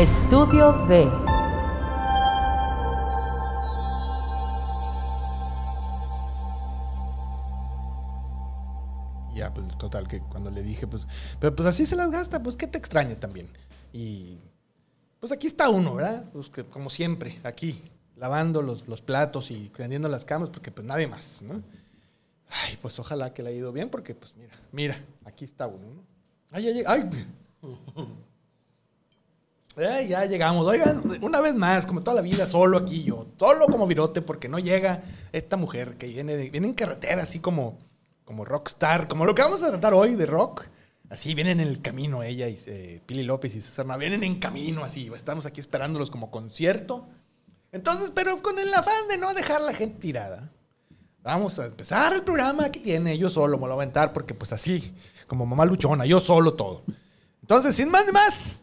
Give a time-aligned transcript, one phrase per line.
[0.00, 1.04] Estudio B.
[9.34, 11.06] Ya, pues total, que cuando le dije, pues,
[11.38, 13.50] pero pues así se las gasta, pues qué te extraña también.
[13.92, 14.38] Y
[15.18, 16.24] pues aquí está uno, ¿verdad?
[16.32, 17.82] Pues que, como siempre, aquí,
[18.16, 21.62] lavando los, los platos y tendiendo las camas, porque pues nadie más, ¿no?
[22.48, 25.86] Ay, pues ojalá que le haya ido bien, porque pues mira, mira, aquí está uno,
[25.94, 26.02] ¿no?
[26.52, 27.10] Ay, ya llega, ay.
[29.80, 30.66] Ay, ya llegamos.
[30.66, 34.48] Oigan, una vez más, como toda la vida, solo aquí yo, solo como virote, porque
[34.48, 37.78] no llega esta mujer que viene, de- viene en carretera, así como,
[38.24, 40.64] como rockstar, como lo que vamos a tratar hoy de rock.
[41.08, 44.84] Así vienen en el camino ella y eh, Pili López y César vienen en camino,
[44.84, 45.10] así.
[45.14, 47.06] Estamos aquí esperándolos como concierto.
[47.72, 50.50] Entonces, pero con el afán de no dejar a la gente tirada.
[51.22, 52.64] Vamos a empezar el programa.
[52.66, 54.94] Aquí tiene, yo solo me lo voy a aventar porque, pues así,
[55.26, 56.82] como mamá luchona, yo solo todo.
[57.42, 58.62] Entonces, sin más ni más,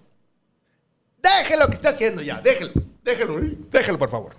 [1.37, 2.41] déjelo que esté haciendo ya.
[2.41, 2.71] Déjelo,
[3.03, 3.57] déjelo, ¿eh?
[3.71, 4.35] déjelo, por favor.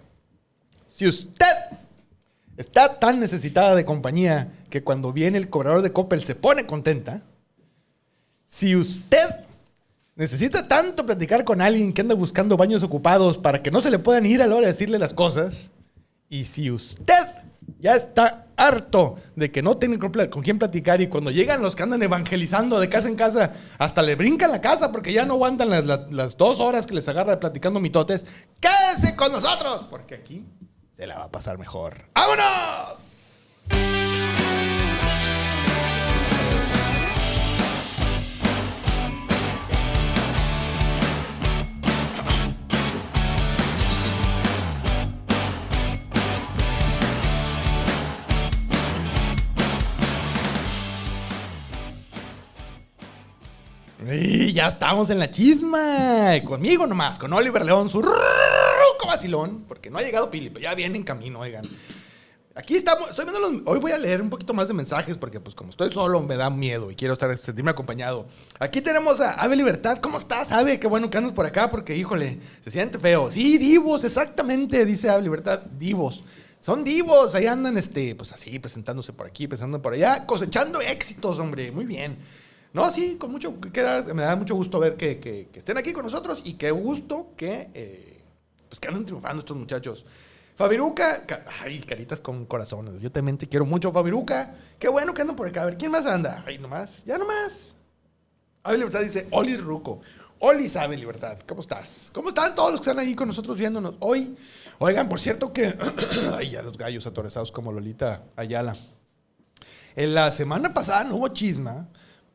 [0.88, 1.46] Si usted
[2.56, 7.22] está tan necesitada de compañía que cuando viene el cobrador de Coppel se pone contenta,
[8.44, 9.28] si usted
[10.16, 14.00] necesita tanto platicar con alguien que anda buscando baños ocupados para que no se le
[14.00, 15.70] puedan ir a la hora de decirle las cosas,
[16.28, 17.24] y si usted
[17.78, 21.84] ya está harto de que no tiene con quién platicar y cuando llegan los que
[21.84, 25.70] andan evangelizando de casa en casa, hasta le brincan la casa porque ya no aguantan
[25.70, 28.26] las, dos horas que les agarra platicando mitotes,
[28.60, 30.46] quédese con nosotros porque aquí
[30.94, 32.10] se la va a pasar mejor.
[32.14, 33.97] ¡Vámonos!
[54.10, 56.32] Y ya estamos en la chisma.
[56.44, 58.02] Conmigo nomás, con Oliver León, su
[59.06, 59.64] vacilón.
[59.66, 61.64] Porque no ha llegado Pili, pero ya viene en camino, oigan.
[62.54, 65.38] Aquí estamos, estoy viendo los, hoy voy a leer un poquito más de mensajes porque
[65.38, 68.26] pues como estoy solo me da miedo y quiero estar, sentirme acompañado.
[68.58, 70.80] Aquí tenemos a Ave Libertad, ¿cómo estás Ave?
[70.80, 73.30] Qué bueno que andas por acá porque híjole, se siente feo.
[73.30, 76.24] Sí, divos, exactamente, dice Ave Libertad, divos.
[76.60, 81.38] Son divos, ahí andan este, pues así, presentándose por aquí, presentando por allá, cosechando éxitos,
[81.38, 82.18] hombre, muy bien.
[82.78, 83.52] No, sí, con mucho,
[84.14, 87.70] me da mucho gusto ver que, que- estén aquí con nosotros y qué gusto que,
[87.74, 88.22] eh,
[88.68, 90.04] pues que andan triunfando estos muchachos.
[90.54, 93.00] Fabiruca, ca- ay, caritas con corazones.
[93.00, 94.54] Yo también te quiero mucho, Fabiruca.
[94.78, 95.62] Qué bueno que andan por acá.
[95.62, 96.44] A ver, ¿quién más anda?
[96.46, 97.74] Ay, nomás, ya nomás.
[98.62, 100.00] Ave Libertad dice, Oli Ruco.
[100.38, 102.12] Oli sabe Libertad, ¿cómo estás?
[102.14, 104.36] ¿Cómo están todos los que están ahí con nosotros viéndonos hoy?
[104.78, 105.76] Oigan, por cierto que,
[106.36, 108.76] ay, ya los gallos atorezados como Lolita Ayala.
[109.96, 111.88] En la semana pasada no hubo chisma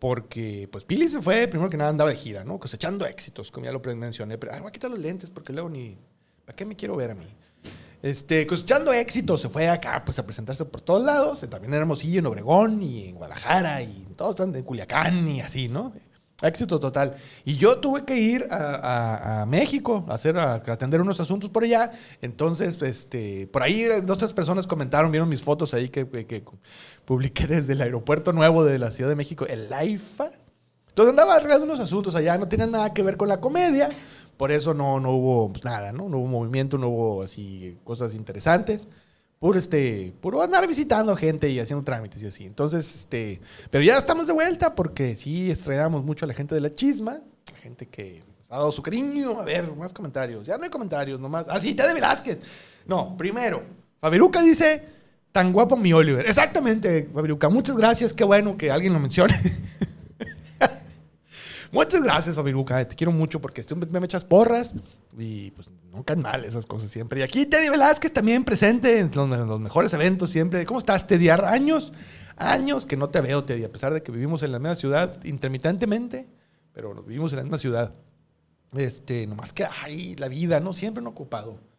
[0.03, 2.59] porque, pues, Pili se fue, primero que nada andaba de gira, ¿no?
[2.59, 4.37] Cosechando éxitos, como ya lo mencioné.
[4.37, 5.97] Pero, ay, me voy a quitar los lentes porque luego ni...
[6.43, 7.25] ¿Para qué me quiero ver a mí?
[8.01, 11.39] Este, cosechando éxitos, se fue acá, pues, a presentarse por todos lados.
[11.49, 15.69] También en Hermosillo, en Obregón, y en Guadalajara, y en todos, en Culiacán, y así,
[15.69, 15.93] ¿no?
[16.41, 17.15] Éxito total.
[17.45, 21.91] Y yo tuve que ir a, México a, hacer, a, atender unos asuntos por allá.
[22.21, 26.05] Entonces, este, por ahí dos, tres personas comentaron, vieron mis fotos ahí que
[27.05, 30.31] publiqué desde el aeropuerto nuevo de la Ciudad de México, el AIFA.
[30.89, 33.89] Entonces andaba arreglando unos asuntos allá, no tenían nada que ver con la comedia.
[34.37, 36.09] Por eso no, no hubo pues, nada, ¿no?
[36.09, 38.87] No hubo movimiento, no hubo así cosas interesantes.
[39.39, 42.45] Puro, este, puro andar visitando gente y haciendo trámites y así.
[42.45, 46.61] Entonces, este, pero ya estamos de vuelta porque sí extrañamos mucho a la gente de
[46.61, 47.19] la chisma,
[47.51, 49.39] la gente que nos ha dado su cariño.
[49.39, 50.45] A ver, más comentarios.
[50.45, 51.45] Ya no hay comentarios, nomás.
[51.49, 52.39] Ah, sí, Tede Velázquez.
[52.85, 53.63] No, primero,
[53.99, 54.83] Fabiruca dice,
[55.33, 56.25] tan guapo mi Oliver.
[56.25, 57.49] Exactamente, Fabiruca.
[57.49, 59.33] Muchas gracias, qué bueno que alguien lo mencione.
[61.71, 62.87] Muchas gracias, Fabiruca.
[62.87, 64.75] Te quiero mucho porque siempre me echas porras
[65.17, 67.21] y pues no caen mal esas cosas siempre.
[67.21, 70.65] Y aquí Teddy Velázquez también presente en los, mejores eventos siempre.
[70.67, 71.29] ¿Cómo estás, Teddy?
[71.29, 71.91] Años,
[72.37, 75.17] años que no te veo, Teddy, a pesar de que vivimos en la misma ciudad
[75.23, 76.29] intermitentemente,
[76.73, 77.95] pero vivimos en la misma ciudad.
[78.73, 80.73] Este, nomás que, ay, la vida, ¿no?
[80.73, 81.72] Siempre no ocupado.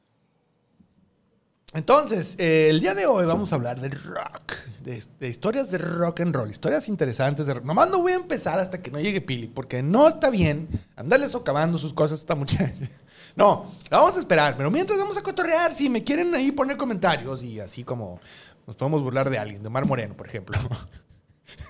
[1.74, 6.20] Entonces, eh, el día de hoy vamos a hablar de rock, de, historias de rock
[6.20, 7.64] and roll, historias interesantes de rock.
[7.64, 11.28] Nomás no voy a empezar hasta que no llegue Pili, porque no está bien andarle
[11.28, 12.72] socavando sus cosas a esta muchacha.
[13.36, 17.42] No, vamos a esperar, pero mientras vamos a cotorrear, si me quieren ahí poner comentarios
[17.42, 18.20] y así como
[18.64, 20.56] nos podemos burlar de alguien, de Mar Moreno, por ejemplo.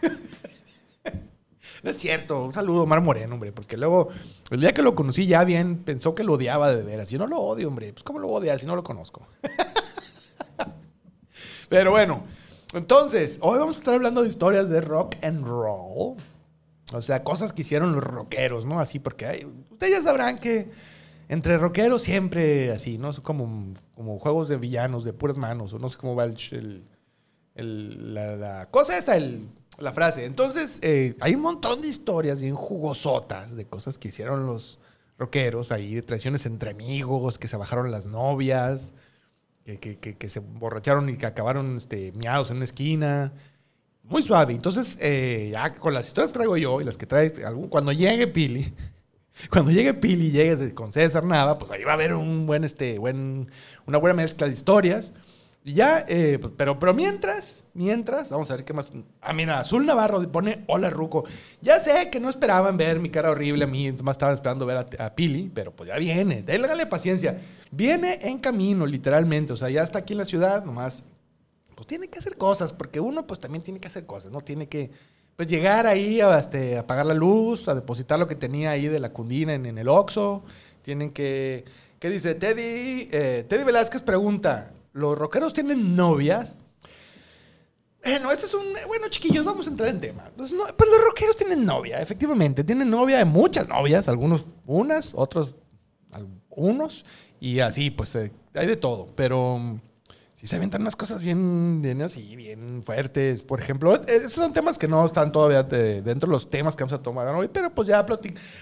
[1.82, 4.08] No es cierto, un saludo a Mar Moreno, hombre, porque luego,
[4.50, 7.10] el día que lo conocí ya bien, pensó que lo odiaba de veras.
[7.10, 9.26] Yo no lo odio, hombre, pues ¿cómo lo voy a odiar si no lo conozco?
[11.74, 12.22] Pero bueno,
[12.72, 16.14] entonces, hoy vamos a estar hablando de historias de rock and roll.
[16.92, 18.78] O sea, cosas que hicieron los rockeros, ¿no?
[18.78, 20.70] Así porque ustedes ya sabrán que
[21.28, 23.12] entre rockeros siempre así, ¿no?
[23.24, 26.84] Como, como juegos de villanos, de puras manos, o no sé cómo va el,
[27.56, 29.48] el, la, cosa esta, el,
[29.78, 30.26] la frase.
[30.26, 34.78] Entonces, eh, hay un montón de historias bien jugosotas de cosas que hicieron los
[35.18, 38.92] rockeros ahí, de traiciones entre amigos, que se bajaron las novias,
[39.64, 43.32] que, que, que, se emborracharon y que acabaron este, miados en una esquina.
[44.02, 44.52] Muy suave.
[44.52, 47.90] Entonces, eh, ya con las historias que traigo yo y las que trae algún, cuando
[47.90, 48.74] llegue Pili,
[49.50, 52.64] cuando llegue Pili y llegue con César Nava, pues ahí va a haber un buen,
[52.64, 53.50] este, buen,
[53.86, 55.14] una buena mezcla de historias.
[55.64, 58.90] Y ya, eh, pues, pero, pero mientras, mientras, vamos a ver qué más.
[59.22, 61.24] Ah, mira, Azul Navarro pone, hola Ruco.
[61.62, 64.86] Ya sé que no esperaban ver mi cara horrible a mí, más estaban esperando ver
[64.98, 67.38] a, Pili, pero pues ya viene, déjale paciencia.
[67.76, 71.02] Viene en camino, literalmente, o sea, ya está aquí en la ciudad, nomás,
[71.74, 74.40] pues tiene que hacer cosas, porque uno pues también tiene que hacer cosas, ¿no?
[74.40, 74.90] Tiene que,
[75.36, 79.00] pues llegar ahí a este, apagar la luz, a depositar lo que tenía ahí de
[79.00, 80.44] la cundina en, el Oxxo,
[80.82, 81.64] tienen que...
[81.98, 82.34] ¿Qué dice?
[82.34, 86.58] Teddy, eh, Teddy Velázquez pregunta, ¿Los rockeros tienen novias?
[88.04, 88.62] Bueno, este es un.
[88.86, 90.30] Bueno, chiquillos, vamos a entrar en tema.
[90.36, 92.62] pues los rockeros tienen novia, efectivamente.
[92.62, 95.56] Tienen novia, muchas novias, algunos unas, otros
[96.50, 97.04] unos,
[97.40, 99.08] y así, pues eh, hay de todo.
[99.14, 99.80] Pero mm,
[100.36, 103.42] si se avientan unas cosas bien, bien así, bien fuertes.
[103.42, 106.98] Por ejemplo, esos son temas que no están todavía dentro de los temas que vamos
[106.98, 108.04] a tomar hoy, pero pues ya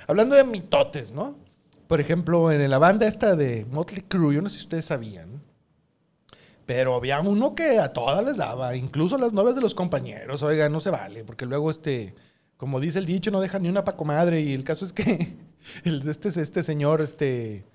[0.06, 1.36] hablando de mitotes, ¿no?
[1.88, 5.42] Por ejemplo, en la banda esta de Motley Crue, yo no sé si ustedes sabían
[6.64, 10.42] pero había uno que a todas les daba, incluso las novias de los compañeros.
[10.42, 12.14] Oiga, no se vale, porque luego este,
[12.56, 14.40] como dice el dicho, no deja ni una pa' comadre.
[14.40, 15.36] Y el caso es que
[15.84, 17.66] el, este, este señor, este.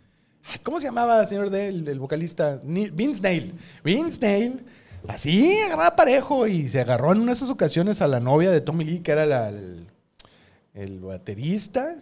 [0.63, 2.59] ¿Cómo se llamaba señor del el vocalista?
[2.63, 3.53] Vince Nail.
[3.83, 4.65] Vince Nail.
[5.07, 8.61] Así agarraba parejo y se agarró en una de esas ocasiones a la novia de
[8.61, 9.87] Tommy Lee, que era el,
[10.73, 11.95] el baterista.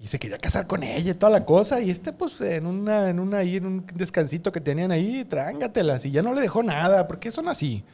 [0.00, 1.80] Y se quería casar con ella y toda la cosa.
[1.80, 6.04] Y este, pues, en una, en una ahí, en un descansito que tenían ahí, trángatelas.
[6.04, 7.84] Y ya no le dejó nada, porque son así.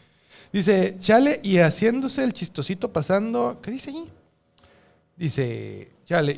[0.50, 3.61] Dice, chale, y haciéndose el chistosito pasando.
[3.62, 4.11] ¿Qué dice ahí?
[5.17, 5.90] Dice,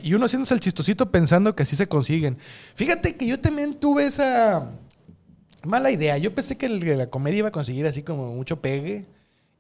[0.02, 2.38] y uno haciéndose el chistosito pensando que así se consiguen.
[2.74, 4.72] Fíjate que yo también tuve esa
[5.62, 6.18] mala idea.
[6.18, 9.06] Yo pensé que la comedia iba a conseguir así como mucho pegue.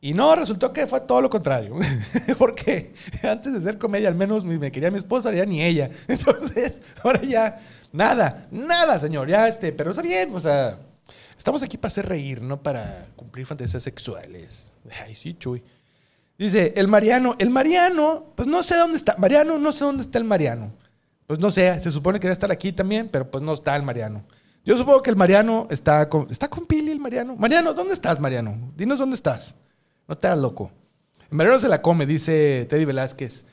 [0.00, 1.76] Y no, resultó que fue todo lo contrario.
[2.38, 5.90] Porque antes de ser comedia, al menos me quería mi esposa, ya ni ella.
[6.08, 7.60] Entonces, ahora ya,
[7.92, 9.28] nada, nada, señor.
[9.28, 10.78] Ya este, pero está bien, o sea,
[11.36, 14.66] estamos aquí para hacer reír, no para cumplir fantasías sexuales.
[15.04, 15.62] Ay, sí, chuy.
[16.40, 19.14] Dice, el Mariano, el Mariano, pues no sé dónde está.
[19.18, 20.72] Mariano, no sé dónde está el Mariano.
[21.26, 23.82] Pues no sé, se supone que debe estar aquí también, pero pues no está el
[23.82, 24.24] Mariano.
[24.64, 26.28] Yo supongo que el Mariano está con.
[26.30, 27.36] ¿Está con Pili el Mariano?
[27.36, 28.72] Mariano, ¿dónde estás, Mariano?
[28.74, 29.54] Dinos dónde estás.
[30.08, 30.72] No te hagas loco.
[31.30, 33.44] En Mariano se la come, dice Teddy Velázquez.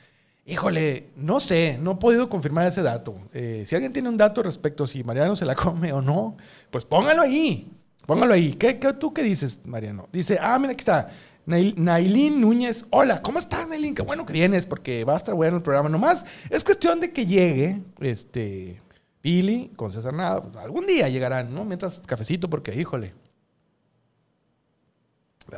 [0.46, 3.16] Híjole, no sé, no he podido confirmar ese dato.
[3.34, 6.38] Eh, si alguien tiene un dato respecto a si Mariano se la come o no,
[6.70, 7.70] pues póngalo ahí.
[8.06, 8.54] Póngalo ahí.
[8.54, 10.08] ¿Qué, tú qué dices, Mariano?
[10.10, 11.10] Dice, ah, mira, aquí está.
[11.48, 12.84] Nailín Núñez.
[12.90, 13.94] Hola, ¿cómo estás, Nailín?
[13.94, 15.88] Qué bueno que vienes porque va a estar bueno el programa.
[15.88, 18.82] Nomás es cuestión de que llegue este
[19.22, 20.42] Pili con César Nada.
[20.60, 21.64] Algún día llegarán, ¿no?
[21.64, 23.14] Mientras cafecito, porque, híjole,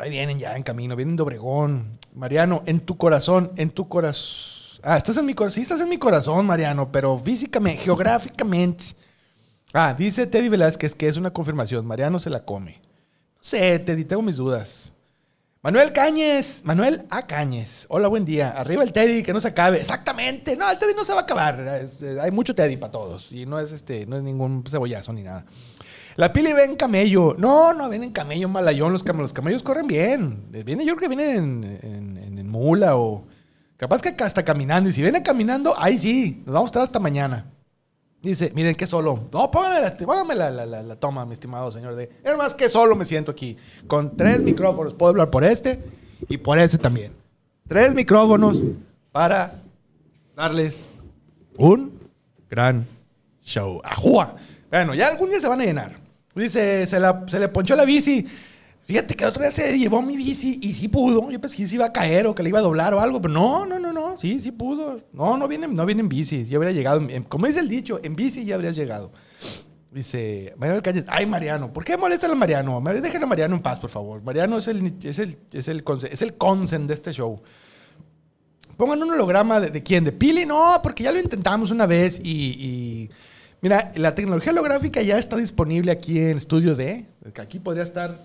[0.01, 1.99] ahí vienen ya en camino, vienen de Obregón.
[2.15, 4.81] Mariano, en tu corazón, en tu corazón.
[4.85, 5.57] Ah, estás en mi corazón.
[5.57, 8.85] Sí, estás en mi corazón, Mariano, pero físicamente, geográficamente.
[9.73, 11.85] Ah, dice Teddy Velázquez que es una confirmación.
[11.85, 12.81] Mariano se la come.
[12.81, 14.93] No sé, Teddy, tengo mis dudas.
[15.63, 17.27] Manuel Cañes, Manuel A.
[17.27, 17.85] Cañes.
[17.91, 18.49] Hola, buen día.
[18.49, 19.79] Arriba el Teddy, que no se acabe.
[19.79, 20.57] Exactamente.
[20.57, 21.63] No, el Teddy no se va a acabar.
[22.23, 23.31] hay mucho Teddy para todos.
[23.31, 25.45] Y no es este, no es ningún cebollazo ni nada.
[26.17, 27.35] La Pili ven camello.
[27.37, 28.91] No, no ven en camello malayón.
[28.91, 30.47] Los, los camellos corren bien.
[30.51, 33.27] Viene, yo creo que vienen en, mula o.
[33.77, 34.89] Capaz que hasta caminando.
[34.89, 36.43] Y si viene caminando, ahí sí.
[36.47, 37.53] Nos vamos a estar hasta mañana.
[38.23, 39.29] Dice, miren que solo.
[39.33, 41.95] No, póngame la, la, toma, mi estimado señor.
[41.95, 43.57] De, es más que solo me siento aquí.
[43.87, 44.93] Con tres micrófonos.
[44.93, 45.83] Puedo hablar por este
[46.29, 47.13] y por este también.
[47.67, 48.59] Tres micrófonos
[49.11, 49.63] para
[50.37, 50.87] darles
[51.57, 51.99] un
[52.49, 52.87] gran
[53.43, 53.81] show.
[53.85, 54.37] ¡Ajúa!
[54.71, 55.99] Bueno, ya algún día se van a llenar.
[56.35, 58.27] Dice, se, le ponchó la bici.
[58.91, 61.31] Fíjate que otra vez se llevó mi bici y sí pudo.
[61.31, 63.23] Yo pensé que se iba a caer o que le iba a doblar o algo,
[63.23, 64.19] pero no, no, no, no.
[64.19, 65.01] Sí, sí pudo.
[65.13, 66.45] No, no viene, no viene en bici.
[66.47, 67.01] Ya habría llegado.
[67.29, 69.13] como dice el dicho, en bici ya habrías llegado.
[69.93, 72.83] Dice Mariano Calle, ay Mariano, ¿por qué molesta a Mariano?
[73.01, 74.25] Déjenlo a Mariano en paz, por favor.
[74.25, 77.41] Mariano es el, es el, es el, es el consen de este show.
[78.77, 83.09] Pongan un holograma de, quién, de Pili, no, porque ya lo intentamos una vez y
[83.63, 87.07] Mira, la tecnología holográfica ya está disponible aquí en Studio D.
[87.39, 88.19] Aquí podría estar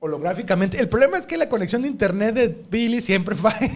[0.00, 0.78] holográficamente.
[0.80, 3.68] El problema es que la conexión de internet de Billy siempre falla.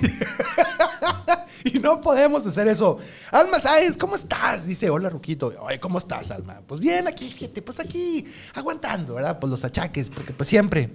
[1.65, 2.99] Y no podemos hacer eso.
[3.31, 4.67] Alma Sáenz, ¿cómo estás?
[4.67, 5.55] Dice, hola, Ruquito.
[5.63, 6.61] Oye, ¿cómo estás, Alma?
[6.67, 9.39] Pues bien, aquí, fíjate, pues aquí, aguantando, ¿verdad?
[9.39, 10.91] Pues los achaques, porque pues siempre.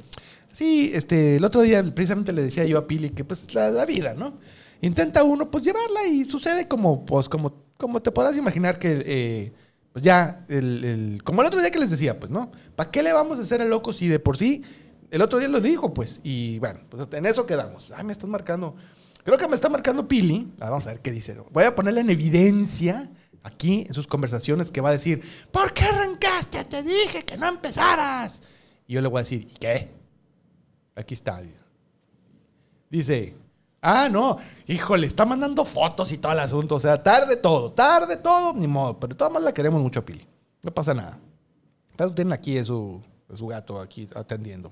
[0.52, 3.86] Sí, este, el otro día precisamente le decía yo a Pili que pues la, la
[3.86, 4.36] vida, ¿no?
[4.82, 9.04] Intenta uno pues llevarla y sucede como, pues, como, como te podrás imaginar que...
[9.06, 9.54] eh,
[9.92, 12.52] pues ya, el, el- como el otro día que les decía, pues, ¿no?
[12.76, 14.62] ¿Para qué le vamos a hacer al loco si de por sí
[15.12, 16.20] el otro día lo dijo, pues?
[16.24, 17.92] Y bueno, pues en eso quedamos.
[17.96, 18.76] Ay, me estás marcando.
[19.24, 20.52] Creo que me está marcando Pili.
[20.60, 21.38] Ah, vamos a ver qué dice.
[21.52, 23.10] Voy a ponerle en evidencia
[23.44, 26.64] aquí en sus conversaciones que va a decir, ¿por qué arrancaste?
[26.66, 28.42] Te dije que no empezaras.
[28.88, 29.90] Y yo le voy a decir, ¿y qué?
[30.96, 31.42] Aquí está.
[32.90, 33.36] Dice,
[33.82, 34.38] ah, no,
[34.68, 36.76] híjole, está mandando fotos y todo el asunto.
[36.76, 39.00] O sea, tarde todo, tarde todo, ni modo.
[39.00, 40.28] Pero de todas la queremos mucho a Pili.
[40.62, 41.20] No pasa nada.
[42.16, 43.02] Tienen aquí su,
[43.36, 44.72] su gato aquí atendiendo.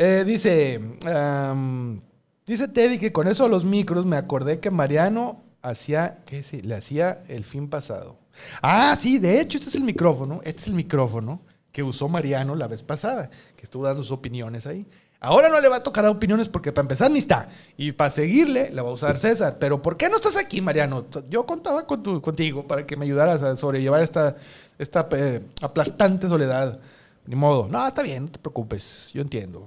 [0.00, 0.80] Eh, dice,
[1.12, 2.00] am,
[2.46, 6.60] dice Teddy que con eso de los micros me acordé que Mariano hacía, ¿qué sí?
[6.60, 8.16] Le hacía el fin pasado.
[8.62, 11.40] Ah, sí, de hecho, este es el micrófono, este es el micrófono
[11.72, 14.86] que usó Mariano la vez pasada, que estuvo dando sus opiniones ahí.
[15.20, 17.48] Ahora no le va a tocar dar opiniones porque para empezar ni está.
[17.76, 19.56] Y para seguirle la va a usar César.
[19.58, 21.06] Pero ¿por qué no estás aquí, Mariano?
[21.28, 24.36] Yo contaba con tu- contigo para que me ayudaras a sobrellevar esta,
[24.78, 26.78] esta eh, aplastante soledad.
[27.26, 27.66] Ni modo.
[27.68, 29.10] No, está bien, no te preocupes.
[29.12, 29.66] Yo entiendo.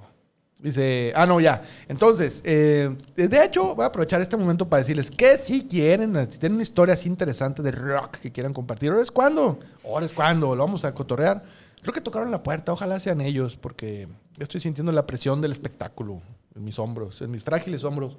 [0.62, 1.60] Dice, ah, no, ya.
[1.88, 6.38] Entonces, eh, de hecho, voy a aprovechar este momento para decirles que si quieren, si
[6.38, 10.12] tienen una historia así interesante de rock que quieran compartir, ahora es cuando, ahora es
[10.12, 11.42] cuando, lo vamos a cotorrear.
[11.80, 14.06] Creo que tocaron la puerta, ojalá sean ellos, porque
[14.38, 16.22] estoy sintiendo la presión del espectáculo
[16.54, 18.16] en mis hombros, en mis frágiles hombros.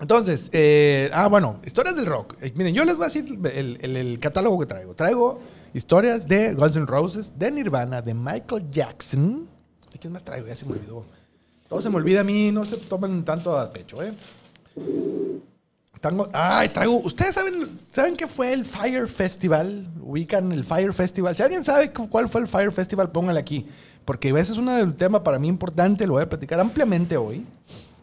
[0.00, 2.34] Entonces, eh, ah, bueno, historias del rock.
[2.42, 4.94] Eh, miren, yo les voy a decir el, el- el catálogo que traigo.
[4.94, 5.40] Traigo
[5.74, 9.48] historias de Guns N' Roses, de Nirvana, de Michael Jackson.
[9.92, 10.46] ¿De quién más traigo?
[10.46, 11.04] Ya se me olvidó.
[11.68, 14.12] Todo se me olvida a mí, no se tomen tanto a pecho, ¿eh?
[16.00, 16.98] Tango, ay, traigo.
[17.00, 19.86] ¿Ustedes saben, saben qué fue el Fire Festival?
[20.00, 21.34] Ubican el Fire Festival.
[21.34, 23.66] Si alguien sabe cu- cuál fue el Fire Festival, póngale aquí.
[24.04, 27.44] Porque ese es un tema para mí importante, lo voy a platicar ampliamente hoy.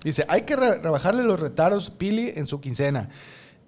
[0.04, 3.10] Dice, hay que re- rebajarle los retaros Pili en su quincena.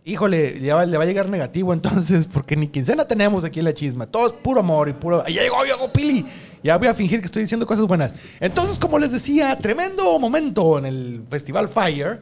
[0.04, 3.74] Híjole, ya le va a llegar negativo entonces, porque ni quincena tenemos aquí en la
[3.74, 4.06] chisma.
[4.08, 5.24] Todo es puro amor y puro...
[5.26, 6.26] ¡Ay, Ya llegó, llegó Pili.
[6.64, 8.14] Ya voy a fingir que estoy diciendo cosas buenas.
[8.40, 12.22] Entonces, como les decía, tremendo momento en el Festival Fire.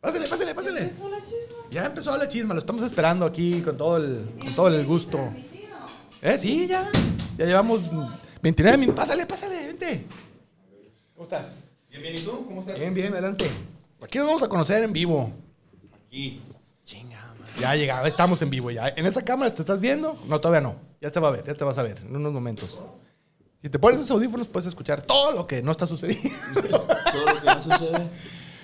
[0.00, 0.92] Pásale, pásale, pásale.
[1.70, 5.18] Ya empezó la chisma, lo estamos esperando aquí con todo el, con todo el gusto.
[6.22, 6.36] ¿Eh?
[6.38, 6.88] Sí, ya.
[7.38, 7.90] Ya llevamos
[8.42, 9.04] 29 minutos.
[9.04, 10.06] Pásale, pásale, vente.
[11.14, 11.56] ¿Cómo estás?
[11.88, 12.44] Bien, bien, ¿y tú?
[12.46, 12.78] ¿Cómo estás?
[12.78, 13.50] Bien, bien, adelante.
[14.02, 15.30] Aquí nos vamos a conocer en vivo.
[16.06, 16.40] Aquí.
[17.60, 18.88] Ya llegado, estamos en vivo ya.
[18.88, 20.16] ¿En esa cámara te estás viendo?
[20.26, 20.76] No, todavía no.
[21.00, 22.84] Ya te va a ver, ya te vas a ver en unos momentos.
[23.62, 26.30] Si te pones esos audífonos puedes escuchar todo lo que no está sucediendo.
[27.12, 28.08] Todo lo que no sucede.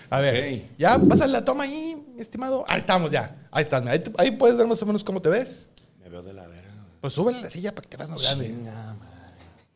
[0.09, 2.65] A ver, ya pásale la toma ahí, estimado.
[2.69, 3.37] Ahí estamos ya.
[3.51, 3.83] Ahí estás.
[4.17, 5.69] Ahí, puedes ver más o menos cómo te ves.
[6.03, 6.71] Me veo de la verga.
[7.01, 8.55] Pues súbele la silla para que te veas más grande.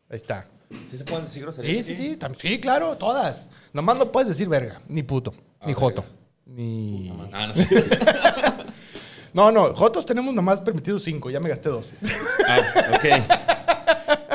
[0.09, 0.47] Ahí está.
[0.89, 1.85] ¿Sí se pueden decir groserías?
[1.85, 2.19] Sí, sí, sí.
[2.39, 3.49] Sí, claro, todas.
[3.73, 5.33] Nomás no puedes decir verga, ni puto,
[5.65, 6.01] ni Ah, joto.
[6.03, 6.17] verga.
[6.45, 7.13] Ni.
[7.33, 7.67] Ah, no sé.
[9.33, 11.89] No, no, jotos tenemos nomás permitidos cinco, ya me gasté dos.
[12.47, 12.59] Ah,
[12.95, 13.05] ok.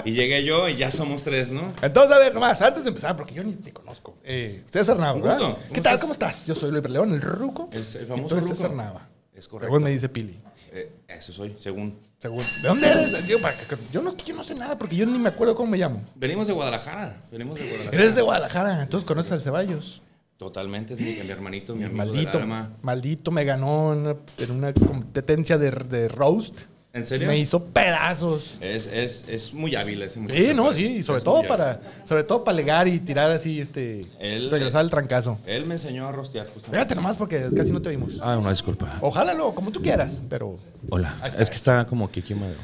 [0.06, 1.62] Y llegué yo y ya somos tres, ¿no?
[1.82, 4.16] Entonces, a ver, nomás, antes de empezar, porque yo ni te conozco.
[4.24, 5.38] Eh, César Nava, ¿verdad?
[5.38, 5.58] gusto.
[5.58, 5.92] ¿Qué ¿Cómo tal?
[5.94, 6.00] estás?
[6.00, 6.46] ¿Cómo estás?
[6.46, 7.68] Yo soy Luis León, el ruco.
[7.72, 8.48] El, el famoso Ruco.
[8.48, 9.08] César Nava.
[9.34, 9.66] Es correcto.
[9.66, 10.40] Según me dice Pili.
[10.72, 11.98] Eh, eso soy, según.
[12.18, 12.38] Según.
[12.62, 13.26] ¿De dónde eres?
[13.26, 16.02] Yo, no, yo no sé nada porque yo ni me acuerdo cómo me llamo.
[16.14, 17.22] Venimos de Guadalajara.
[17.30, 17.96] Venimos de Guadalajara.
[17.96, 20.02] Eres de Guadalajara, entonces conoces al Ceballos.
[20.36, 22.70] Totalmente, es mi, mi hermanito, mi amigo Maldito, del alma.
[22.82, 26.60] maldito me ganó en una, en una competencia de, de roast.
[26.96, 27.28] ¿En serio?
[27.28, 28.56] Me hizo pedazos.
[28.60, 30.80] Es, es, es muy hábil ese Sí, muchacho, no, parece.
[30.80, 31.86] sí, y sobre Es todo para, hábil.
[32.06, 35.38] sobre todo para legar y tirar así, este, Él- regresar al trancazo.
[35.46, 36.76] Él me enseñó a rostear justamente.
[36.78, 38.14] Fíjate nomás porque casi no te vimos.
[38.22, 38.98] Ah, una disculpa.
[39.02, 40.58] Ojalá lo, como tú quieras, pero.
[40.90, 41.14] Hola.
[41.38, 42.60] Es que está como Kiki Madero.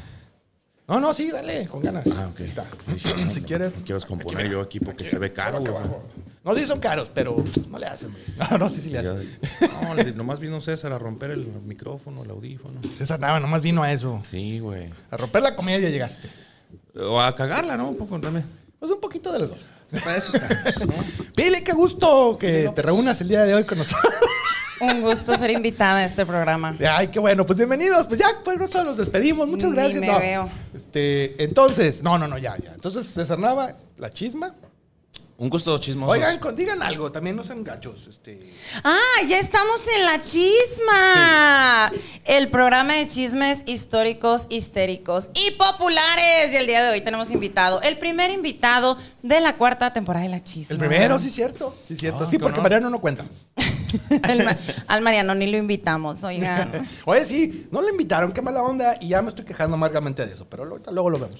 [0.87, 2.05] No, no, sí, dale, con ganas.
[2.17, 2.39] Ah, ok.
[2.41, 2.65] Está.
[2.97, 3.75] Si no, quieres.
[3.77, 5.59] no quiero descomponer yo aquí porque se ve caro.
[5.59, 5.85] Aquí o sea.
[6.43, 8.23] No, sí son caros, pero no le hacen, güey.
[8.51, 9.29] No, no, sí, sí le hacen.
[9.81, 12.81] No, nomás vino César a romper el micrófono, el audífono.
[12.97, 14.21] César Nava nomás vino a eso.
[14.29, 14.89] Sí, güey.
[15.09, 16.27] A romper la comida ya llegaste.
[16.99, 17.89] O a cagarla, ¿no?
[17.89, 18.45] Un poco también.
[18.77, 19.59] Pues un poquito de los dos.
[20.03, 20.47] Para eso está.
[20.85, 20.93] ¿no?
[21.35, 24.13] Pili, qué gusto que te reúnas el día de hoy con nosotros.
[24.81, 26.75] Un gusto ser invitada a este programa.
[26.89, 28.05] Ay, qué bueno, pues bienvenidos.
[28.07, 29.47] Pues ya, pues nosotros nos despedimos.
[29.47, 30.01] Muchas Ni gracias.
[30.01, 30.49] me No, veo.
[30.73, 32.73] Este, entonces, no, no, no, ya, ya.
[32.73, 34.55] Entonces, César Nava, la chisma.
[35.43, 36.13] Un gusto chismoso.
[36.13, 38.07] Oigan, con- digan algo, también no sean gachos.
[38.07, 38.39] Este,
[38.81, 38.97] Ah,
[39.27, 41.91] ya estamos en la chisma.
[42.23, 46.53] El programa de chismes históricos, histéricos y populares.
[46.53, 50.31] Y el día de hoy tenemos invitado, el primer invitado de la cuarta temporada de
[50.31, 50.71] la chisma.
[50.73, 51.75] el primero, sí, cierto.
[51.83, 52.23] Sí, cierto.
[52.23, 52.61] Ah, sí, porque.
[52.61, 53.25] Mariano no cuenta.
[54.45, 54.57] Ma-
[54.87, 56.87] al Mariano ni lo invitamos, oigan.
[57.05, 58.95] Oye, sí, no le invitaron, qué mala onda.
[59.01, 61.35] Y ya me estoy quejando amargamente de eso, pero ahorita luego lo vemos.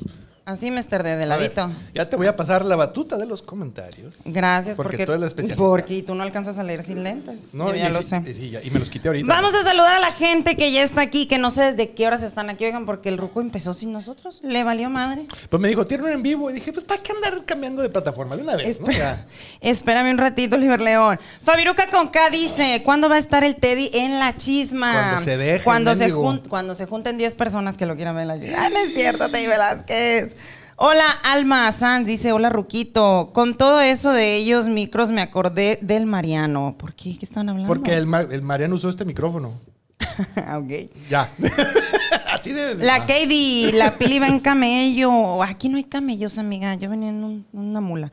[0.46, 1.04] Así, Mr.
[1.04, 1.72] D, de ver, ladito.
[1.94, 4.16] ya te voy a pasar la batuta de los comentarios.
[4.26, 5.56] Gracias, Porque porque, tú eres la especialista.
[5.64, 7.54] Porque tú no alcanzas a leer sin lentes.
[7.54, 8.22] Yo y ya lo sé.
[8.28, 9.26] y ya- y me los quité ahorita.
[9.26, 12.08] Vamos a saludar a la gente que ya está aquí, que no sé desde qué
[12.08, 14.42] horas están aquí, oigan, porque el Ruco empezó sin nosotros.
[14.44, 15.28] Le valió madre.
[15.50, 16.50] Pues me dijo, tiene en vivo.
[16.50, 18.36] Y dije, pues, ¿para qué andar cambiando de plataforma?
[18.36, 18.88] De una vez, ¿no?
[18.90, 19.26] Espera- Ya.
[19.62, 21.20] Espérame un ratito, Oliver León.
[21.46, 24.92] Fabiruca con K dice, ¿cuándo va a estar el Teddy en la chisma?
[24.92, 28.24] Cuando se deje, Cuando se, jun- cuando se junten 10 personas que lo quieran ver
[28.24, 28.58] en la chisma.
[28.66, 30.33] Ay, no es cierto, Teddy Velázquez.
[30.76, 33.30] Hola, Alma Sanz dice, hola, Ruquito.
[33.34, 36.76] Con todo eso de ellos micros me acordé del Mariano.
[36.78, 37.18] ¿Por qué?
[37.18, 37.68] ¿Qué están hablando?
[37.68, 39.54] Porque el, Ma- el Mariano usó este micrófono.
[40.56, 40.92] Ok.
[41.10, 41.30] Ya.
[42.32, 42.76] Así de.
[42.76, 43.00] La Ah.
[43.06, 45.42] Katie, la Pili va en camello.
[45.44, 46.74] Aquí no hay camellos, amiga.
[46.76, 48.12] Yo venía en un- una mula.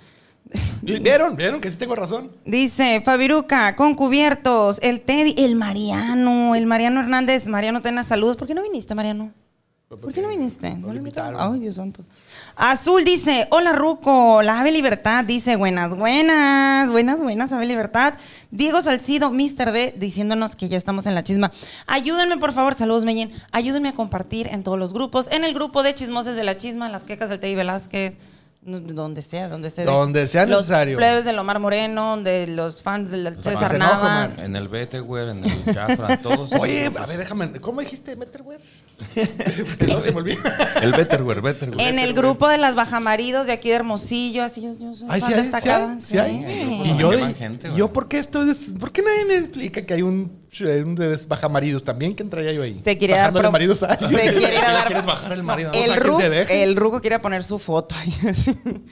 [0.82, 1.36] ¿Vieron?
[1.36, 2.30] ¿Vieron que sí tengo razón?
[2.44, 7.46] Dice Fabiruca, con cubiertos, el Teddy, el Mariano, el Mariano Hernández.
[7.46, 8.36] Mariano, tenés saludos.
[8.36, 9.30] ¿Por qué no viniste, Mariano?
[9.88, 10.70] ¿Por qué no viniste?
[10.70, 11.54] No ¿No lo invitaron.
[11.54, 12.02] Ay, Dios santo.
[12.56, 18.14] Azul dice, hola Ruco, la Ave Libertad dice, buenas, buenas, buenas, buenas, Ave Libertad.
[18.50, 19.72] Diego Salcido, Mr.
[19.72, 21.50] D, diciéndonos que ya estamos en la chisma.
[21.86, 23.32] Ayúdenme, por favor, saludos, Mellín.
[23.52, 26.88] Ayúdenme a compartir en todos los grupos, en el grupo de chismoses de la chisma,
[26.88, 28.14] las quecas del Teddy Velázquez,
[28.62, 29.86] donde sea, donde sea.
[29.86, 30.98] Donde sea los necesario.
[30.98, 33.78] plebes del Omar Moreno, de los fans del Los César.
[33.78, 34.30] Nava.
[34.36, 36.52] En el Betterware, en el Jafra, todos.
[36.60, 37.52] Oye, a ver, déjame.
[37.60, 38.60] ¿Cómo dijiste, Betterware?
[39.14, 40.42] Porque no se me olvida.
[40.82, 41.88] El Betterware, Betterware.
[41.88, 45.20] En el grupo de las bajamaridos de aquí de Hermosillo, así yo, yo soy Ay,
[45.22, 45.96] fan sí hay, sí destacada.
[46.00, 46.44] sí hay.
[46.46, 46.82] Sí.
[46.84, 50.02] Y yo, de- yo, ¿por qué esto es, ¿Por qué nadie me explica que hay
[50.02, 50.30] un,
[50.84, 52.80] un de bajamaridos también que entraría yo ahí?
[52.82, 54.10] Se quiere dar pro- maridos a alguien.
[54.10, 55.70] Se quiere dar- ¿Quieres bajar el marido?
[55.72, 56.62] El, a quien Ru- se deje.
[56.64, 58.12] el Ruco quiere poner su foto ahí.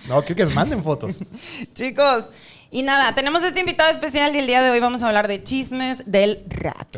[0.09, 1.21] No, quiero que me manden fotos.
[1.75, 2.27] Chicos,
[2.71, 5.43] y nada, tenemos este invitado especial y el día de hoy vamos a hablar de
[5.43, 6.95] chismes del rap.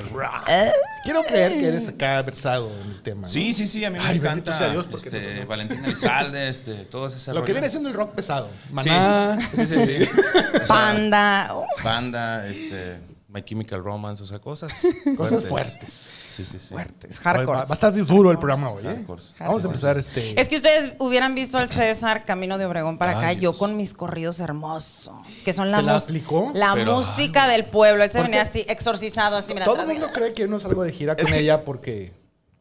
[0.49, 0.73] ¿Eh?
[1.05, 3.23] Quiero creer que eres acá versado en el tema.
[3.23, 3.29] ¿no?
[3.29, 4.59] Sí, sí, sí, a mí me Ay, encanta.
[4.59, 5.47] sea Dios, porque este, no- no.
[5.47, 8.51] Valentina Elizalde, este, todo ese Lo que viene siendo el rock pesado.
[8.67, 9.39] Sí, Maná.
[9.57, 9.81] sí, sí.
[9.81, 10.11] sí.
[10.55, 11.49] O sea, Panda.
[11.55, 12.99] Oh, Banda, este,
[13.33, 14.81] My Chemical Romance, o sea, cosas.
[15.17, 15.93] Cosas fuertes.
[15.93, 16.69] Sí, sí, sí.
[16.75, 17.59] fuertes, Va, hardcore.
[17.59, 18.95] va a estar duro el programa hoy, ¿eh?
[18.95, 19.23] Hardcore.
[19.41, 20.41] Vamos a empezar este.
[20.41, 23.57] Es que ustedes hubieran visto al César Camino de Obregón para Ay, acá, yo Dios.
[23.59, 25.15] con mis corridos hermosos,
[25.45, 26.51] que son la, ¿Te la mus- aplicó?
[26.55, 28.03] la Pero, música del pueblo.
[28.05, 29.65] Él se ¿Por venía así, exorcizado, así, mira.
[29.67, 32.13] Todo el mundo cree que yo no salgo de gira con ella porque.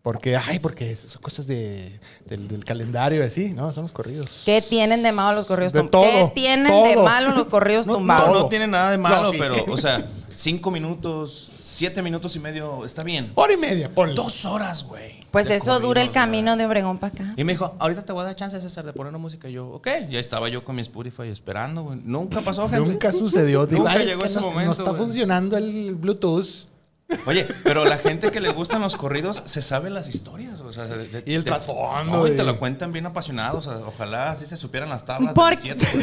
[0.02, 3.72] Porque, ay, porque son cosas de, del, del calendario y así, ¿no?
[3.74, 4.44] Son los corridos.
[4.46, 6.06] ¿Qué tienen de malo los corridos De tumbados?
[6.10, 7.04] todo, ¿Qué tienen de todo.
[7.04, 8.30] malo los corridos No, tumbados?
[8.32, 9.38] no, no tiene nada de malo, No, sí.
[9.38, 13.32] pero, o sea, cinco minutos, siete minutos y medio, está bien.
[13.36, 14.16] Hora y media, ponle.
[14.16, 15.20] Dos horas, güey.
[15.32, 17.34] Pues de eso dura el camino de Obregón para acá.
[17.36, 19.48] Y me dijo, ahorita te voy a dar chance, César, de poner una música.
[19.50, 19.88] Y yo, ok.
[20.10, 22.00] Ya estaba yo con mi Spotify esperando, güey.
[22.04, 22.90] Nunca pasó, gente.
[22.90, 23.68] Nunca sucedió.
[23.68, 24.66] Digo, Nunca ay, es llegó que ese no, momento.
[24.68, 25.04] No está güey.
[25.04, 26.68] funcionando el Bluetooth.
[27.26, 30.62] Oye, pero la gente que le gustan los corridos se sabe las historias.
[30.62, 33.06] O sea, de- de- Y el de- trasfondo, No, y y- te lo cuentan bien
[33.06, 33.65] apasionados.
[33.67, 35.88] o sea, ojalá así se supieran las tablas ¿Por del siete.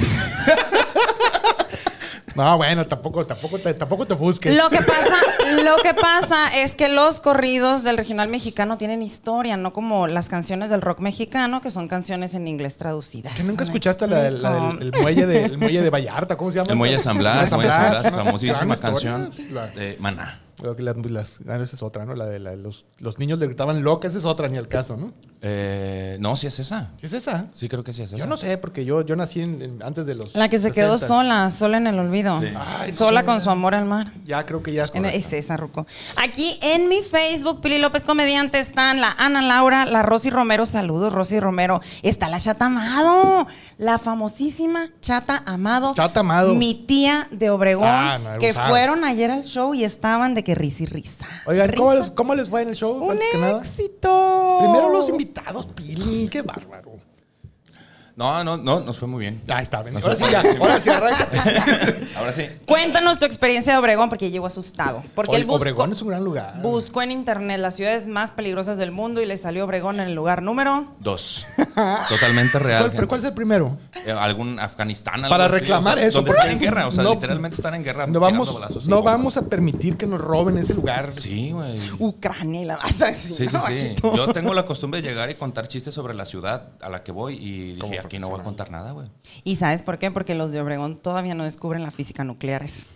[2.35, 4.55] No, bueno, tampoco, tampoco te, tampoco te ofusques.
[4.55, 5.15] Lo que pasa,
[5.63, 10.29] lo que pasa es que los corridos del regional mexicano tienen historia, no como las
[10.29, 13.33] canciones del rock mexicano, que son canciones en inglés traducidas.
[13.35, 16.37] ¿Que nunca ¿Me escuchaste la, la del el muelle, de, el muelle de Vallarta?
[16.37, 16.73] ¿Cómo se llama?
[16.73, 19.31] El Muelle de San Blas, San Muelle de San Blas, famosísima canción
[19.75, 20.41] de Maná.
[20.59, 22.15] Creo que las, las- ah, esa es otra, ¿no?
[22.15, 24.97] La de la- los, los niños le gritaban loca, esa es otra, ni al caso,
[24.97, 25.13] ¿no?
[25.43, 26.93] Eh, no, sí es esa.
[26.99, 27.49] ¿Qué es esa?
[27.53, 28.17] Sí, creo que sí es esa.
[28.19, 30.35] Yo no sé, porque yo, yo nací en- en- antes de los.
[30.35, 31.07] La que se quedó 60s.
[31.07, 32.41] sola, sola en el olvido.
[32.41, 32.49] Sí.
[32.57, 33.27] Ay, sola sí.
[33.27, 34.13] con su amor al mar.
[34.25, 35.87] Ya creo que ya es En- es esa, Ruco.
[36.17, 40.65] Aquí en mi Facebook, Pili López Comediante, están la Ana Laura, la Rosy Romero.
[40.67, 41.81] Saludos, Rosy Romero.
[42.03, 43.47] Está la Chata Amado,
[43.79, 45.93] la famosísima Chata Amado.
[45.95, 46.55] Chata Amado.
[46.55, 50.55] Mi tía de Obregón, Ah, no, que fueron ayer al show y estaban de que
[50.55, 51.27] risa y risa.
[51.45, 53.03] Oigan, ¿cómo les, ¿cómo les fue en el show?
[53.03, 53.59] Un antes que nada?
[53.59, 54.59] éxito.
[54.61, 56.93] Primero los invitados, Pili, qué bárbaro.
[58.17, 59.43] No, no, no, nos fue muy bien.
[59.47, 59.83] Ahí está.
[59.83, 60.43] Nos Ahora sí, ya.
[60.59, 61.29] Ahora sí, arranca.
[62.17, 62.47] Ahora sí.
[62.67, 65.03] Cuéntanos tu experiencia de Obregón, porque llegó asustado.
[65.15, 66.63] Porque Oye, él buscó, Obregón es un gran lugar.
[66.63, 70.15] buscó en internet las ciudades más peligrosas del mundo y le salió Obregón en el
[70.15, 70.87] lugar número.
[70.99, 71.45] Dos.
[72.09, 72.85] Totalmente real.
[72.85, 73.77] ¿Cuál- ¿Pero cuál es el primero?
[74.07, 76.87] Eh, algún Afganistán algo Para así, reclamar o sea, eso, donde porque están en guerra
[76.87, 79.13] o sea no- literalmente están en guerra No vamos, balazos no bombas.
[79.15, 81.13] vamos a permitir que nos roben ese lugar.
[81.13, 83.13] sí güey Ucrania la masa.
[83.15, 86.69] sí sí sí yo tengo la costumbre de llegar y contar chistes sobre la ciudad
[86.81, 89.09] a la que voy y dije aquí no voy a contar nada güey
[89.45, 90.11] ¿Y sabes por qué?
[90.11, 92.63] Porque los de Obregón todavía no descubren la física nuclear.
[92.63, 92.87] Es-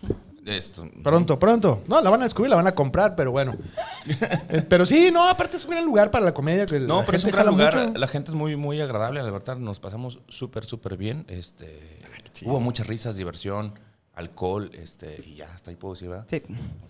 [0.46, 1.82] esto Pronto, pronto.
[1.86, 3.54] No, la van a descubrir, la van a comprar, pero bueno.
[4.48, 6.66] Eh, pero sí, no, aparte es un gran lugar para la comedia.
[6.66, 7.98] Que no la pero es un gran lugar mucho.
[7.98, 11.98] la gente es muy muy agradable la verdad nos pasamos súper súper bien este
[12.46, 13.74] hubo muchas risas diversión
[14.14, 16.26] alcohol, este, y ya, hasta ahí puedo decir, ¿verdad?
[16.28, 16.42] Sí.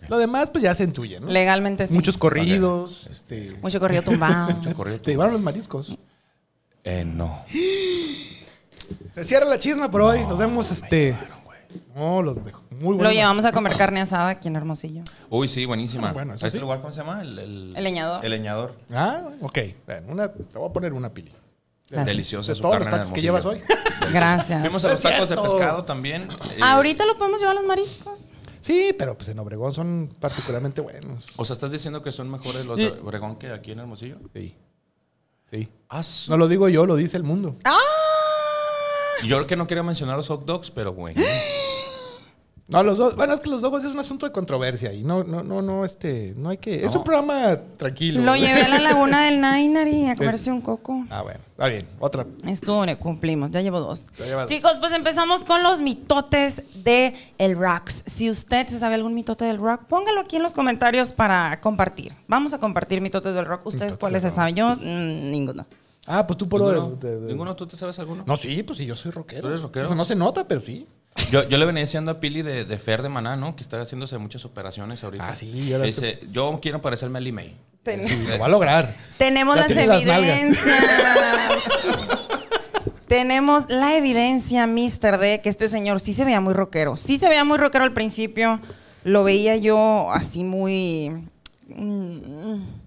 [0.08, 1.28] Lo demás, pues ya se intuye, ¿no?
[1.28, 1.94] Legalmente sí.
[1.94, 3.06] Muchos corridos.
[3.08, 4.50] Este, Mucho corrido tumbado.
[4.56, 5.00] Mucho corrido.
[5.02, 5.96] te llevaron los mariscos.
[6.84, 7.44] Eh, no.
[9.14, 10.20] Se cierra la chisma por hoy.
[10.20, 11.18] Nos vemos, este.
[11.94, 12.62] No, los dejo.
[12.70, 13.02] Muy bueno.
[13.04, 15.02] Lo llevamos a comer carne asada aquí en Hermosillo.
[15.28, 16.08] Uy, sí, buenísima.
[16.10, 16.62] Ah, bueno, eso ¿Este sí.
[16.62, 17.20] lugar cómo se llama?
[17.20, 18.24] El, el, El leñador.
[18.24, 18.74] El leñador.
[18.90, 19.58] Ah, ok.
[20.08, 21.30] Una, te voy a poner una pili.
[21.90, 22.06] Gracias.
[22.06, 23.60] Deliciosa De su todos carne los tacos que llevas hoy.
[24.12, 24.60] Gracias.
[24.60, 25.42] Fuimos a los Es tacos de cierto.
[25.42, 26.28] pescado también.
[26.56, 28.20] eh, Ahorita lo podemos llevar a los mariscos.
[28.60, 31.24] Sí, pero pues en Obregón son particularmente buenos.
[31.36, 34.16] O sea, ¿estás diciendo que son mejores los de Obregón que aquí en Hermosillo?
[34.34, 34.54] Sí.
[35.50, 35.68] Sí.
[35.88, 37.56] Ah, su- No lo digo yo, lo dice el mundo.
[37.64, 37.76] ¡Ah!
[39.24, 41.20] Yo que no quería mencionar los hot dogs, pero bueno.
[42.70, 43.16] No, los dos.
[43.16, 45.84] Bueno, es que los dos es un asunto de controversia y no, no, no, no,
[45.84, 46.84] este, no hay que.
[46.84, 48.22] Es un programa tranquilo.
[48.22, 51.04] Lo llevé a la laguna del Nainari a comerse un coco.
[51.10, 51.40] Ah, bueno.
[51.50, 51.86] Está bien.
[51.98, 52.26] Otra.
[52.46, 54.12] Estuvo, le cumplimos, ya llevo dos.
[54.18, 54.46] Ya.
[54.46, 58.04] Chicos, pues empezamos con los mitotes de el rocks.
[58.06, 62.14] Si usted se sabe algún mitote del rock, póngalo aquí en los comentarios para compartir.
[62.28, 63.66] Vamos a compartir mitotes del rock.
[63.66, 64.54] ¿Ustedes Mitotes cuáles se saben?
[64.54, 65.66] Yo, mm, ninguno.
[66.12, 67.54] Ah, pues tú por lo ¿Ninguno, de, de- de- ¿Ninguno?
[67.54, 68.24] ¿Tú te sabes alguno?
[68.26, 69.42] No, sí, pues sí, yo soy rockero.
[69.42, 69.84] ¿Tú eres rockero?
[69.86, 70.86] O sea, no se nota, pero sí.
[71.30, 73.54] Yo, yo le venía diciendo a Pili de, de Fer de Maná, ¿no?
[73.54, 75.28] Que está haciéndose muchas operaciones ahorita.
[75.28, 77.56] Ah, sí, ahora Dice, yo quiero parecerme a Lee May.
[77.82, 78.94] Ten- Sí, lo va a lograr.
[79.18, 80.66] Tenemos Ya las evidencias.
[83.08, 85.18] Tenemos la evidencia, Mr.
[85.18, 86.96] D, que este señor sí se veía muy rockero.
[86.96, 88.60] Sí se veía muy rockero al principio.
[89.02, 91.10] Lo veía yo así muy.
[91.68, 92.79] mm, Mira,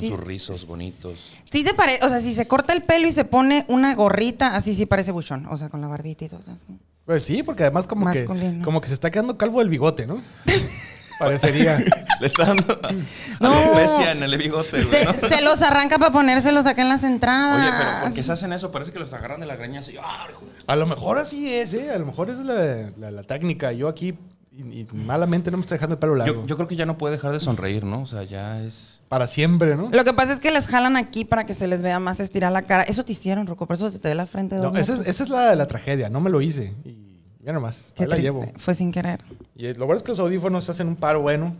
[0.00, 0.14] con Sí.
[0.16, 1.32] sus rizos bonitos.
[1.50, 4.56] Sí se parece, o sea, si se corta el pelo y se pone una gorrita,
[4.56, 5.46] así sí parece buchón.
[5.46, 6.64] O sea, con la barbita y todo eso.
[7.06, 8.24] Pues sí, porque además como que,
[8.62, 10.22] como que se está quedando calvo el bigote, ¿no?
[11.18, 11.78] Parecería.
[12.20, 12.80] Le está dando
[13.40, 13.78] No.
[13.78, 14.82] en el bigote.
[14.84, 17.60] Se, se los arranca para ponérselos acá en las entradas.
[17.60, 18.70] Oye, pero ¿por qué se hacen eso?
[18.72, 19.96] Parece que los agarran de la greña así.
[20.02, 21.90] ¡Ah, hijo de- A lo mejor así es, ¿eh?
[21.90, 23.72] A lo mejor es la, la- la técnica.
[23.72, 24.14] Yo aquí,
[24.60, 26.42] y, y malamente no me estoy dejando el pelo largo.
[26.42, 28.02] Yo, yo creo que ya no puede dejar de sonreír, ¿no?
[28.02, 29.00] O sea, ya es...
[29.08, 29.88] Para siempre, ¿no?
[29.90, 32.52] Lo que pasa es que les jalan aquí para que se les vea más estirada
[32.52, 32.82] la cara.
[32.84, 34.88] Eso te hicieron, Rocco, por eso se te ve la frente de No, esa es,
[34.90, 35.06] metros.
[35.08, 36.08] esa es la, la tragedia.
[36.10, 36.74] No me lo hice.
[36.84, 37.92] Y ya nomás.
[37.96, 38.32] Qué Ahí la triste.
[38.32, 38.52] llevo.
[38.58, 39.24] Fue sin querer.
[39.56, 41.56] Y lo bueno es que los audífonos hacen un paro bueno.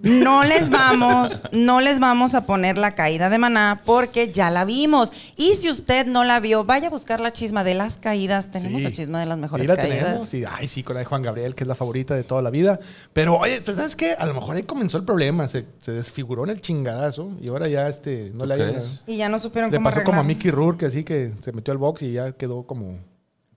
[0.00, 4.64] No les vamos, no les vamos a poner la caída de maná porque ya la
[4.64, 5.12] vimos.
[5.36, 8.48] Y si usted no la vio, vaya a buscar la chisma de las caídas.
[8.50, 8.84] Tenemos Sí.
[8.84, 9.98] la chisma de las mejores Sí, la caídas.
[9.98, 10.28] tenemos.
[10.28, 12.50] Sí, ay, sí, con la de Juan Gabriel, que es la favorita de toda la
[12.50, 12.78] vida.
[13.12, 14.12] Pero, oye, ¿pero ¿sabes qué?
[14.12, 15.48] A lo mejor ahí comenzó el problema.
[15.48, 17.32] Se, se desfiguró en el chingadazo.
[17.40, 19.02] Y ahora ya este, no ¿Tú le crees?
[19.08, 20.24] Y ya no supieron Le cómo pasó como a.
[20.24, 22.98] Mickey Rourke, así que se metió al box y ya quedó como.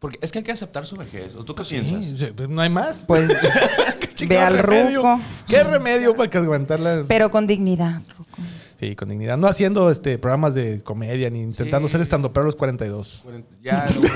[0.01, 1.35] Porque es que hay que aceptar su vejez.
[1.35, 2.03] ¿O tú qué piensas?
[2.03, 3.03] Sí, pues no hay más.
[3.07, 3.29] Pues
[4.17, 5.03] ¿Qué ve al remedio?
[5.03, 7.05] ruco, ¿Qué remedio para que aguantarla?
[7.07, 8.01] pero con dignidad.
[8.17, 8.37] Ruco.
[8.79, 9.37] Sí, con dignidad.
[9.37, 11.91] No haciendo este programas de comedia ni intentando Sí.
[11.91, 13.23] ser estando pero a los 42.
[13.61, 14.07] Ya, luego,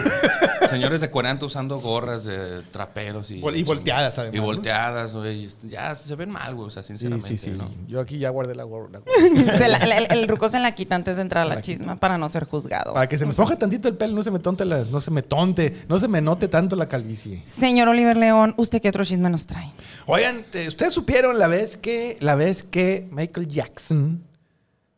[0.76, 3.36] señores de 40 usando gorras de traperos y...
[3.36, 5.48] Y volteadas, además, Y volteadas, güey.
[5.64, 6.68] Ya se ven mal, güey.
[6.68, 7.52] O sea, sinceramente, sí, sí.
[7.58, 7.70] ¿no?
[7.88, 8.90] Yo aquí ya guardé la gorra.
[8.92, 9.58] la gorra.
[9.58, 12.18] Se la- el, el ruco se la quita antes de entrar a la chisma para
[12.18, 12.94] no ser juzgado.
[12.94, 15.12] Para que se me esponja tantito el pelo, no se me tonte la- no se
[15.12, 17.42] me tonte, no se me note tanto la calvicie.
[17.46, 19.72] Señor Oliver León, ¿usted qué otro chisme nos trae?
[20.06, 24.24] Oigan, te- ustedes supieron la vez que la vez que Michael Jackson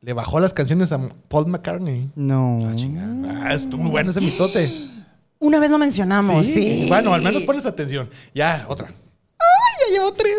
[0.01, 2.09] le bajó las canciones a Paul McCartney.
[2.15, 2.59] No.
[2.63, 4.71] Ah, estuvo muy bueno ese mitote.
[5.39, 6.85] Una vez lo mencionamos, sí.
[6.87, 8.09] Bueno, al menos pones atención.
[8.33, 8.87] Ya, otra.
[8.87, 10.35] ¡Ay, ya llevo tres!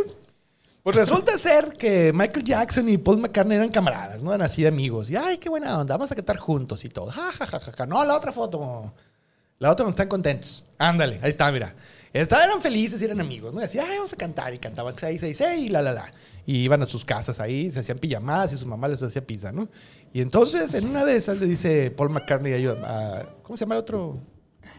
[0.82, 4.30] Pues resulta ser que Michael Jackson y Paul McCartney eran camaradas, ¿no?
[4.32, 5.10] Eran así amigos.
[5.10, 7.06] Y, ay, qué buena onda, vamos a cantar juntos y todo.
[7.10, 7.86] Ja, ja, ja, ja, ja.
[7.86, 8.92] No, la otra foto.
[9.58, 10.64] La otra no están contentos.
[10.78, 11.74] Ándale, ahí está, mira.
[12.12, 13.60] Estaban eran felices y eran amigos, ¿no?
[13.60, 14.54] Y decían, ay, vamos a cantar.
[14.54, 16.12] Y cantaban 6, 6, 6 y la, la, la.
[16.46, 19.52] Y iban a sus casas ahí, se hacían pijamadas y su mamá les hacía pizza,
[19.52, 19.68] ¿no?
[20.14, 23.80] Y entonces, en una de esas, le dice Paul McCartney a- ¿cómo se llama el
[23.82, 24.18] otro?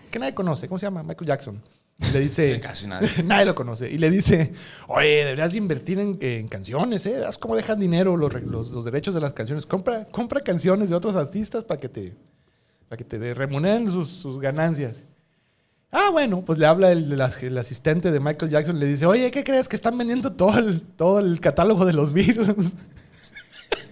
[0.10, 0.68] Que nadie conoce.
[0.68, 1.04] ¿Cómo se llama?
[1.04, 1.62] Michael Jackson.
[2.00, 2.60] Y le dice...
[2.64, 3.10] Casi nadie.
[3.26, 3.90] nadie lo conoce.
[3.90, 4.54] Y le dice,
[4.88, 7.24] oye, deberías de invertir en, en canciones, ¿eh?
[7.26, 9.66] ¿Haz cómo dejan dinero los, los- los derechos de las canciones?
[9.66, 12.16] Compra, compra canciones de otros artistas para que te,
[12.88, 15.04] para que te remuneren sus, sus ganancias.
[15.92, 19.06] Ah, bueno, pues le habla el, el as- el asistente de Michael Jackson le dice,
[19.08, 19.68] oye, ¿qué crees?
[19.68, 22.74] Que están vendiendo todo el, todo el catálogo de los Beatles.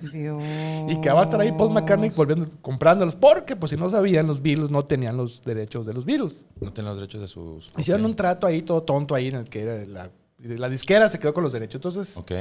[0.02, 0.42] Dios.
[0.90, 3.16] y que va a estar ahí Paul McCartney volviendo, comprándolos.
[3.16, 6.46] Porque, pues si no sabían, los Beatles no tenían los derechos de los Beatles.
[6.62, 7.70] No tienen los derechos de sus...
[7.78, 11.20] Hicieron un trato ahí todo tonto ahí en el que era la, la disquera se
[11.20, 11.76] quedó con los derechos.
[11.76, 12.32] Entonces, Ok.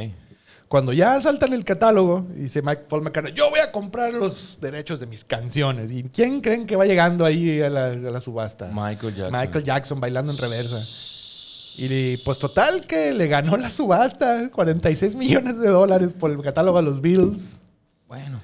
[0.68, 5.00] cuando ya saltan el catálogo, dice Mike, Paul McCartney, yo voy a comprar los derechos
[5.00, 5.92] de mis canciones.
[5.92, 8.68] ¿Y quién creen que va llegando ahí a la, a la subasta?
[8.72, 9.40] Michael Jackson.
[9.40, 10.82] Michael Jackson bailando en reversa.
[11.78, 16.78] Y pues total que le ganó la subasta, 46 millones de dólares por el catálogo
[16.78, 17.42] de los Beatles.
[18.08, 18.40] Bueno.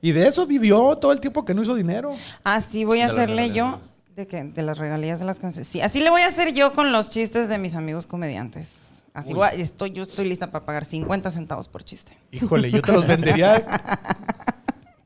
[0.00, 2.14] Y de eso vivió todo el tiempo que no hizo dinero.
[2.44, 3.80] Así voy a De hacerle yo
[4.18, 4.42] ¿De qué?
[4.42, 5.68] De las regalías de las canciones.
[5.68, 8.66] Sí, así le voy a hacer yo con los chistes de mis amigos comediantes.
[9.14, 12.18] Así voy a- estoy, yo estoy lista para pagar 50 centavos por chiste.
[12.32, 13.64] Híjole, yo te los vendería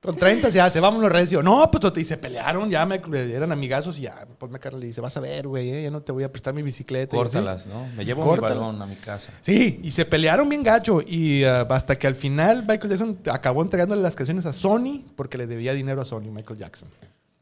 [0.02, 1.42] con 30, ya se vámonos recio.
[1.42, 4.86] No, pues y se pelearon, ya me eran amigazos y ya, pues me Carla le
[4.86, 7.14] dice, vas a ver, güey, eh, ya no te voy a prestar mi bicicleta.
[7.14, 7.18] y.
[7.18, 7.86] Córtalas, ¿no?
[7.96, 8.56] Me llevo Córtalas.
[8.56, 9.32] mi balón a mi casa.
[9.42, 11.00] Sí, y se pelearon bien gacho.
[11.06, 15.38] Y ah, hasta que al final Michael Jackson acabó entregándole las canciones a Sony porque
[15.38, 16.88] le debía dinero a Sony, Michael Jackson.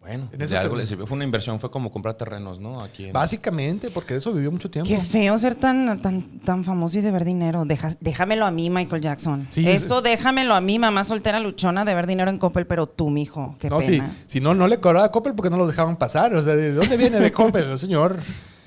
[0.01, 1.07] Bueno, En de algo le sirvió.
[1.07, 2.81] Fue una inversión, fue como comprar terrenos, ¿no?
[2.83, 3.13] Aquí en...
[3.13, 4.89] Básicamente, porque de eso vivió mucho tiempo.
[4.89, 7.67] Qué feo ser tan, tan, tan famoso y de ver dinero.
[7.67, 9.47] Deja- déjamelo a mí, Michael Jackson.
[9.51, 13.11] Sí, Eso déjamelo a mí, mamá soltera luchona, de ver dinero en Coppel, pero tú,
[13.11, 14.11] mijo, qué no, pena.
[14.27, 16.35] si no, no le cobraba a Coppel porque no los dejaban pasar.
[16.35, 17.65] O sea, ¿de dónde viene de Coppel?
[17.65, 18.17] El señor,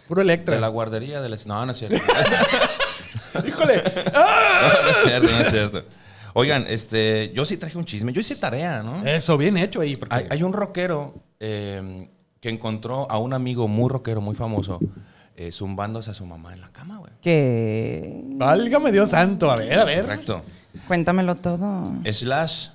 [0.08, 0.54] puro Electra.
[0.54, 1.36] De la guardería del...
[1.48, 1.98] No, no es cierto.
[3.48, 3.84] Híjole.
[4.13, 5.84] no, no es cierto, no es cierto.
[6.34, 8.12] Oigan, este, yo sí traje un chisme.
[8.13, 9.06] Yo hice tarea, ¿no?
[9.06, 9.96] Eso, bien hecho ahí.
[9.96, 14.80] Porque Hay, hay un rockero eh, que encontró a un amigo muy rockero, muy famoso,
[15.36, 17.13] eh, zumbándose a su mamá en la cama, güey.
[17.22, 18.22] Que...
[18.36, 19.52] Válgame Dios santo.
[19.52, 20.02] A ver, a ver.
[20.06, 20.43] Correcto.
[20.88, 21.84] Cuéntamelo todo.
[22.12, 22.69] Slash.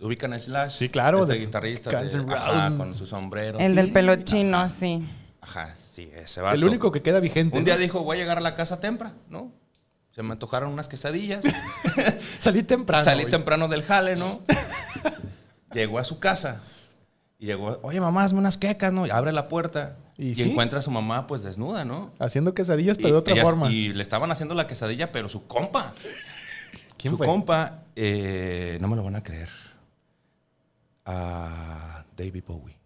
[0.00, 0.76] ¿Ubican a Slash?
[0.76, 2.78] Sí, claro, Este de guitarrista Guns de- N' ajá, Roses.
[2.78, 3.58] con su sombrero.
[3.58, 5.08] El del pelo chino, así.
[5.40, 6.56] Ajá, sí, ese vato.
[6.56, 7.56] El único que queda vigente.
[7.56, 7.66] Un ¿no?
[7.66, 9.52] día dijo, voy a llegar a la casa temprano, ¿no?
[10.14, 11.44] Se me antojaron unas quesadillas.
[12.38, 13.04] Salí temprano.
[13.04, 14.42] Salí temprano del jale, ¿no?
[15.72, 16.62] llegó a su casa.
[17.38, 19.06] Y llegó, oye, mamá, hazme unas quecas, ¿no?
[19.06, 19.96] Y abre la puerta.
[20.16, 20.42] ¿Y Y, sí?
[20.42, 22.12] encuentra a su mamá, pues, desnuda, ¿no?
[22.20, 23.70] Haciendo quesadillas, pero Y de otra ellas- forma.
[23.72, 25.92] Y le estaban haciendo la quesadilla, pero su compa.
[26.96, 27.26] ¿Quién su fue?
[27.26, 29.48] compa, eh, no me lo van a creer.
[31.04, 32.76] A David Bowie.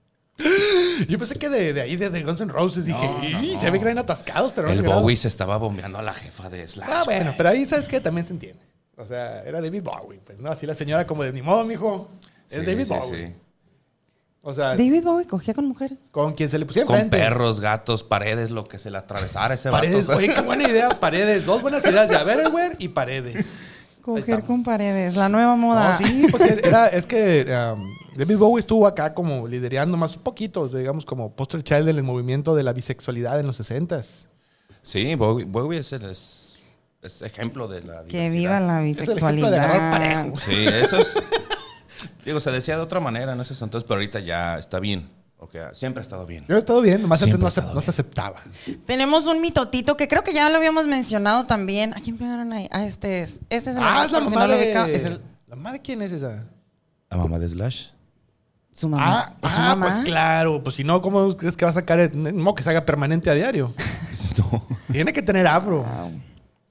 [1.08, 3.60] Yo pensé que de, de ahí, de, de Guns N' Roses, dije, no, "Y, no.
[3.60, 5.02] se ve que eran atascados, pero no el llegaron".
[5.02, 6.88] Bowie se estaba bombeando a la jefa de Slash.
[6.92, 8.62] Ah, bueno, pero ahí sabes que también se entiende.
[8.96, 10.50] O sea, era David Bowie, pues, ¿no?
[10.50, 12.08] Así la señora como de ni modo, mijo.
[12.50, 13.26] Es Sí, David sí, Bowie.
[13.28, 13.34] sí.
[14.42, 15.98] O sea, David Bowie cogía con mujeres.
[16.10, 19.70] con quien se le pusiera Con perros, gatos, paredes, lo que se le atravesara ese
[19.70, 20.18] Paredes, vato.
[20.18, 20.88] oye, qué buena idea.
[21.00, 23.46] Paredes, dos buenas ideas, ya Betterware y Paredes.
[24.00, 25.98] Coger con paredes, la nueva moda.
[26.00, 30.22] No, sí, pues era, es que um, David Bowie estuvo acá como liderando más un
[30.22, 34.26] poquito, digamos, como poster child en el movimiento de la bisexualidad en los 60s.
[34.82, 36.58] Sí, Bowie, Bowie es, el- es,
[37.02, 38.32] es ejemplo de la Que diversidad.
[38.32, 40.32] viva la el de bisexualidad.
[40.38, 41.22] Sí, eso es...
[42.24, 45.08] digo, se decía de otra manera en esos entonces, pero ahorita ya está bien.
[45.40, 46.44] O sea, siempre ha estado bien.
[46.48, 47.48] Yo he estado bien, nomás antes no,
[47.80, 48.42] se aceptaba.
[48.86, 51.94] Tenemos un mitotito que creo que ya lo habíamos mencionado también.
[51.94, 52.66] ¿A quién pegaron ahí?
[52.72, 53.38] Ah, este es.
[53.48, 54.64] Este es el Ah, es la si mamá no de...
[54.64, 56.44] ubica, Es el- ¿La mamá de quién es esa?
[57.08, 57.90] La mamá de Slash.
[58.78, 59.26] Su mamá.
[59.28, 59.86] Ah, ¿Es su ah, mamá?
[59.86, 60.62] pues claro.
[60.62, 62.00] Pues si no, ¿cómo crees que va a sacar?
[62.00, 63.74] el- No, que se haga permanente a diario.
[64.38, 64.62] No.
[64.92, 65.84] Tiene que tener afro.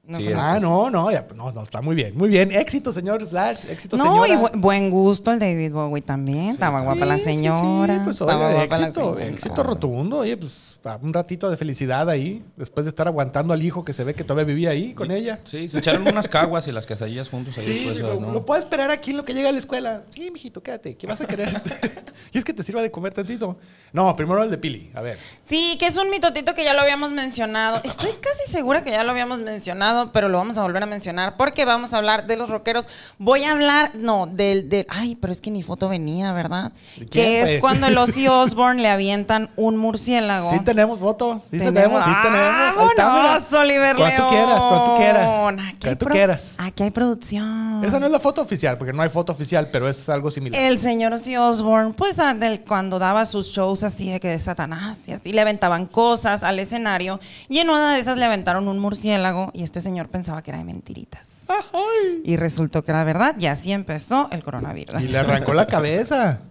[0.08, 2.18] No Sí, ah, no, no, ya, no, no, está muy bien.
[2.18, 2.50] Muy bien.
[2.54, 3.66] Éxito, señor Slash.
[3.70, 4.28] Éxito, No, señora.
[4.30, 6.52] y bu- buen gusto el David Bowie también.
[6.52, 8.02] Estaba guapa la Sí, sí, sí, señora.
[8.06, 10.20] pues oye, éxito, éxito rotundo.
[10.20, 14.06] Oye, pues un ratito de felicidad ahí, después de estar aguantando al hijo que se
[14.06, 15.42] ve que todavía vivía ahí con ella.
[15.44, 17.66] Sí, se echaron unas caguas y las quesadillas juntos ahí.
[17.66, 18.32] Sí, pues, lo, ¿no?
[18.32, 20.04] lo puedo esperar aquí en lo que llega a la escuela.
[20.12, 20.96] Sí, mijito, quédate.
[20.96, 21.50] ¿Qué vas a querer?
[22.32, 23.58] y es que te sirva de comer tantito.
[23.92, 24.92] No, primero el de Pili.
[24.94, 25.18] A ver.
[25.46, 27.82] Sí, que es un mitotito que ya lo habíamos mencionado.
[27.84, 31.36] Estoy casi segura que ya lo habíamos mencionado, pero lo vamos a volver a mencionar
[31.38, 32.88] porque vamos a hablar de los rockeros.
[33.18, 36.72] Voy a hablar, no, del, del ay, pero es que ni foto venía, ¿verdad?
[36.98, 37.62] ¿De quién, Que es pues?
[37.62, 40.50] cuando el Ozzy Osbourne le avientan un murciélago.
[40.50, 41.44] Sí tenemos fotos.
[41.44, 42.04] Sí tenemos, Tenemos.
[42.04, 42.78] sí tenemos.
[42.78, 43.24] Ahí está, mira.
[43.24, 45.28] ¡Vámonos, Oliver Cuando tú quieras, cuando tú quieras.
[45.28, 46.56] Cuando tú quieras.
[46.60, 47.84] Aquí hay producción.
[47.84, 50.62] Esa no es la foto oficial, porque no hay foto oficial, pero es algo similar.
[50.62, 54.40] El señor Ozzy Osbourne, pues ah, del- cuando daba sus shows así de que de
[54.40, 58.68] Satanás y así, le aventaban cosas al escenario y en una de esas le aventaron
[58.68, 61.28] un murciélago y este señor pensaba que era de mentiritas.
[61.48, 62.22] Ay.
[62.26, 65.02] Y resultó que era verdad y así empezó el coronavirus.
[65.04, 66.42] Y le arrancó la cabeza.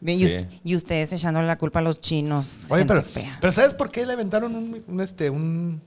[0.00, 0.24] y, Sí.
[0.26, 2.66] us- y ustedes echándole la culpa a los chinos.
[2.68, 5.80] Oye, pero, ¿sabes por qué le aventaron un, un, este, un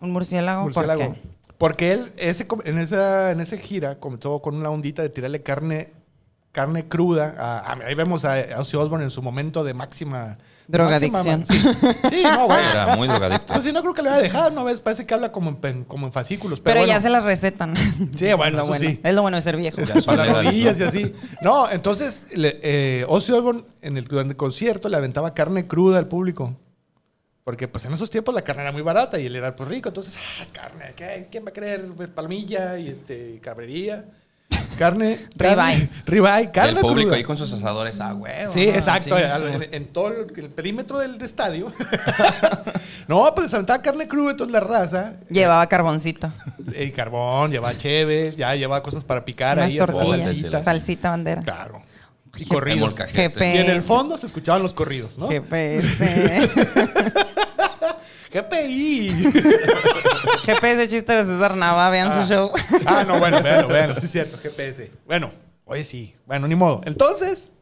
[0.00, 1.04] un murciélago, murciélago?
[1.06, 1.20] ¿por qué?
[1.58, 5.92] Porque él, ese, en, esa, en esa gira, comenzó con una ondita de tirarle carne,
[6.52, 7.34] carne cruda.
[7.38, 10.38] A, a- ahí vemos a Ozzy Osbourne en su momento de máxima...
[10.68, 11.46] Drogadicción.
[11.46, 11.58] sí,
[12.10, 12.58] sí, no, güey.
[12.72, 13.52] Era muy drogadicto.
[13.52, 14.80] Pues sí, no creo que le vaya a dejar, ¿no ves?
[14.80, 16.60] Parece que habla como en, como en fascículos.
[16.60, 17.74] Pero, Pero, ya se la recetan.
[18.16, 18.90] Sí, bueno, es lo eso bueno.
[18.90, 19.00] sí.
[19.02, 19.80] Es lo bueno de ser viejo.
[19.80, 20.84] Ya son para las rodillas ¿no?
[20.84, 21.12] y así.
[21.40, 26.08] No, entonces le- eh, Ozzy Osbourne en el, el concierto le aventaba carne cruda al
[26.08, 26.56] público.
[27.44, 29.88] Porque pues en esos tiempos la carne era muy barata y él era pues rico.
[29.90, 34.04] Entonces, ah, carne, ¿qué- ¿quién va a querer Pues, palmilla y este cabrería?
[34.76, 35.18] Carne.
[36.06, 37.16] Ribeye, Y carne el público cruda.
[37.16, 38.52] ahí con sus asadores, ah, huevo.
[38.52, 39.16] Sí, exacto.
[39.18, 41.72] En, en todo el, el perímetro del estadio.
[43.08, 45.14] no, pues les aventaba carne cruda, entonces la raza.
[45.30, 46.32] Llevaba carboncito.
[46.74, 49.78] eh, carbón, llevaba cheve, ya llevaba cosas para picar Unas ahí.
[49.78, 50.26] a su tortillas.
[50.26, 50.62] salsita.
[50.62, 51.40] Salsita bandera.
[51.42, 51.82] Claro.
[52.36, 52.94] y corridos.
[53.14, 55.28] Y en el fondo se escuchaban los corridos, ¿no?
[55.28, 55.88] GPS.
[58.42, 59.10] GPI.
[60.44, 62.22] GPS chiste de César Nava, vean Ah.
[62.22, 62.50] su show.
[62.86, 64.90] Ah, no, bueno, véanlo, véanlo, sí es cierto, GPS.
[65.06, 65.30] Bueno,
[65.64, 66.14] oye, sí.
[66.26, 66.80] Bueno, ni modo.
[66.84, 67.52] Entonces,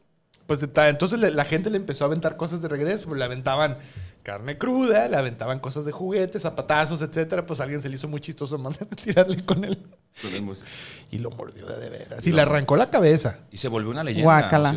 [0.47, 3.07] pues entonces la gente le empezó a aventar cosas de regreso.
[3.09, 3.79] pues, Le aventaban
[4.23, 7.45] carne cruda, le aventaban cosas de juguetes, zapatazos, etcétera.
[7.47, 9.79] Pues a alguien se le hizo muy chistoso mandar a tirarle con él.
[11.11, 12.27] Y lo mordió de, de veras.
[12.27, 13.39] Y le arrancó la cabeza.
[13.51, 14.25] Y se volvió una leyenda.
[14.25, 14.75] Guácala.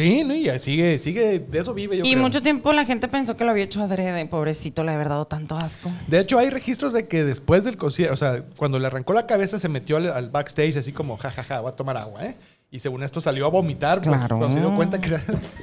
[0.00, 0.34] Sí, ¿no?
[0.34, 2.22] Y sigue, sigue, de eso vive yo Y creo.
[2.22, 4.24] mucho tiempo la gente pensó que lo había hecho adrede.
[4.26, 5.90] Pobrecito, le había dado tanto asco.
[6.06, 9.26] De hecho, hay registros de que después del concierto, o sea, cuando le arrancó la
[9.26, 12.36] cabeza, se metió al, al backstage así como, jajaja, voy a tomar agua, ¿eh?
[12.72, 14.38] Y según esto salió a vomitar, pues, Claro.
[14.38, 15.20] cuando se dio cuenta que era...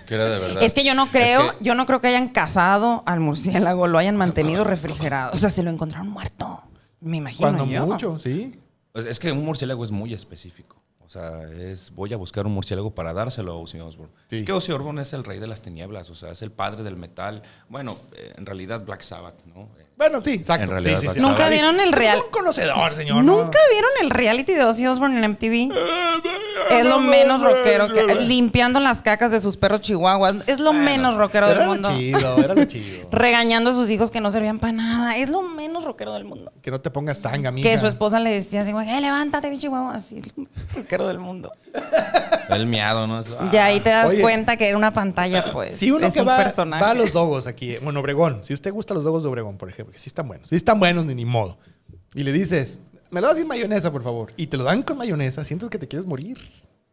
[0.07, 0.61] Que era de verdad.
[0.63, 3.87] Es que yo no creo, Es que- yo no creo que hayan cazado al murciélago,
[3.87, 5.31] lo hayan mantenido refrigerado.
[5.33, 6.61] O sea, se lo encontraron muerto.
[6.99, 7.87] Me imagino Cuando yo.
[7.87, 8.59] mucho, sí.
[8.91, 10.75] Pues es que un murciélago es muy específico.
[11.07, 14.13] O sea, es voy a buscar un murciélago para dárselo a Ozzy Osbourne.
[14.29, 14.35] Sí.
[14.35, 16.83] Es que Ozzy Osbourne es el rey de las tinieblas, o sea, es el padre
[16.83, 17.41] del metal.
[17.69, 19.69] Bueno, eh, en realidad Black Sabbath, ¿no?
[19.79, 20.65] Eh, Bueno, sí, exacto.
[20.65, 21.19] En realidad, sí, sí, sí.
[21.21, 23.23] ¿Nunca vieron el es real- un conocedor, señor.
[23.23, 23.37] ¿no?
[23.37, 25.73] ¿Nunca vieron el reality de Ozzy Osbourne en MTV?
[26.71, 30.35] Es lo menos rockero que limpiando las cacas de sus perros chihuahuas.
[30.45, 31.89] Es lo Bueno, menos rockero del era mundo.
[31.89, 33.07] Lo chido, era lo chido.
[33.11, 35.15] Regañando a sus hijos que no servían para nada.
[35.17, 36.51] Es lo menos rockero del mundo.
[36.61, 37.69] que no te pongas tanga, mija.
[37.69, 39.95] Que su esposa le decía así, güey, "Eh, levántate, mi chihuahua.
[39.95, 40.21] Así,
[41.05, 41.51] del mundo.
[42.49, 43.19] el miado, ¿no?
[43.19, 44.21] Ah, Ya ahí te das Oye.
[44.21, 45.75] cuenta que era una pantalla, pues.
[45.75, 46.81] Si uno es que un va, personaje.
[46.83, 49.69] va a los dogos aquí, bueno, Obregón, si usted gusta los dogos de Obregón, por
[49.69, 51.57] ejemplo, que sí están buenos, sí están buenos ni, ni modo,
[52.15, 52.79] y le dices,
[53.11, 55.77] me lo das sin mayonesa, por favor, y te lo dan con mayonesa, sientes que
[55.77, 56.37] te quieres morir.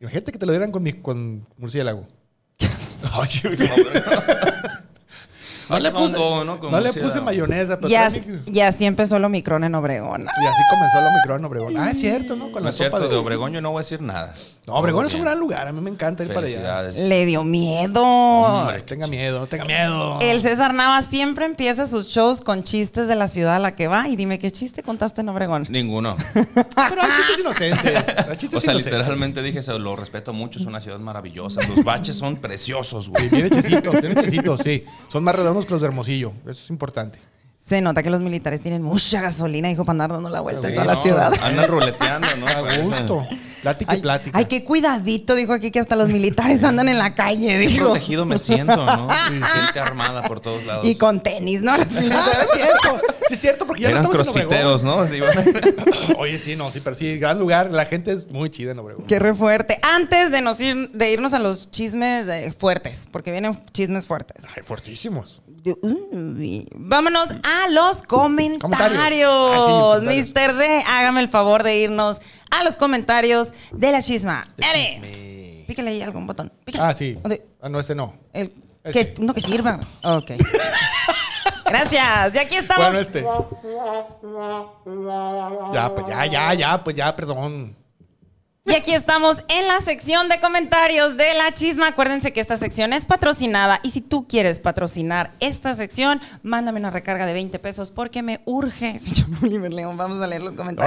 [0.01, 2.07] Imagínate que te lo dieran con, mi- con murciélago.
[3.13, 3.29] Ay.
[5.69, 6.13] No le puse,
[6.45, 6.59] ¿no?
[6.59, 10.23] Como no le puse mayonesa, pero Y, así empezó el Omicron en Obregón.
[10.23, 11.77] y así comenzó el Omicron en Obregón.
[11.79, 12.45] Ah, es cierto, ¿no?
[12.53, 14.35] Con No la es sopa cierto, de Obregón yo no voy a decir nada.
[14.67, 15.27] No, Obregón es un bien.
[15.27, 16.83] gran lugar, a mí me encanta ir para allá.
[16.93, 18.03] Le dio miedo.
[18.03, 20.19] Hombre, tenga miedo, tenga miedo.
[20.23, 23.89] El César Nava siempre empieza sus shows con chistes de la ciudad a la que
[23.89, 24.09] va.
[24.09, 25.67] Y dime, ¿qué chiste contaste en Obregón?
[25.69, 26.17] Ninguno.
[26.35, 28.19] Pero hay chistes inocentes.
[28.27, 28.85] Hay chistes O sea, inocentes.
[28.99, 31.61] literalmente dije, "Se lo respeto mucho, es una ciudad maravillosa.
[31.69, 33.29] Los baches son preciosos, güey.
[33.29, 34.85] Bien hechecitos, bien hechecitos, sí.
[35.09, 36.33] Son más redondos que los de Hermosillo.
[36.43, 37.19] Eso es importante.
[37.67, 40.75] Se nota que los militares tienen mucha gasolina, hijo, para andar dando la vuelta en
[40.75, 41.33] Sí, toda la ciudad.
[41.45, 42.47] Andan ruleteando, ¿no?
[42.47, 43.27] A gusto.
[43.63, 44.39] Plática y plática.
[44.39, 47.87] ay, qué cuidadito, dijo aquí que hasta los militares andan en la calle, Qué dijo.
[47.87, 49.09] protegido me siento, ¿no?
[49.31, 50.85] Gente armada por todos lados.
[50.85, 51.75] Y con tenis, ¿no?
[51.79, 52.37] Los Ah, militares.
[52.43, 53.01] es cierto.
[53.29, 54.97] Sí, es cierto, porque ya Eran no estamos en ¿no?
[54.97, 56.19] Bueno.
[56.19, 57.71] Oye, sí, no, sí, pero sí, gran lugar.
[57.71, 59.07] La gente es muy chida en Obregón.
[59.07, 59.79] Qué re fuerte.
[59.81, 64.45] Antes de, nos ir, de irnos a los chismes eh, fuertes, porque vienen chismes fuertes.
[64.55, 65.41] Ay, fuertísimos.
[65.83, 66.69] Uy.
[66.75, 68.61] Vámonos a los comentarios.
[68.61, 69.31] Comentarios.
[69.33, 70.29] Ah, los comentarios.
[70.35, 70.55] Mr.
[70.57, 74.47] D, hágame el favor de irnos a los comentarios de la chisma.
[74.59, 75.65] Chisme.
[75.67, 76.53] Pícale ahí algún botón.
[76.65, 76.85] Pícale.
[76.85, 77.15] Ah, sí.
[77.15, 77.47] ¿Dónde?
[77.61, 78.15] Ah, no, ese no.
[78.33, 78.53] El,
[78.93, 79.81] que, uno que sirva.
[80.03, 80.33] Ok.
[81.65, 82.35] Gracias.
[82.35, 82.85] Y aquí estamos.
[82.85, 83.23] Bueno, este.
[85.73, 87.77] Ya, pues ya, ya, ya, pues ya, perdón.
[88.67, 91.89] Y aquí estamos en la sección de comentarios de la chisma.
[91.89, 96.91] Acuérdense que esta sección es patrocinada y si tú quieres patrocinar esta sección, mándame una
[96.91, 98.99] recarga de 20 pesos porque me urge.
[99.05, 100.87] Señor Oliver León, vamos a leer los comentarios.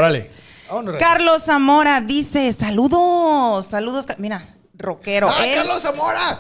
[0.72, 0.98] Órale.
[1.00, 4.08] Carlos Zamora dice, saludos, saludos.
[4.18, 5.30] Mira, rockero.
[5.30, 6.40] ¡Ah, Él Carlos Zamora!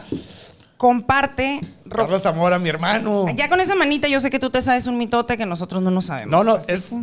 [0.77, 1.61] comparte.
[1.85, 3.25] ro- Carlos Zamora, mi hermano.
[3.35, 5.91] Ya con esa manita yo sé que tú te sabes un mitote que nosotros no
[5.91, 6.31] nos sabemos.
[6.31, 6.93] No, no, Así es.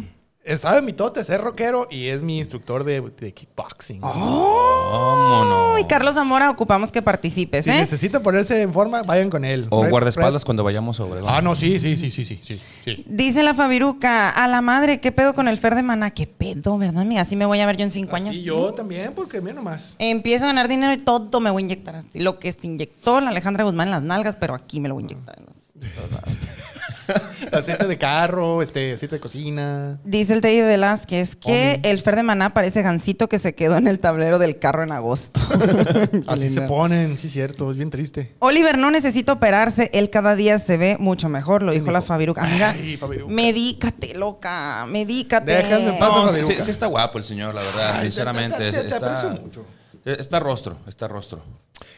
[0.44, 4.00] Que- es- Sabe mi totes, es rockero y es mi instructor de, de kickboxing.
[4.00, 5.74] Vámonos.
[5.76, 7.74] Uy, Carlos Zamora, ocupamos que participes, Si ¿eh?
[7.74, 9.66] necesitan ponerse en forma, vayan con él.
[9.70, 11.30] O Red- guardaespaldas Red- cuando vayamos a Obregón.
[11.32, 12.60] Ah, no, sí, sí, sí, sí, sí, sí.
[12.84, 13.04] sí.
[13.08, 16.10] Dice la Fabiruca, a la madre, ¿qué pedo con el Fer de Maná?
[16.12, 17.22] ¿Qué pedo, verdad, amiga?
[17.22, 18.30] Así me voy a ver yo en cinco años.
[18.30, 19.94] Así yo también, porque mira nomás.
[19.98, 21.96] Empiezo a ganar dinero y todo me voy a inyectar.
[21.96, 22.08] así.
[22.20, 25.04] Lo que se inyectó la Alejandra Guzmán en las nalgas, pero aquí me lo voy
[25.04, 25.38] a inyectar.
[25.38, 25.54] en los-
[27.52, 29.98] Aceite de carro, este, aceite de cocina.
[30.04, 31.90] Dice el Teddy Velázquez que Hombre.
[31.90, 34.92] el Fer de Maná parece gancito que se quedó en el tablero del carro en
[34.92, 35.40] agosto.
[36.26, 38.34] Así se ponen, sí, cierto, es bien triste.
[38.40, 42.42] Oliver no necesita operarse, él cada día se ve mucho mejor, lo dijo la Fabiruca.
[42.42, 43.32] Amiga, Ay, Fabiruca.
[43.32, 45.52] medícate, loca, medícate.
[45.52, 48.56] Déjame paz, No, sí, está guapo el señor, la verdad, Ay, sinceramente.
[48.56, 49.66] te- te- te- te está, aprecio mucho.
[50.04, 51.42] está rostro, está rostro.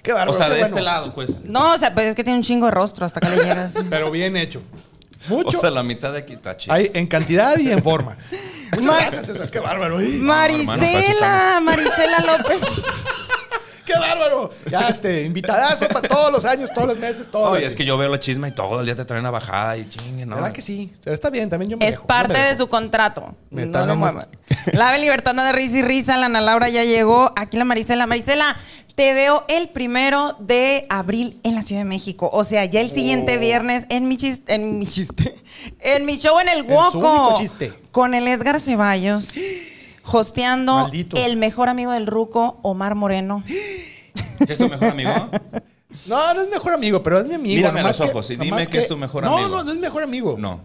[0.02, 0.30] Qué bárbaro.
[0.30, 0.76] o sea, qué de bueno.
[0.76, 1.44] este lado, pues.
[1.44, 3.74] No, o sea, pues es que tiene un chingo de rostro hasta acá le llegas.
[3.90, 4.62] Pero bien hecho.
[5.28, 5.48] Mucho.
[5.48, 6.74] O sea, la mitad de aquí está chido.
[6.74, 8.16] Hay en cantidad y en forma.
[8.76, 9.50] Muchas gracias, César.
[9.50, 9.98] Qué bárbaro.
[9.98, 12.58] Ay, Marisela, Marisela López.
[13.86, 14.50] Qué bárbaro.
[14.68, 17.50] Ya, este, invitadazo para todos los años, todos los meses, todos.
[17.50, 19.76] Oye, es que yo veo la chisma y todo el día te traen una bajada
[19.76, 20.34] y chingue, ¿no?
[20.34, 20.92] ¿Verdad que sí?
[21.04, 22.58] Pero está bien, también yo me Es dejo, parte me de dejo.
[22.58, 23.36] su contrato.
[23.50, 24.26] Me no lo dando- muevan.
[24.72, 26.16] La de libertad de risa y risa.
[26.16, 27.32] La Ana Laura ya llegó.
[27.36, 28.06] Aquí la Marisela.
[28.08, 28.56] Marisela,
[28.96, 32.28] te veo el primero de abril en la Ciudad de México.
[32.32, 33.40] O sea, ya el siguiente Oh.
[33.40, 35.36] viernes en mi chiste, en mi chiste,
[35.80, 36.98] en mi show en el Woco.
[36.98, 37.72] único chiste.
[37.92, 39.34] Con el Edgar Ceballos.
[40.04, 41.16] Hosteando Maldito.
[41.16, 43.42] el mejor amigo del Ruco, Omar Moreno.
[44.48, 45.10] ¿Es tu mejor amigo?
[46.06, 47.56] No, no es mejor amigo, pero es mi amigo.
[47.56, 49.48] Mírame a nomás los ojos y dime que es tu mejor no, amigo.
[49.48, 50.36] No, no es mi mejor amigo.
[50.38, 50.60] No.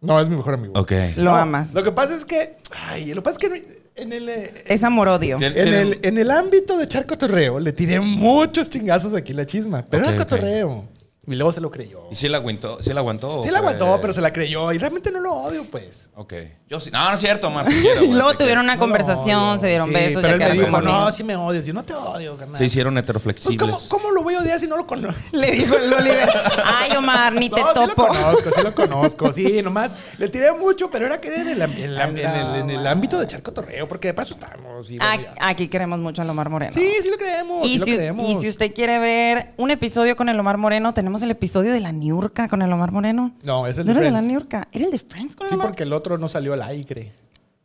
[0.00, 0.72] No, es mi mejor amigo.
[0.80, 0.92] Ok.
[1.16, 1.74] Lo No, amas.
[1.74, 2.56] Lo que pasa es que.
[2.88, 4.28] Ay, lo que pasa es que en el.
[4.28, 5.36] eh, Es amor-odio.
[5.40, 9.84] En el, en el ámbito de echar cotorreo, le tiré muchos chingazos aquí la chisma.
[9.88, 10.28] Pero Ok, era ok.
[10.28, 10.88] cotorreo.
[11.24, 12.00] Y luego se lo creyó.
[12.10, 12.82] ¿Y si la aguantó?
[12.82, 13.42] ¿Sí la aguantó?
[13.44, 14.72] Sí la fue- aguantó, pero se la creyó.
[14.72, 16.10] Y realmente no lo odio, pues.
[16.16, 16.34] Ok.
[16.68, 16.90] Yo sí.
[16.90, 17.64] No, no es cierto, quiero,
[18.04, 20.20] Y luego tuvieron una conversación, se dieron Sí, besos.
[20.22, 21.64] Pero ya él me dijo, no, sí me odias.
[21.64, 22.58] Yo no te odio, carnal.
[22.58, 23.88] Se hicieron Pues, ¿cómo, heteroflexibles.
[23.88, 25.14] ¿cómo lo voy a odiar si no lo conozco?
[25.32, 26.28] Le dijo el Oliver,
[26.64, 28.06] ay Omar, ni te No, sí lo topo.
[28.08, 29.32] conozco, sí lo conozco.
[29.32, 32.70] Sí, nomás le tiré mucho, pero era que en el, en el- en el- en
[32.70, 34.90] el ámbito de echar cotorreo, porque de paso estamos.
[34.90, 35.34] y bueno, A- ya.
[35.40, 36.72] Aquí queremos mucho al Omar Moreno.
[36.72, 37.64] Sí, sí lo creemos.
[37.64, 38.28] Y sí lo si, creemos.
[38.28, 41.80] y si usted quiere ver un episodio con el Omar Moreno, tenemos el episodio de
[41.80, 43.34] la Niurka con el Omar Moreno.
[43.42, 44.22] No, es el ¿No de era de la.
[44.22, 44.68] Niurka?
[44.72, 45.66] ¿Era el de Friends con el Sí, Omar?
[45.66, 47.12] porque el otro no salió al aire.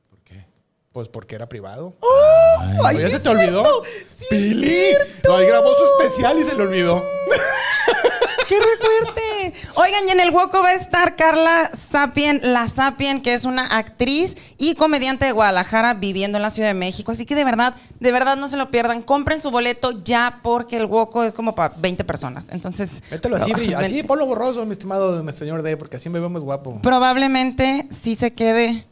[0.09, 0.45] ¿Por qué?
[0.91, 1.93] Pues porque era privado.
[2.83, 3.63] Ay, ¿O ya sí se es te olvidó?
[3.63, 3.83] cierto,
[4.17, 4.67] sí es ¡Pili!
[4.67, 5.29] cierto.
[5.29, 7.01] No, ahí grabó su especial y se le olvidó.
[8.49, 9.16] ¡Qué recuerde!
[9.75, 13.65] Oigan, y en el Woco va a estar Carla Sapien, la Sapien, que es una
[13.77, 17.11] actriz y comediante de Guadalajara viviendo en la Ciudad de México.
[17.11, 19.01] Así que de verdad, de verdad no se lo pierdan.
[19.01, 22.45] Compren su boleto ya porque el Woco es como para 20 personas.
[22.49, 22.91] Entonces.
[23.11, 23.77] Mételo así, brillo.
[23.77, 26.81] Así, ponlo borroso, mi estimado señor D, porque así me veo más guapo.
[26.81, 28.87] Probablemente sí se quede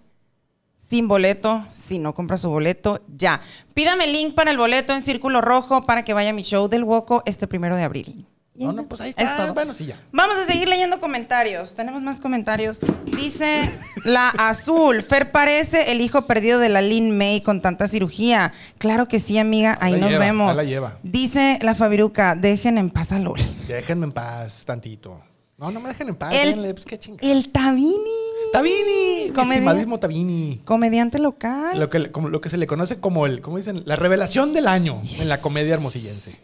[0.89, 3.41] sin boleto si no compra su boleto ya.
[3.73, 6.67] Pídame el link para el boleto en Círculo Rojo para que vaya a mi show
[6.67, 8.27] del Woco este primero de abril.
[8.57, 9.37] No, no, pues ahí Es está.
[9.43, 9.53] todo.
[9.53, 9.99] Bueno, sí, ya.
[10.13, 11.75] Vamos a seguir leyendo comentarios.
[11.75, 12.79] Tenemos más comentarios.
[13.05, 13.59] Dice
[14.05, 15.01] la azul.
[15.03, 18.53] Fer parece el hijo perdido de la Lin May con tanta cirugía.
[18.77, 19.77] Claro que sí, amiga.
[19.81, 20.55] Ahí la nos lleva, vemos.
[20.55, 20.97] la lleva.
[21.03, 22.35] Dice la Fabiruca.
[22.35, 23.43] Dejen en paz a Loli.
[23.67, 25.21] Déjenme en paz tantito.
[25.57, 26.33] No, no me dejen en paz.
[26.33, 27.29] El- déjenle, pues qué chingada.
[27.31, 27.95] El Tabini.
[28.51, 30.61] Tabini, mi Comedia- estimadísimo Tabini.
[30.65, 31.77] Comediante local.
[31.79, 33.83] Lo que, le- como, lo que se le conoce como el, ¿cómo dicen?
[33.85, 36.39] La revelación del año en la comedia hermosillense.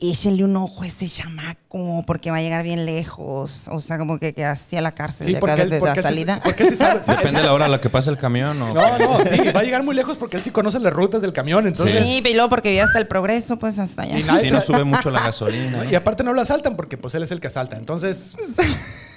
[0.00, 3.66] Échenle un ojo a ese chamaco porque va a llegar bien lejos.
[3.70, 6.40] O sea, como que, que hacia la cárcel Sí, de acá él, la sí- salida.
[6.44, 7.00] porque sí sabe.
[7.06, 8.72] Depende de la hora a la que pase el camión o...
[8.72, 11.32] No, no, sí, va a llegar muy lejos porque él sí conoce las rutas del
[11.32, 12.02] camión, entonces.
[12.04, 14.18] Sí, y luego porque ya hasta el progreso, pues hasta allá.
[14.18, 15.78] Y nadie- no sube mucho la gasolina.
[15.84, 15.90] ¿no?
[15.90, 17.76] Y aparte no lo asaltan porque pues él es el que asalta.
[17.76, 18.36] Entonces,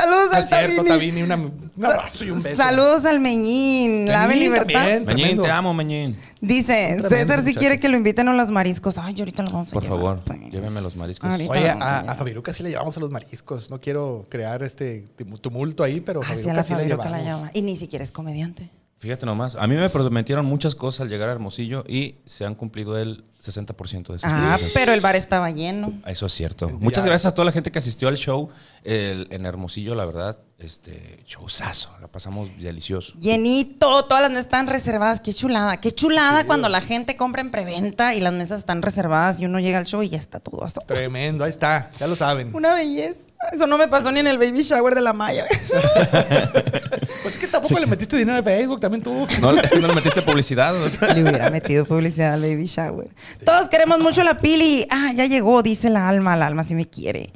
[0.00, 0.88] Saludos al cierto, Tabini.
[0.88, 2.56] Tabini, una- un abrazo y un beso.
[2.62, 4.64] Saludos al Meñín, la Libertad.
[4.72, 5.04] también.
[5.04, 6.16] Meñín, te amo, Meñín.
[6.40, 8.98] Dice, Tremendo César si quiere que lo inviten a los mariscos.
[8.98, 10.52] Ay, yo ahorita lo vamos a Por llevar, favor, pues.
[10.52, 11.30] llévenme los mariscos.
[11.30, 13.70] Ahorita Oye, lo a, a Fabiruca sí le llevamos a los mariscos.
[13.70, 15.04] No quiero crear este
[15.40, 17.40] tumulto ahí, pero Hacia Fabiruca la sí le Fabiruca la llevamos.
[17.40, 17.50] llama.
[17.54, 18.70] Y ni siquiera es comediante.
[18.98, 22.54] Fíjate nomás, a mí me prometieron muchas cosas al llegar a Hermosillo y se han
[22.54, 24.72] cumplido el 60% de esas Ah, cosas.
[24.74, 25.92] pero el bar estaba lleno.
[26.06, 26.70] Eso es cierto.
[26.80, 28.48] Muchas gracias a toda la gente que asistió al show
[28.84, 30.38] el- en Hermosillo, la verdad.
[30.58, 31.90] Este, showzazo.
[32.00, 33.12] La pasamos delicioso.
[33.20, 35.20] Llenito, todas las mesas están reservadas.
[35.20, 39.38] Qué chulada, qué chulada cuando la gente compra en preventa y las mesas están reservadas
[39.40, 40.66] y uno llega al show y ya está todo.
[40.86, 42.54] Tremendo, ahí está, ya lo saben.
[42.54, 43.20] Una belleza.
[43.52, 45.46] Eso no me pasó ni en el baby shower de la Maya.
[47.22, 49.26] Pues es que tampoco le metiste dinero al Facebook, también tú.
[49.40, 50.72] No, es que no le metiste publicidad.
[51.14, 53.08] Le hubiera metido publicidad al baby shower.
[53.44, 54.86] Todos queremos mucho a la Pili.
[54.90, 56.36] Ah, ya llegó, dice la alma.
[56.36, 57.32] La alma sí me quiere.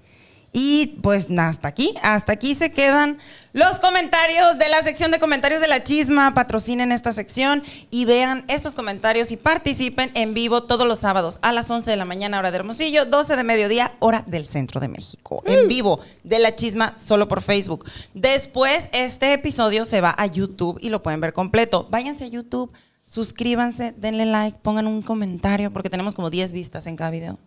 [0.52, 1.94] Y pues hasta aquí.
[2.02, 3.18] Hasta aquí se quedan
[3.52, 6.34] los comentarios de la sección de comentarios de la chisma.
[6.34, 11.52] Patrocinen esta sección y vean estos comentarios y participen en vivo todos los sábados a
[11.52, 14.88] las 11 de la mañana, hora de Hermosillo, 12 de mediodía, hora del centro de
[14.88, 15.42] México.
[15.46, 17.84] En vivo de la chisma solo por Facebook.
[18.14, 21.86] Después, este episodio se va a YouTube y lo pueden ver completo.
[21.90, 22.72] Váyanse a YouTube.
[23.04, 27.38] Suscríbanse, denle like, pongan un comentario porque tenemos como 10 vistas en cada video.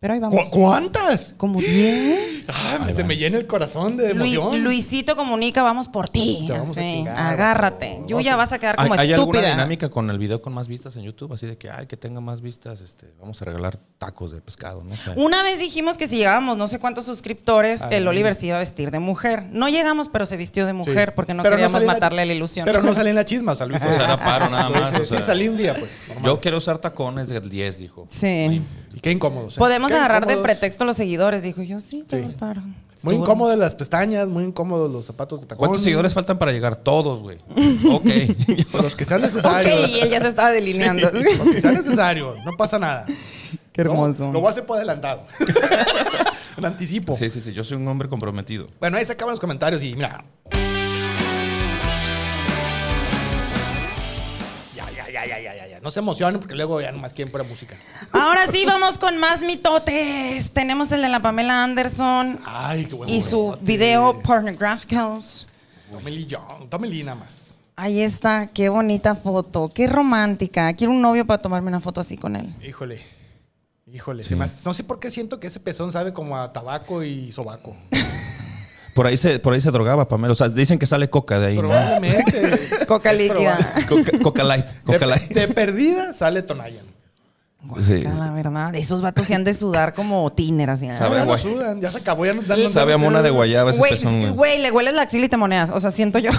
[0.00, 0.44] Pero ahí vamos.
[0.44, 1.34] ¿Cu- ¿Cuántas?
[1.36, 2.46] Como 10.
[2.48, 4.64] Ah, se me llena el corazón de emoción.
[4.64, 6.44] Luisito comunica, vamos por ti.
[6.46, 8.00] Te vamos a Así, chingar, agárrate.
[8.08, 9.50] Yuya, vas a quedar ¿Hay, como hay alguna estúpida.
[9.52, 11.34] dinámica con el video con más vistas en YouTube?
[11.34, 14.82] Así de que, ay, que tenga más vistas, este, vamos a regalar tacos de pescado,
[14.82, 14.94] ¿no?
[14.94, 17.96] O sea, Una vez dijimos que si llegábamos no sé cuántos suscriptores, Ay.
[17.96, 19.44] el Oliver se iba a vestir de mujer.
[19.52, 21.12] No llegamos, pero se vistió de mujer Sí.
[21.14, 22.64] porque no Pero queríamos en la- matarle la ilusión.
[22.64, 23.52] Pero no salí en la chisma.
[23.52, 25.20] O sea, era paro nada más, Sí, o sí, sea.
[25.20, 25.90] salí un día, pues.
[26.08, 26.24] normal.
[26.24, 28.08] yo quiero usar tacones del 10, dijo.
[28.18, 28.62] Sí.
[29.02, 29.54] Qué incómodos.
[29.56, 29.58] ¿eh?
[29.58, 30.58] Podemos Qué agarrar de incómodos.
[30.58, 31.42] pretexto los seguidores.
[31.42, 32.22] Dijo yo, sí, te Sí.
[32.26, 32.60] doy paro.
[33.02, 35.58] Muy Estuvo incómodas las pestañas, muy incómodos los zapatos de tacón.
[35.58, 36.76] ¿Cuántos seguidores faltan para llegar?
[36.76, 37.38] Todos, güey.
[37.90, 38.04] Ok.
[38.82, 39.88] Los que sean Ok, necesarios.
[39.90, 41.08] y él ya se estaba delineando.
[41.12, 43.06] Sí, los que sean necesarios, no pasa nada.
[43.72, 44.24] Qué hermoso.
[44.26, 45.20] Lo, lo voy a hacer por adelantado.
[46.58, 47.14] en anticipo.
[47.14, 47.52] sí, sí, sí.
[47.54, 48.66] Yo soy un hombre comprometido.
[48.80, 50.22] Bueno, ahí se acaban los comentarios y mira.
[55.26, 55.80] Ya, ya, ya, ya, ya, ya, ya, ya.
[55.80, 57.74] No se emocionen porque luego ya nomás quieren pura música.
[58.12, 60.50] Ahora sí, vamos con más mitotes.
[60.52, 63.12] Tenemos el de la Pamela Anderson Ay, qué bueno.
[63.12, 64.20] y su video
[66.10, 67.56] Lee Young, Tommy Lee nada más.
[67.76, 70.72] Ahí está, qué bonita foto, qué romántica.
[70.74, 72.54] Quiero un novio para tomarme una foto así con él.
[72.62, 73.02] Híjole.
[73.92, 74.22] Híjole.
[74.22, 74.30] Sí.
[74.30, 77.02] se me hace- no sé por qué siento que ese pezón sabe como a tabaco
[77.02, 77.74] y sobaco.
[78.94, 80.32] Por ahí se, por ahí se drogaba, Pamela.
[80.32, 81.68] O sea, dicen que sale coca de ahí, ¿no?
[81.68, 82.58] Probablemente.
[82.90, 83.56] Coca líquida.
[83.88, 85.30] Coca, coca light, coca De, light.
[85.32, 86.84] de perdida sale Tonayan.
[87.82, 88.02] Sí.
[88.02, 90.88] La verdad, esos vatos se han de sudar como tiner así.
[90.88, 91.40] Sabe ya a guay.
[91.42, 94.18] sudan, ya se acabó, ya no dan Sabe a mona de guayaba ese Güey, pezón,
[94.20, 94.32] güey.
[94.32, 95.70] güey, le hueles la axila y te moneas.
[95.70, 96.30] O sea, siento yo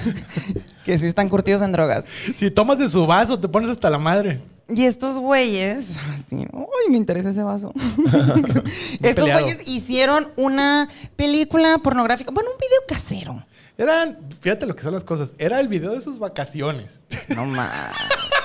[0.84, 2.04] que sí están curtidos en drogas.
[2.34, 4.40] Si tomas de su vaso, te pones hasta la madre.
[4.68, 7.72] Y estos güeyes, así, uy, me interesa ese vaso.
[9.02, 9.40] estos peleado.
[9.42, 13.44] güeyes hicieron una película pornográfica, bueno, un video casero.
[13.80, 15.34] Eran, fíjate lo que son las cosas.
[15.38, 17.06] Era el video de sus vacaciones.
[17.30, 17.94] No más.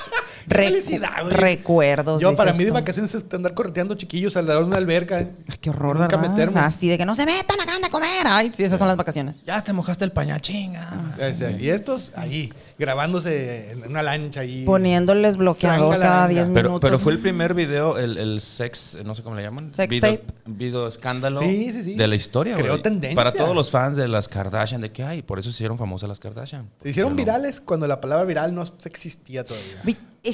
[0.48, 1.32] Felicidad, güey.
[1.34, 2.20] Recuerdos.
[2.20, 5.18] Yo, para mí, de vacaciones es andar correteando chiquillos alrededor de una alberca.
[5.18, 6.30] Ay, qué horror, Nunca ¿verdad?
[6.30, 6.60] meterme.
[6.60, 8.26] Así de que no se metan, acaban de comer.
[8.26, 9.36] Ay, sí, esas son las vacaciones.
[9.46, 10.86] Ya te mojaste el pañal, chinga.
[11.34, 14.64] Sea, y estos ahí, grabándose en una lancha ahí.
[14.64, 16.28] Poniéndoles bloqueador cada ganga.
[16.28, 16.88] 10 Pero, minutos.
[16.90, 19.70] pero fue el primer video, el, el sex, no sé cómo le llaman.
[19.70, 20.32] Sex video, tape.
[20.46, 21.94] Video escándalo Sí, sí, sí.
[21.94, 22.82] de la historia, Creó güey.
[22.82, 23.16] tendencia.
[23.16, 26.08] Para todos los fans de las Kardashian, de que hay, por eso se hicieron famosas
[26.08, 26.68] las Kardashian.
[26.80, 29.80] Se hicieron virales cuando la palabra viral no existía todavía.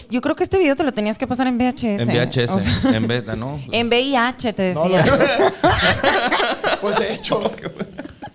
[0.02, 2.02] Es- Yo creo que este video te lo tenías que pasar en VHS.
[2.02, 3.60] En VHS, O sea, en beta, ¿no?
[3.72, 5.04] en VIH te No, decía.
[5.04, 5.12] no.
[6.80, 7.50] pues de hecho.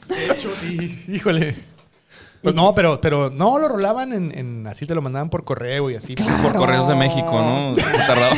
[0.07, 1.03] De hecho, sí.
[1.09, 1.53] Híjole.
[2.47, 5.89] Pues no, pero, pero no lo rolaban en, en- así te lo mandaban por correo
[5.91, 6.15] y así.
[6.15, 7.75] Por Correos de México, ¿no?
[8.07, 8.35] Tardaba.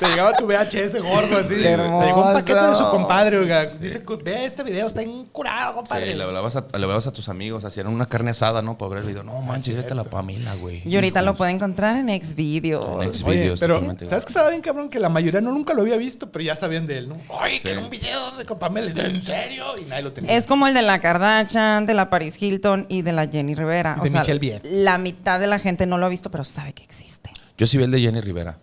[0.00, 1.54] Te llegaba tu VHS gordo así.
[1.54, 3.66] Te llegó un paquete de su compadre, oiga.
[3.66, 6.08] Dice, ve este video, está incurado, compadre.
[6.10, 8.76] Sí, le hablabas, a, le hablabas a tus amigos, hacían una carne asada, ¿no?
[8.76, 9.22] Para ver el video.
[9.22, 10.82] No, manches, vete a la Pamela, güey.
[10.84, 13.00] Y ahorita lo pueden encontrar en Xvideos.
[13.02, 14.88] En X- Oye, videos, pero totalmente, ¿sabes qué estaba bien cabrón?
[14.88, 17.16] Que la mayoría no nunca lo había visto, pero ya sabían de él, ¿no?
[17.38, 18.90] Ay, que era un video de con Pamela.
[19.04, 19.66] ¿En serio?
[19.80, 20.36] Y nadie lo tenía.
[20.36, 23.96] Es como el de la Kardashian, de la Paris Hilton y de la Jenny Rivera.
[24.04, 24.64] Y de Michelle Viet.
[24.64, 27.30] La mitad de la gente no lo ha visto, pero sabe que existe.
[27.58, 28.58] Yo sí vi el de Jenny Rivera.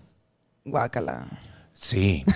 [0.66, 1.28] Guácala.
[1.74, 2.24] Sí.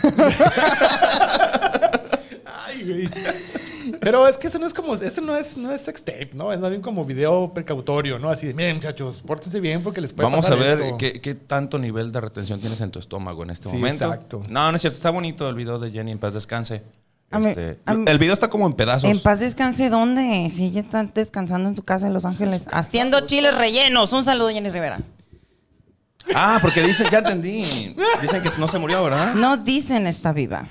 [2.45, 3.09] Ay, güey.
[3.99, 6.51] Pero es que eso no es como, eso no es, no es sex tape, ¿no?
[6.53, 8.29] Es más bien como video precautorio, ¿no?
[8.29, 10.97] Así de, miren, muchachos, pórtense bien porque les puede Vamos a ver esto".
[10.97, 14.05] qué, qué tanto nivel de retención tienes en tu estómago en este Sí, momento.
[14.05, 14.41] exacto.
[14.49, 14.97] No, no es cierto.
[14.97, 16.83] Está bonito el video de Jenny en paz descanse.
[17.39, 19.09] Mí- Este, mí- el video está como en pedazos.
[19.09, 20.51] En paz descanse, ¿dónde?
[20.53, 24.11] Si ella está descansando en su casa en Los Ángeles, haciendo chiles rellenos.
[24.13, 25.01] Un saludo, Jenny Rivera.
[26.35, 27.93] Ah, porque dicen, ya entendí.
[28.21, 29.33] Dicen que no se murió, ¿verdad?
[29.33, 30.67] No dicen está viva.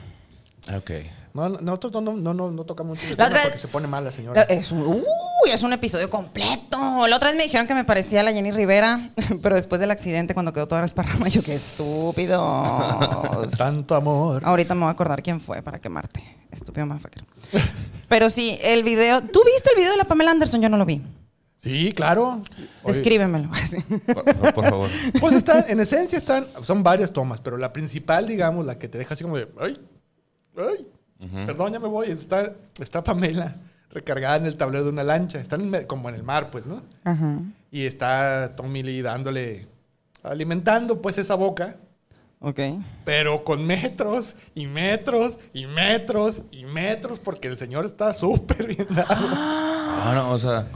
[0.68, 0.90] Ah, Ok.
[1.34, 4.04] No, no, nosotros no, no, no, no tocamos mucho La otra- porque se pone mal
[4.04, 4.42] la señora.
[4.42, 7.06] Es un, uy, es un episodio completo.
[7.06, 9.10] La otra vez me dijeron que me parecía a la Jenny Rivera,
[9.42, 13.46] pero después del accidente, cuando quedó toda esparrama, yo qué estúpido.
[13.58, 14.42] Tanto amor.
[14.44, 16.22] Ahorita me voy a acordar quién fue para quemarte.
[16.50, 17.24] Estúpido motherfucker.
[18.08, 19.22] Pero sí, el video.
[19.22, 20.60] ¿Tú viste el video de la Pamela Anderson?
[20.60, 21.00] Yo no lo vi.
[21.56, 22.42] Sí, claro.
[22.82, 23.48] Oye, Descríbemelo.
[24.14, 24.90] Por, por- por favor.
[25.20, 28.98] Pues están, en esencia están, son varias tomas, pero la principal, digamos, la que te
[28.98, 29.80] deja así como de, ay,
[30.58, 30.86] ay,
[31.46, 33.56] perdón, ya me voy, está, está Pamela
[33.90, 36.82] recargada en el tablero de una lancha, están en como en el mar, pues, ¿no?
[37.04, 37.38] Ajá.
[37.70, 39.66] Y está Tommy Lee dándole,
[40.22, 41.76] alimentando pues esa boca,
[42.40, 42.58] Ok.
[43.04, 48.86] pero con metros y metros y metros y metros, porque el señor está súper bien
[48.90, 49.06] dado.
[50.04, 50.66] Ah, no, o sea,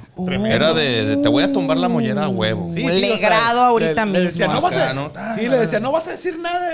[0.46, 2.68] era de, de te voy a tumbar la mollera a huevo.
[2.72, 4.60] Sí, Le o sea, grado ahorita le- le decía, mismo.
[4.70, 6.68] no vas a, sí, le decía, no vas a decir nada.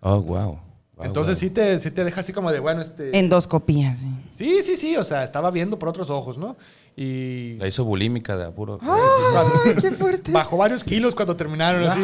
[0.00, 0.60] Oh, wow.
[1.02, 3.16] Entonces sí te, sí te deja así como de, bueno, este...
[3.18, 4.08] Endoscopía, sí.
[4.36, 6.56] Sí, sí, sí, o sea, estaba viendo por otros ojos, ¿no?
[6.98, 8.78] Y La hizo bulímica de apuro.
[9.82, 10.32] qué fuerte.
[10.32, 12.00] bajó varios kilos cuando terminaron así.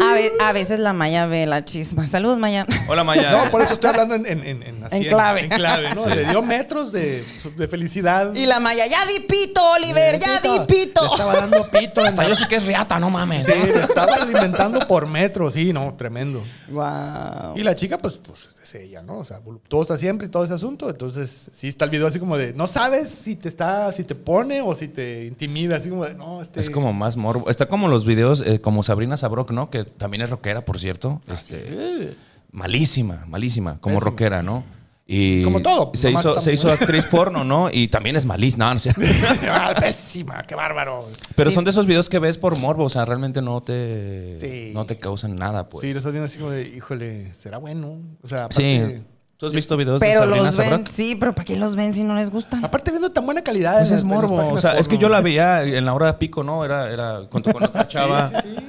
[0.00, 2.06] A, ve- a veces la Maya ve la chisma.
[2.06, 2.64] Saludos, Maya.
[2.88, 3.32] Hola, Maya.
[3.32, 5.40] No, por eso estoy hablando en, en, en, en así, En clave.
[5.40, 6.06] En, clave, ¿no?
[6.06, 7.24] Le dio metros de,
[7.56, 8.32] de felicidad.
[8.32, 11.00] Y la Maya, ya di pito, Oliver, ya di pito.
[11.02, 12.00] Le estaba dando pito.
[12.04, 13.44] Hasta yo sí que es riata, no mames.
[13.44, 16.44] Sí, le estaba alimentando por metros, sí, no, tremendo.
[16.68, 17.56] Wow.
[17.56, 19.18] Y la chica, pues, pues es ella, ¿no?
[19.18, 20.88] O sea, voluptuosa siempre y todo ese asunto.
[20.88, 24.14] Entonces, sí está el video así como de, no sabes si te está, si te
[24.16, 26.58] pone o si te intimida, así como de, no, este.
[26.60, 27.48] Es como más morbo.
[27.48, 29.70] Está como los videos, eh, como Sabrina Sabrok, ¿no?
[29.70, 31.20] Que también es rockera, por cierto.
[31.28, 32.16] Este,
[32.50, 34.10] malísima, malísima, como Pésima.
[34.10, 34.64] rockera, ¿no?
[35.04, 37.68] Y Como todo, Se hizo, se hizo actriz porno, ¿no?
[37.70, 38.66] Y también es malísima.
[38.68, 38.92] No, no sé.
[39.50, 41.06] Ah, pésima, qué bárbaro.
[41.34, 41.54] Pero Sí.
[41.54, 42.84] son de esos videos que ves por morbo.
[42.84, 44.70] O sea, realmente no te, Sí.
[44.72, 45.82] no te causan nada, pues.
[45.82, 47.98] Sí, lo estás viendo así como de, híjole, será bueno.
[48.22, 48.76] O sea, Sí.
[48.76, 49.02] aparte,
[49.42, 51.92] ¿Tú has visto videos Pero de Sabrina los ven, sí, pero ¿para qué los ven
[51.94, 52.64] si no les gustan?
[52.64, 53.78] Aparte viendo tan buena calidad.
[53.78, 54.34] Pues en es las- en las morbo.
[54.36, 55.00] O páginas sea, es que porno.
[55.00, 56.64] yo la veía en la hora de pico, ¿no?
[56.64, 58.30] Era, era con, con otra chava.
[58.40, 58.66] Sí, sí, sí.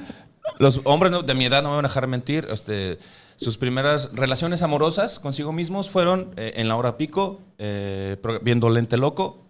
[0.58, 1.22] Los hombres ¿no?
[1.22, 2.48] de mi edad no me van a dejar mentir.
[2.50, 2.98] Este,
[3.36, 8.68] sus primeras relaciones amorosas consigo mismos fueron eh, en la hora pico, eh, pro- viendo
[8.68, 9.44] Lente Loco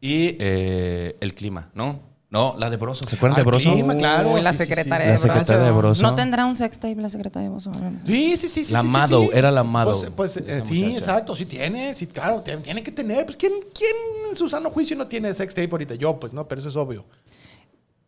[0.00, 2.00] y eh, el clima, ¿no?
[2.32, 3.04] No, la de Broso.
[3.06, 3.74] ¿Se acuerdan de Broso?
[3.98, 4.38] claro.
[4.38, 4.68] La sí, sí, sí.
[4.70, 6.02] secretaria La de secretaria de Broso.
[6.02, 7.70] ¿No tendrá un sextape la secretaria de Broso?
[8.06, 8.72] Sí, sí, sí, sí.
[8.72, 9.30] La sí, sí, Mado, sí.
[9.34, 10.98] era la Mado, Pues, pues, eh, esa sí, muchacha.
[10.98, 13.26] exacto, sí tiene, sí, claro, tiene, tiene que tener.
[13.26, 13.92] Pues, ¿quién, ¿quién
[14.30, 15.94] en su sano juicio no tiene sex tape ahorita?
[15.96, 17.04] Yo, pues, no, pero eso es obvio.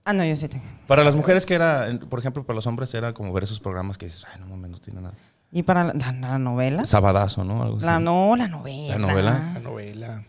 [0.06, 0.64] Ah, no, yo sí tengo.
[0.86, 3.98] Para las mujeres que era, por ejemplo, para los hombres era como ver esos programas
[3.98, 5.14] que dices, ay, no mames, no tiene nada.
[5.52, 6.86] ¿Y para la, la- la novela?
[6.86, 7.62] Sabadazo, ¿no?
[7.62, 7.84] Algo así.
[7.86, 8.98] La, no, la novela.
[8.98, 9.50] ¿La novela?
[9.54, 10.24] La novela.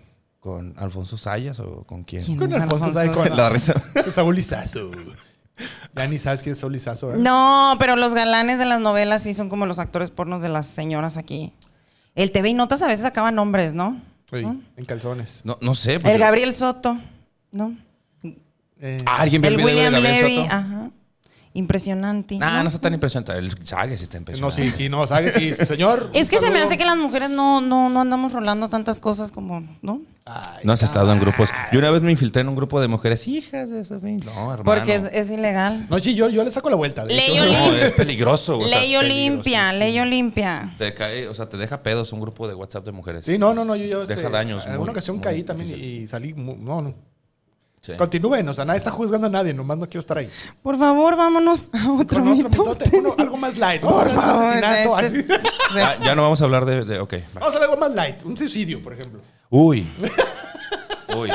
[0.46, 2.24] ¿Con Alfonso Sayas o con quién?
[2.24, 3.74] ¿Quién Con Alfonso Sayas, con- La risa.
[4.04, 4.91] Con Saúl Lizazo.
[5.96, 7.24] Ya ni sabes quién es Saúl Lizazo, ¿verdad?
[7.24, 10.68] No, pero los galanes de las novelas sí son como los actores pornos de las
[10.68, 11.52] señoras aquí.
[12.14, 14.00] El TV y Notas a veces sacaban nombres, ¿no?
[14.30, 14.62] Sí, ¿No?
[14.78, 15.41] en calzones.
[15.46, 15.96] No, no sé.
[16.00, 16.96] porque- El Gabriel Soto,
[17.52, 17.76] ¿no?
[18.80, 20.54] Eh, Ah, ¿Alguien vio el, El video William de Gabriel Levy, Soto?
[20.54, 20.74] ajá.
[21.56, 22.38] Impresionante.
[22.38, 23.32] Nah, no está tan impresionante.
[23.32, 24.62] El Sague sí está no, impresionante.
[24.62, 25.34] sí, sí, no, ¿sabes?
[25.34, 26.10] Sí, señor.
[26.14, 29.32] Es que se me hace que las mujeres no, no, no andamos rolando tantas cosas
[29.32, 30.01] como, ¿no?
[30.26, 31.49] Ay, No has estado en grupos.
[31.72, 33.99] Yo una vez me infiltré en un grupo de mujeres hijas de eso.
[34.01, 34.64] No, hermano.
[34.64, 35.88] Porque es, es ilegal.
[35.89, 37.06] No, sí, yo, yo le saco la vuelta.
[37.06, 37.38] Ley.
[37.38, 38.58] No, es peligroso.
[38.58, 40.74] O sea, Ley Olimpia, ley Olimpia.
[40.78, 43.24] te cae, o sea, te deja pedos un grupo de WhatsApp de mujeres.
[43.24, 45.70] Sí, no, no, no, yo, yo este, Deja daños En alguna ocasión muy caí también
[45.70, 46.03] y, difíciles.
[46.03, 46.34] y salí.
[46.34, 47.14] No, no.
[47.86, 47.93] Sí.
[47.97, 50.27] Continúen, o sea, nadie está juzgando a nadie, nomás no quiero estar ahí.
[50.63, 52.89] Por favor, vámonos a otro Con otro mitote.
[52.97, 53.81] uno, algo más light.
[53.83, 54.99] Vamos Por a hablar de favor.
[54.99, 54.99] asesinato.
[54.99, 55.43] este- así.
[55.73, 55.79] sí.
[55.79, 56.83] Ah, ya no vamos a hablar de.
[56.86, 57.13] de- ok.
[57.13, 57.19] va.
[57.41, 58.23] Vamos a hablar algo más light.
[58.25, 59.21] Un suicidio, por ejemplo.
[59.49, 59.88] Uy.
[61.15, 61.29] Uy.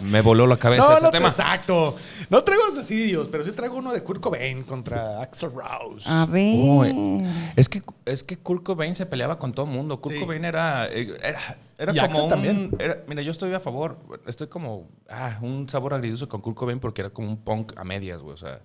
[0.00, 1.28] Me voló la cabeza No, ese no, tema.
[1.28, 1.96] exacto.
[2.30, 6.02] No traigo suicidios, pero sí traigo uno de Kurt Cobain contra Axel Rose.
[6.08, 6.56] A ver.
[6.56, 7.24] Uy.
[7.56, 10.00] Es que, es que Kurt Cobain se peleaba con todo el mundo.
[10.00, 10.20] Kurt Sí.
[10.20, 12.28] Cobain era, eh, era, era Y como Axel un...
[12.28, 12.70] también.
[12.78, 13.98] era- mira, yo estoy a favor.
[14.26, 14.88] Estoy como...
[15.08, 18.34] Ah, un sabor agridulce con Kurt Cobain porque era como un punk a medias, güey.
[18.34, 18.60] O sea,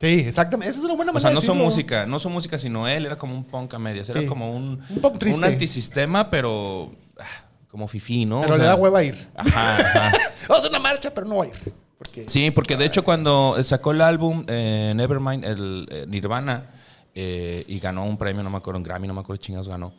[0.00, 0.70] Sí, exactamente.
[0.70, 2.06] Esa es una buena o manera sea no de son música.
[2.06, 4.08] No son música, sino él era como un punk a medias.
[4.08, 4.26] Era Sí.
[4.26, 4.80] como un...
[4.88, 5.38] Un punk triste.
[5.38, 6.90] Un antisistema, pero...
[7.18, 8.40] ah, como fifí, ¿no?
[8.42, 9.28] Pero O le sea, da hueva ir.
[9.34, 10.12] Ajá, ajá.
[10.48, 11.54] Vamos a una marcha, pero no va a ir.
[11.98, 16.70] Porque Sí, porque de hecho cuando sacó el álbum eh, Nevermind, el eh, Nirvana,
[17.14, 19.68] eh, y ganó un premio, no me acuerdo, un Grammy, no me acuerdo qué chingados
[19.68, 19.92] ganó,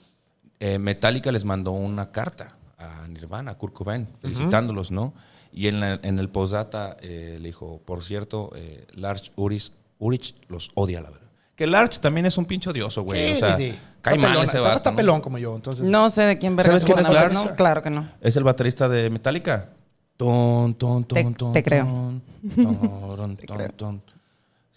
[0.59, 5.13] eh, Metallica les mandó una carta a Nirvana, a Kurt Cobain, felicitándolos, ¿no?
[5.53, 8.51] Y en, la- en el postdata eh, le dijo, por cierto,
[8.93, 11.27] Lars Ulrich, Ulrich los odia, la verdad.
[11.55, 13.27] Que Lars también es un pinche odioso, güey.
[13.29, 13.79] Sí, o sea, sí, sí.
[14.01, 14.97] Cae Está mal pelón, ese está- vato, Está ¿no?
[14.97, 15.83] pelón como yo, entonces.
[15.83, 17.33] No sé de quién verga ¿Sabes quién es Lars?
[17.33, 18.07] No, claro que no.
[18.21, 19.69] Es el baterista de Metallica.
[20.17, 21.83] Ton, ton, ton, Te- ton, te creo.
[21.85, 22.21] ton,
[22.55, 24.03] ton, ton, ton.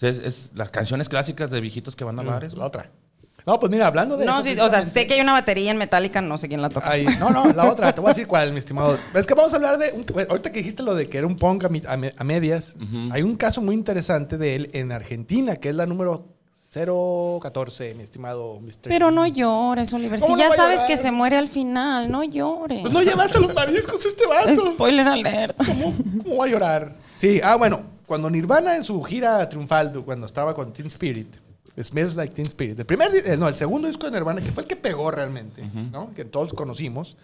[0.01, 2.55] Es, es las canciones clásicas de viejitos que van a bares.
[2.55, 2.91] La otra.
[3.47, 5.70] No, pues mira, hablando de No, eso, sí, o sea, sé que hay una batería
[5.70, 6.91] en Metallica, no sé quién la toca.
[6.91, 8.99] Ay, no, no, la otra, te voy a decir cuál, mi estimado.
[9.14, 9.93] Es que vamos a hablar de.
[9.93, 12.25] un- ahorita que dijiste lo de que era un punk a, mi- a me- a
[12.25, 12.75] medias,
[13.12, 16.34] hay un caso muy interesante de él en Argentina, que es la número
[16.75, 18.89] 014, mi estimado Mr.
[18.89, 20.18] Pero no llores, Oliver.
[20.18, 22.81] Si ¿Cómo no ya sabes que se muere al final, no llores.
[22.81, 24.72] Pues no llevaste los mariscos este vato.
[24.72, 25.57] Spoiler alert.
[25.57, 26.97] ¿Cómo, cómo va a llorar?
[27.16, 31.37] Sí, ah, bueno, cuando Nirvana en su gira triunfal, cuando estaba con Teen Spirit,
[31.81, 34.64] Smells Like Teen Spirit, el primer, eh, no, el segundo disco de Nirvana, que fue
[34.64, 35.62] el que pegó realmente,
[35.93, 36.12] ¿no?
[36.12, 37.16] Que todos conocimos,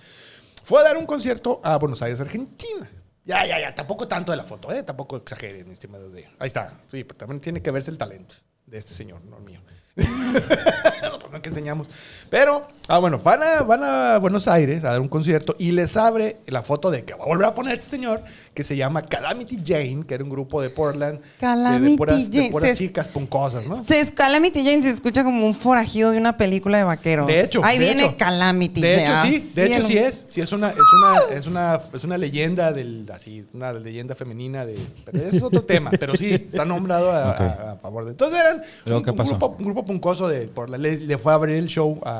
[0.65, 2.89] fue a dar un concierto a Buenos Aires, Argentina.
[3.25, 4.83] Ya, ya, ya, tampoco tanto de la foto, ¿eh?
[4.83, 6.11] Tampoco exageren, mi estimado.
[6.39, 8.37] Ahí está, sí, pero también tiene que verse el talento
[8.71, 9.61] de este señor, no el mío.
[11.33, 11.89] no, que enseñamos.
[12.31, 15.97] Pero, ah, bueno, van a, van a Buenos Aires a dar un concierto y les
[15.97, 18.23] abre la foto de que va a volver a poner este señor
[18.61, 21.15] que se llama Calamity Jane, que era un grupo de Portland.
[21.15, 22.51] de- de, Calamity puras, de Jane.
[22.51, 23.83] puras Se- chicas puncosas, ¿no?
[23.87, 27.27] Se, Calamity Jane se escucha como un forajido de una película de vaqueros.
[27.27, 28.17] De hecho, Ahí de viene hecho.
[28.19, 29.29] Calamity De Jane.
[29.31, 30.25] hecho, sí, de hecho, sí es.
[30.29, 34.67] Sí, es una, es una, es una, es una leyenda del, así, una leyenda femenina
[34.67, 34.79] de.
[35.07, 37.41] Pero ese es otro tema, pero sí, está nombrado a, Ok.
[37.41, 38.11] a- a favor de.
[38.11, 41.17] Entonces eran ¿Luego un, qué un grupo, un grupo puncoso de por la le, le
[41.17, 42.11] fue a abrir el show a,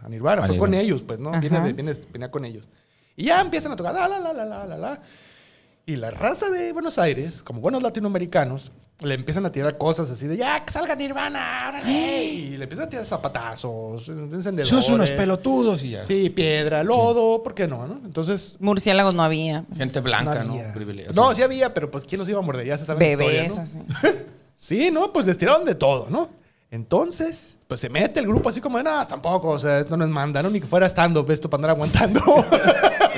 [0.00, 0.46] a- a Nirvana.
[0.46, 1.38] Fue con ellos, pues, ¿no?
[1.40, 2.66] Viene, de- viene, venía con ellos.
[3.16, 5.00] Y ya empiezan a tocar, la, la, la, la, la, la, la.
[5.86, 10.26] Y la raza de Buenos Aires, como buenos latinoamericanos, le empiezan a tirar cosas así
[10.26, 12.24] de ya, que salga Nirvana, órale.
[12.24, 14.68] Y le empiezan a tirar zapatazos, encendedores.
[14.68, 16.04] Sos unos pelotudos y ya.
[16.04, 17.86] Sí, piedra, lodo, ¿por qué no?
[17.86, 18.00] no?
[18.04, 18.56] Entonces.
[18.60, 19.66] Murciélagos no había.
[19.76, 20.52] Gente blanca, ¿no?
[20.52, 20.72] había.
[20.72, 21.14] Privilegios.
[21.14, 22.66] No, sí había, pero pues ¿quién los iba a morder?
[22.66, 23.98] Ya se sabe la Bebés, historia, ¿no?
[24.00, 24.08] así.
[24.56, 25.12] Sí, ¿no?
[25.12, 26.30] Pues les tiraron de todo, ¿no?
[26.70, 30.04] Entonces, pues se mete el grupo así como de, no, tampoco, o sea, esto no
[30.04, 30.48] es manda, ¿no?
[30.48, 32.20] Ni que fuera stand-up esto para andar aguantando.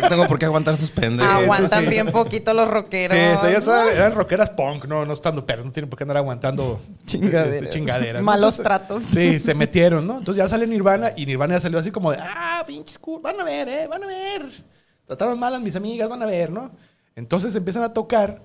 [0.01, 1.27] No tengo por qué aguantar estos pendejos.
[1.27, 1.89] Aguantan sí.
[1.89, 3.17] bien poquito los rockeros.
[3.17, 6.19] sí, ellas eran, eran rockeras punk, no, no estando pero no tienen por qué andar
[6.19, 7.55] aguantando Chingaderas.
[7.55, 8.21] este, chingaderas.
[8.21, 8.27] ¿no?
[8.27, 9.03] Malos Entonces, tratos.
[9.11, 10.19] Sí, se metieron, ¿no?
[10.19, 13.45] Entonces ya sale Nirvana y Nirvana ya salió así como de, ah, pinches, van a
[13.45, 13.87] ver, ¿eh?
[13.87, 14.43] Van a ver.
[15.07, 16.71] Trataron mal a mis amigas, van a ver, ¿no?
[17.15, 18.43] Entonces empiezan a tocar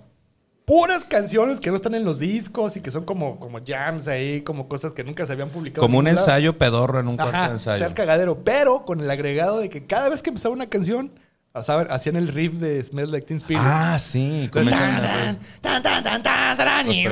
[0.66, 4.42] puras canciones que no están en los discos y que son como, como jams ahí,
[4.42, 5.86] como cosas que nunca se habían publicado.
[5.86, 6.18] Como un lado.
[6.18, 7.84] ensayo pedorro en un cuarto Ajá, de ensayo.
[7.84, 11.12] ser cagadero, pero con el agregado de que cada vez que empezaba una canción,
[11.54, 13.62] hacían el riff de Smells Like Teen Spirit.
[13.64, 14.50] Ah, sí.
[14.54, 17.08] Tan, comienzan tan, tan, tan, tan, tan, tan, y y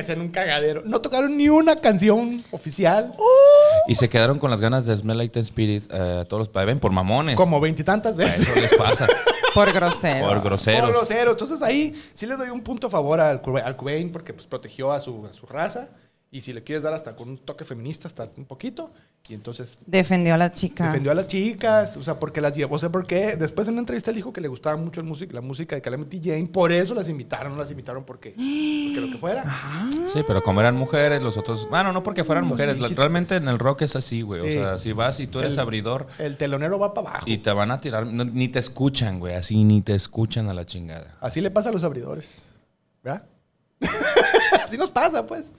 [0.00, 0.82] hacían un cagadero.
[0.84, 3.14] No tocaron ni una canción oficial.
[3.88, 6.64] Y se quedaron con las ganas de Smell Like Teen Spirit eh, todos los pa-
[6.64, 7.36] ven por mamones.
[7.36, 8.48] Como veintitantas veces.
[8.48, 9.06] Eso les pasa.
[9.54, 10.26] Por grosero.
[10.26, 10.90] por Por groseros.
[10.90, 11.30] grosero.
[11.32, 14.46] Entonces ahí sí le doy un punto a favor al, Cobain- al Cobain porque pues,
[14.46, 15.88] protegió a su, a su raza.
[16.32, 18.92] Y si le quieres dar hasta con un toque feminista, hasta un poquito.
[19.28, 20.86] Y entonces Defendió a las chicas.
[20.86, 21.96] defendió a las chicas.
[21.96, 22.76] O sea, porque las llevó.
[22.76, 25.34] O sea, porque después en una entrevista él dijo que le gustaba mucho el música,
[25.34, 26.46] la música de Calamity Jane.
[26.46, 27.50] Por eso las invitaron.
[27.52, 29.44] No las invitaron porque, porque lo que fuera.
[30.06, 31.68] Sí, pero como eran mujeres, los otros.
[31.68, 32.78] Bueno, no porque fueran Los mujeres.
[32.78, 34.40] la- pinches- realmente en el rock es así, güey.
[34.42, 34.56] Sí.
[34.56, 37.26] O sea, si vas y tú eres El- abridor El telonero va para abajo.
[37.28, 39.34] y te van a tirar, no- ni te escuchan, güey.
[39.34, 41.16] Así ni te escuchan a la chingada.
[41.20, 42.44] Así le pasa a los abridores.
[43.02, 43.26] ¿Verdad?
[44.64, 45.52] Así nos pasa, pues.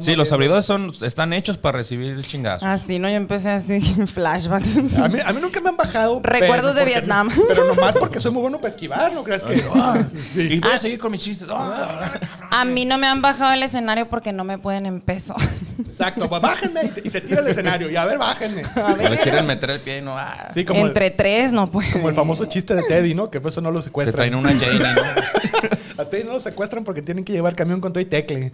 [0.00, 2.66] Sí, los abridores son, están hechos para recibir chingazos.
[2.66, 3.08] Así, ¿no?
[3.08, 4.98] Yo empecé así, flashbacks.
[4.98, 6.20] A mí, a mí nunca me han bajado.
[6.22, 7.30] Recuerdos de Vietnam.
[7.48, 9.62] Pero nomás porque soy muy bueno para esquivar, ¿no creas que?
[9.74, 10.48] Ah, sí.
[10.52, 11.48] Y voy a seguir con mis chistes.
[11.50, 12.12] Ah.
[12.50, 15.34] A mí no me han bajado el escenario porque no me pueden en peso.
[15.86, 17.90] Exacto, pues bájenme y, se tira el escenario.
[17.90, 18.62] Y a ver, bájenme.
[19.08, 20.16] Le quieren meter el pie y no.
[20.18, 20.48] ah.
[20.52, 21.92] Sí, como, Entre el, tres no pueden.
[21.92, 23.30] como el famoso chiste de Teddy, ¿no?
[23.30, 24.16] Que por eso no lo Se secuestran.
[24.16, 26.02] traen una Janie, ¿no?
[26.02, 28.52] A Teddy no lo secuestran porque tienen que llevar camión con todo y tecle.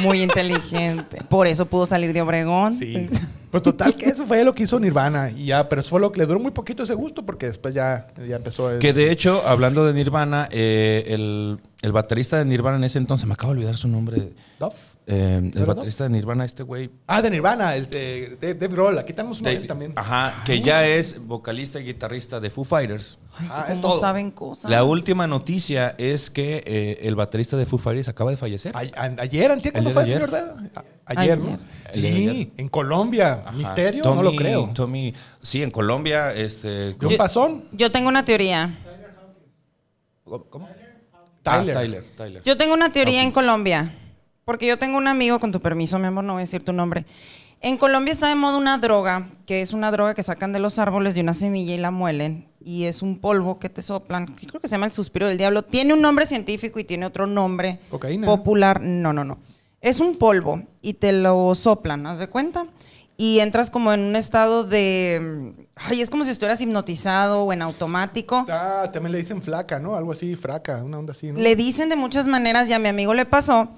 [0.00, 1.18] Muy inteligente.
[1.28, 2.72] Por eso pudo salir de Obregón.
[2.72, 3.08] Sí.
[3.50, 5.30] Pues total que eso fue lo que hizo Nirvana.
[5.30, 7.74] Y ya, pero eso fue lo que le duró muy poquito ese gusto porque después
[7.74, 8.78] ya, ya empezó el...
[8.78, 13.26] Que de hecho, hablando de Nirvana, eh, el, el baterista de Nirvana en ese entonces,
[13.26, 14.32] me acabo de olvidar su nombre.
[14.58, 14.92] Duff.
[15.04, 16.88] Eh, el ¿Era baterista de Nirvana, este güey.
[17.08, 18.98] Ah, de Nirvana, el de, Dave Grohl.
[19.00, 19.92] Aquí tenemos uno de él también.
[19.96, 23.18] Ajá, que ya es vocalista y guitarrista de Foo Fighters.
[23.50, 24.00] Ah, es ¿Cómo todo.
[24.00, 24.70] saben cosas?
[24.70, 28.76] La última noticia es que eh, el baterista de Foo Fighters acaba de fallecer.
[28.76, 30.32] A- a- ayer, antier, ¿cuándo ¿El fue, de señor?
[30.34, 31.46] A- Ayer, ¿no?
[31.46, 31.58] Ayer.
[31.92, 32.48] Sí, ayer.
[32.56, 33.42] en Colombia.
[33.44, 33.56] Ajá.
[33.56, 34.70] Misterio, no lo creo.
[34.72, 35.12] Tommy,
[35.42, 36.94] sí, en Colombia, este.
[36.94, 37.64] ¿De un pasón?
[37.72, 38.78] Yo tengo una teoría.
[40.24, 40.68] ¿Cómo?
[41.42, 41.76] Tyler.
[41.76, 42.42] Ah, Tyler, Tyler.
[42.42, 43.34] Yo tengo una teoría en Hawkins.
[43.34, 43.94] Colombia.
[44.44, 46.72] Porque yo tengo un amigo, con tu permiso, mi amor, no voy a decir tu
[46.72, 47.06] nombre.
[47.60, 50.80] En Colombia está de moda una droga, que es una droga que sacan de los
[50.80, 52.48] árboles de una semilla y la muelen.
[52.60, 55.38] Y es un polvo que te soplan, que creo que se llama el suspiro del
[55.38, 55.62] diablo.
[55.62, 58.26] Tiene un nombre científico y tiene otro nombre Cocaína.
[58.26, 58.80] popular.
[58.80, 59.38] No, no, no.
[59.80, 62.66] Es un polvo y te lo soplan, ¿haz de cuenta?
[63.22, 65.54] Y entras como en un estado de...
[65.76, 68.44] Ay, es como si estuvieras hipnotizado o en automático.
[68.50, 69.94] Ah, también le dicen flaca, ¿no?
[69.94, 71.38] Algo así, fraca, una onda así, ¿no?
[71.38, 73.68] Le dicen de muchas maneras y a mi amigo le pasó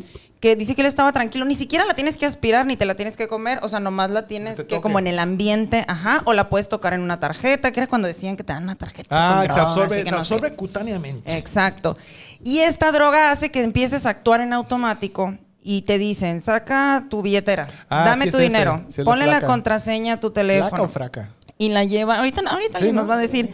[0.40, 2.96] que dice que él estaba tranquilo, ni siquiera la tienes que aspirar ni te la
[2.96, 6.34] tienes que comer, o sea, nomás la tienes que como en el ambiente, ajá, o
[6.34, 9.08] la puedes tocar en una tarjeta, que era cuando decían que te dan una tarjeta.
[9.10, 10.34] Ah, con se drogas absorbe, y que se no sé.
[10.34, 11.38] absorbe cutáneamente.
[11.38, 11.96] Exacto.
[12.42, 15.34] Y esta droga hace que empieces a actuar en automático
[15.66, 18.98] y te dicen, saca tu billetera, Ah, dame sí tu es ese, dinero, sí es
[18.98, 20.82] la ponle la contraseña a tu ¿Flaca teléfono.
[20.84, 21.30] o fraca?
[21.58, 23.00] Y la llevan, ahorita, ahorita Sí, alguien ¿no?
[23.02, 23.50] nos va a decir,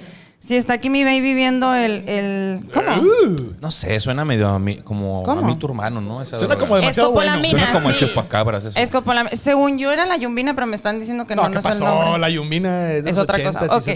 [0.51, 2.91] si está aquí mi baby viendo el, el ¿cómo?
[2.97, 5.41] Uh, No sé, suena medio a mí, como ¿Cómo?
[5.41, 6.21] a mí tu hermano, ¿no?
[6.21, 6.67] Esa Suena droga.
[6.67, 7.31] como demasiado bueno.
[7.33, 7.99] Escopolamina, Suena como sí.
[8.07, 8.79] chupacabras eso.
[8.79, 9.37] Escopolamina.
[9.37, 11.65] Según yo era la yumbina, pero me están diciendo que no, no, no, ¿qué es
[11.67, 11.85] el pasó?
[11.85, 12.19] nombre.
[12.21, 13.93] La yumbina es es otra 80s cosa.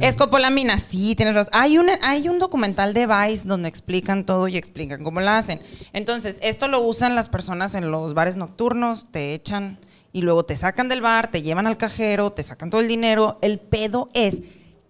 [0.00, 1.50] Escopolamina, sí, tienes razón.
[1.54, 5.60] Hay, una, hay un documental de Vice donde explican todo y explican cómo la hacen.
[5.92, 9.78] Entonces, esto lo usan las personas en los bares nocturnos, te echan
[10.12, 13.38] y luego te sacan del bar, te llevan al cajero, te sacan todo el dinero.
[13.42, 14.40] El pedo es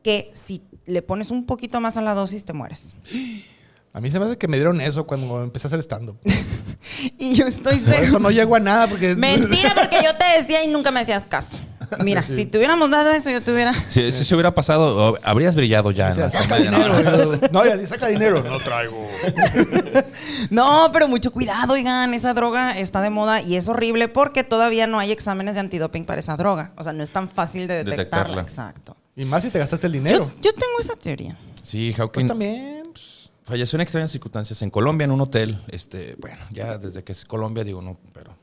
[0.03, 2.95] que si le pones un poquito más a la dosis, te mueres.
[3.93, 6.16] A mí se me hace que me dieron eso cuando empecé a hacer stand-up.
[7.18, 9.16] Y yo estoy Por eso no llego a nada porque...
[9.16, 11.59] Mentira, porque yo te decía y nunca me hacías caso.
[11.99, 13.72] Mira, si te hubiéramos dado eso, yo te hubiera.
[13.74, 16.07] Si, si se hubiera pasado, habrías brillado ya.
[16.07, 16.64] O en sea, la saca ¿no?
[16.64, 17.33] dinero.
[17.53, 18.43] No, y así saca dinero.
[18.43, 19.09] No traigo.
[20.51, 24.87] No, pero mucho cuidado, oigan, esa droga está de moda y es horrible porque todavía
[24.87, 26.72] no hay exámenes de antidoping para esa droga.
[26.76, 28.43] O sea, no es tan fácil de detectarla.
[28.43, 28.43] Detectarla.
[28.43, 28.97] Exacto.
[29.21, 30.33] Y más si te gastaste el dinero.
[30.37, 31.37] Yo, yo tengo esa teoría.
[31.62, 32.85] Sí, Pues Hawking también.
[32.91, 35.62] pues, falleció en extrañas circunstancias en Colombia, en un hotel.
[35.68, 38.35] Este, bueno, ya desde que es Colombia, digo, no, pero.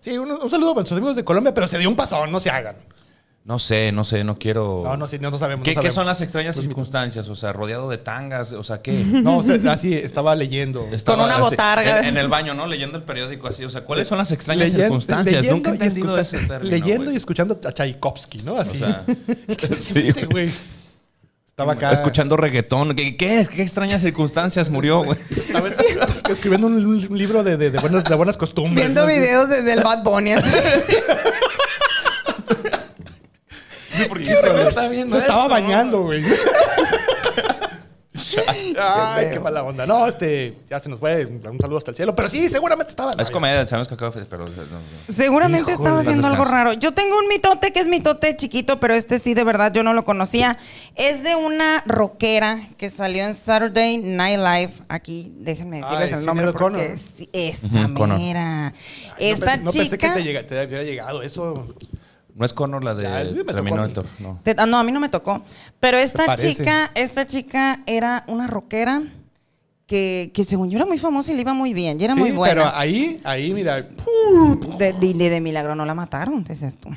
[0.00, 2.40] Sí, un, un saludo a nuestros amigos de Colombia, pero se dio un pasón, no
[2.40, 2.76] se hagan.
[3.44, 4.82] No sé, no sé, no quiero.
[4.84, 5.64] No, no, sí, no, no sabemos.
[5.64, 7.26] ¿Qué, no qué son las extrañas Los circunstancias?
[7.28, 8.92] O sea, rodeado de tangas, o sea, ¿qué?
[9.04, 10.86] No, o sea, así estaba leyendo.
[10.92, 11.98] Estaba una así, botarga.
[12.00, 12.68] En, en el baño, ¿no?
[12.68, 13.64] Leyendo el periódico así.
[13.64, 15.34] O sea, ¿cuáles son las extrañas Leyen- circunstancias?
[15.42, 16.70] leyendo Nunca he y entendido ese término.
[16.70, 18.54] Leyendo y escuchando a Tchaikovsky, ¿no?
[18.54, 18.78] O Así.
[18.78, 19.04] sea,
[19.80, 20.48] sí, güey.
[21.48, 21.92] Estaba acá.
[21.92, 22.94] escuchando reggaetón.
[22.94, 25.18] ¿Qué, qué, qué extrañas circunstancias murió, güey?
[25.36, 26.76] Estaba es- es- escribiendo un,
[27.10, 28.76] un libro de, de- de buenas, de buenas costumbres.
[28.86, 29.06] Viendo ¿no?
[29.08, 30.32] videos de- del Bad Bunny.
[30.32, 30.48] así.
[34.08, 36.22] ¿Por qué se me está viendo Se estaba eso, bañando, güey.
[38.78, 39.86] Ay, qué mala onda.
[39.86, 41.26] No, este, ya se nos fue.
[41.26, 42.14] Un saludo hasta el cielo.
[42.14, 43.12] Pero sí, seguramente estaba.
[43.18, 44.24] Es comedia, sabemos que acaba de...
[44.26, 45.14] Pero, no, no.
[45.14, 46.72] Seguramente Híjole, estaba haciendo algo raro.
[46.74, 49.92] Yo tengo un mitote que es mitote chiquito, pero este sí, de verdad, yo no
[49.94, 50.58] lo conocía.
[50.94, 54.72] Es de una rockera que salió en Saturday Night Live.
[54.88, 57.66] Aquí, déjenme decirles Ay, el nombre porque sí, esta.
[57.72, 58.72] Ay, no
[59.18, 60.14] Esta pensé- no pensé que chica...
[60.14, 61.66] te, llega- te hubiera llegado eso.
[62.34, 64.10] No es Connor la Ah, sí de tocó a Terminator, mí.
[64.20, 64.40] no.
[64.42, 65.42] Te- ah, no, a mí no me tocó.
[65.80, 69.02] Pero esta chica, esta chica era una rockera
[69.86, 72.00] que, que según yo era muy famosa y le iba muy bien.
[72.00, 72.54] Y era sí, muy buena.
[72.54, 73.82] pero ahí, ahí, mira.
[74.78, 76.88] De, de- de- de milagro no la mataron, dices tú.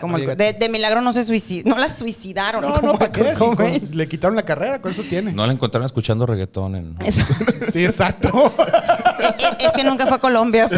[0.00, 2.62] Como el- no de, de milagro no se suicidó, no la suicidaron.
[2.62, 3.34] No, no, ¿para qué?
[3.34, 5.32] Sí, con- le quitaron la carrera, con eso tiene.
[5.32, 6.96] No la encontraron escuchando reggaetón en...
[7.72, 8.52] Sí, exacto.
[8.58, 10.68] Eh, eh, es que nunca fue a Colombia.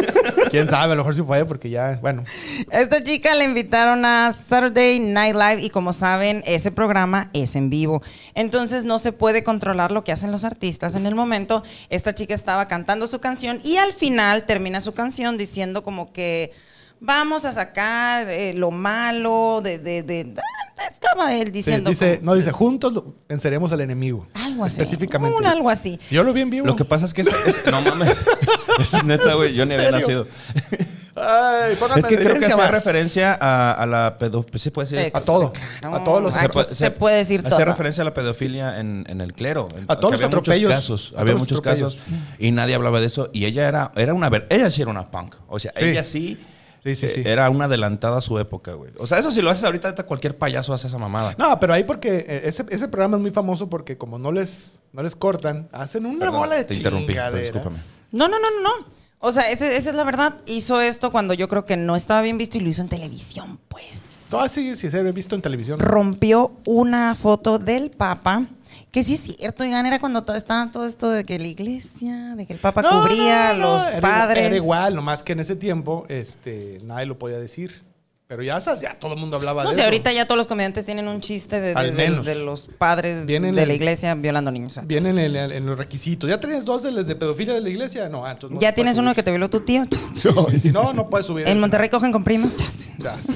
[0.50, 2.22] Quién sabe, a lo mejor sí fue porque ya, bueno.
[2.70, 7.70] Esta chica le invitaron a Saturday Night Live y como saben, ese programa es en
[7.70, 8.02] vivo.
[8.34, 10.94] Entonces no se puede controlar lo que hacen los artistas.
[10.94, 15.36] En el momento, esta chica estaba cantando su canción y al final termina su canción
[15.36, 16.52] diciendo como que
[17.04, 19.78] vamos a sacar eh, lo malo de...
[19.78, 21.90] de, de- ah, estaba él Sí, diciendo...
[21.90, 24.26] dice, como- no, dice, juntos lo- venceremos al enemigo.
[24.34, 24.80] Algo así.
[24.82, 25.36] Específicamente.
[25.36, 25.98] Un algo así.
[26.10, 26.66] Yo lo vi en vivo.
[26.66, 28.16] Lo que pasa es que es, es- no mames.
[28.80, 29.54] es neta, güey.
[29.54, 30.26] Yo ni había nacido.
[31.16, 32.72] Ay, Es que creo que más.
[32.72, 34.58] referencia a, a la pedofilia.
[34.58, 35.12] ¿Se puede decir?
[35.14, 35.52] A todo.
[35.80, 35.94] Claro.
[35.94, 37.54] A todos los- Aquí se, puede decir todo.
[37.54, 39.68] Hacía referencia a la pedofilia en, en el clero.
[39.76, 40.72] En- A todos los había muchos atropellos.
[40.72, 41.12] casos.
[41.16, 41.94] A Había muchos atropellos.
[41.94, 42.14] casos.
[42.40, 43.30] Y nadie hablaba de eso.
[43.32, 44.28] Y ella era, era una...
[44.28, 45.36] ver- Ella sí era una punk.
[45.46, 45.84] O sea, Sí.
[45.84, 46.44] ella sí...
[46.84, 47.22] Sí, sí, eh, sí.
[47.24, 48.92] Era una adelantada a su época, güey.
[48.98, 51.34] O sea, eso si lo haces ahorita, ahorita cualquier payaso hace esa mamada.
[51.38, 54.78] No, pero ahí porque eh, ese, ese programa es muy famoso porque como no les,
[54.92, 57.42] no les cortan, hacen una Perdón, bola de te interrumpí, pero chingaderas.
[57.54, 57.76] discúlpame.
[58.12, 58.86] No, no, no, no, no.
[59.18, 60.34] O sea, ese- esa es la verdad.
[60.46, 63.58] Hizo esto cuando yo creo que no estaba bien visto y lo hizo en televisión,
[63.68, 64.02] pues.
[64.30, 65.78] No, así sí se he visto en televisión.
[65.78, 68.46] Rompió una foto del Papa,
[68.90, 72.46] que sí es cierto, oigan, era cuando estaba todo esto de que la iglesia, de
[72.46, 74.44] que el Papa No, cubría a no, no, los era, padres.
[74.44, 77.82] Era igual, nomás que en ese tiempo este, nadie lo podía decir.
[78.26, 79.86] Pero ya, sabes, ya todo el mundo hablaba No de sé, eso.
[79.88, 82.24] ahorita ya todos los comediantes tienen un chiste de, de- Al de- menos.
[82.24, 84.72] de los padres en de la iglesia violando niños.
[84.72, 84.82] o sea.
[84.84, 86.30] Viene en, el- en los requisitos.
[86.30, 88.08] ¿Ya tienes dos de, de pedofilia de la iglesia?
[88.08, 89.84] No, ah, no ya tienes uno que te violó tu tío.
[90.24, 91.46] No, y si no, no puedes subir.
[91.46, 92.54] En Monterrey cogen con primas.
[92.56, 93.26] chas.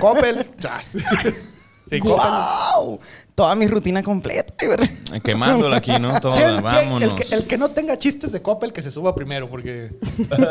[0.00, 0.96] Coppel, jazz.
[2.02, 2.08] Sí.
[2.08, 2.98] ¡Guau!
[3.34, 4.54] Toda mi rutina completa.
[5.22, 6.18] Quemándola aquí, ¿no?
[6.20, 7.02] Todo, ¿Quién- quién- vámonos.
[7.02, 9.90] el, que, el que no tenga chistes de Coppel, que se suba primero, porque.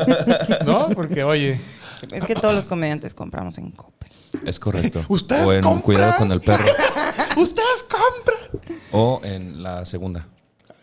[0.65, 0.89] ¿No?
[0.89, 1.59] Porque, oye.
[2.11, 4.09] Es que todos los comediantes compramos en Coppel.
[4.45, 5.05] Es correcto.
[5.07, 5.81] ¿Ustedes o en compran?
[5.81, 6.65] Cuidado con el perro.
[7.37, 8.77] ¡Ustedes compran!
[8.91, 10.27] O en la segunda.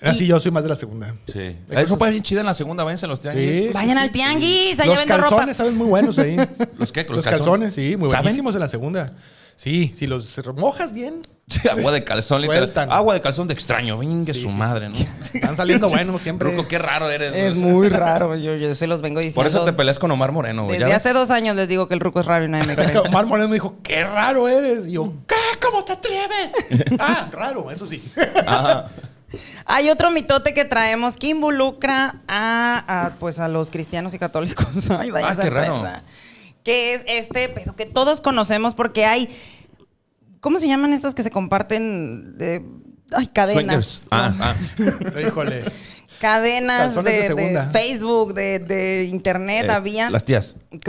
[0.02, 1.14] Así yo soy más de la segunda.
[1.30, 1.58] Sí.
[1.74, 3.66] Hay ropa bien chida en la segunda, váyanse a los tianguis.
[3.66, 3.70] Sí.
[3.74, 5.28] Vayan al tianguis, allá Los vendo ropa.
[5.30, 6.36] calzones saben muy buenos ahí.
[6.78, 7.04] ¿Los qué?
[7.06, 8.22] Los calzones, sí, muy ¿Saben?
[8.24, 9.12] buenísimos en la segunda.
[9.61, 12.62] Sí, si los mojas bien, Sí, agua de calzón, literal.
[12.62, 12.92] Sueltan.
[12.92, 13.98] Agua de calzón de extraño.
[13.98, 14.94] Venga Sí, su sí, madre, ¿no?
[15.34, 16.48] están saliendo buenos siempre.
[16.50, 17.34] Ruco, qué raro eres.
[17.34, 19.34] Es muy raro, yo, yo se los vengo diciendo.
[19.34, 20.78] Por eso te peleas con Omar Moreno, güey.
[20.78, 21.06] ¿ya Desde ves?
[21.06, 22.86] hace dos años les digo que el ruco es raro y nadie me Es que
[22.86, 22.98] cree.
[23.00, 24.86] Omar Moreno me dijo, qué raro eres.
[24.86, 25.34] Y yo, ¿qué?
[25.61, 26.52] ¿Cómo te atreves?
[27.00, 28.00] ah, raro, eso sí.
[28.46, 28.86] Ajá.
[29.66, 34.66] Hay otro mitote que traemos que involucra a, a, pues a los cristianos y católicos.
[34.90, 35.82] Ay, vaya Ah, qué raro.
[36.64, 39.28] Que es este pedo que todos conocemos porque hay.
[40.40, 42.38] ¿Cómo se llaman estas que se comparten?
[42.38, 42.64] De,
[43.12, 44.06] ay, cadenas.
[44.11, 44.54] Ah, ah.
[45.20, 45.62] Híjole.
[46.20, 47.70] Cadenas de de, de segunda.
[47.70, 50.10] Facebook, de, de internet, Eh, había.
[50.10, 50.54] Las tías.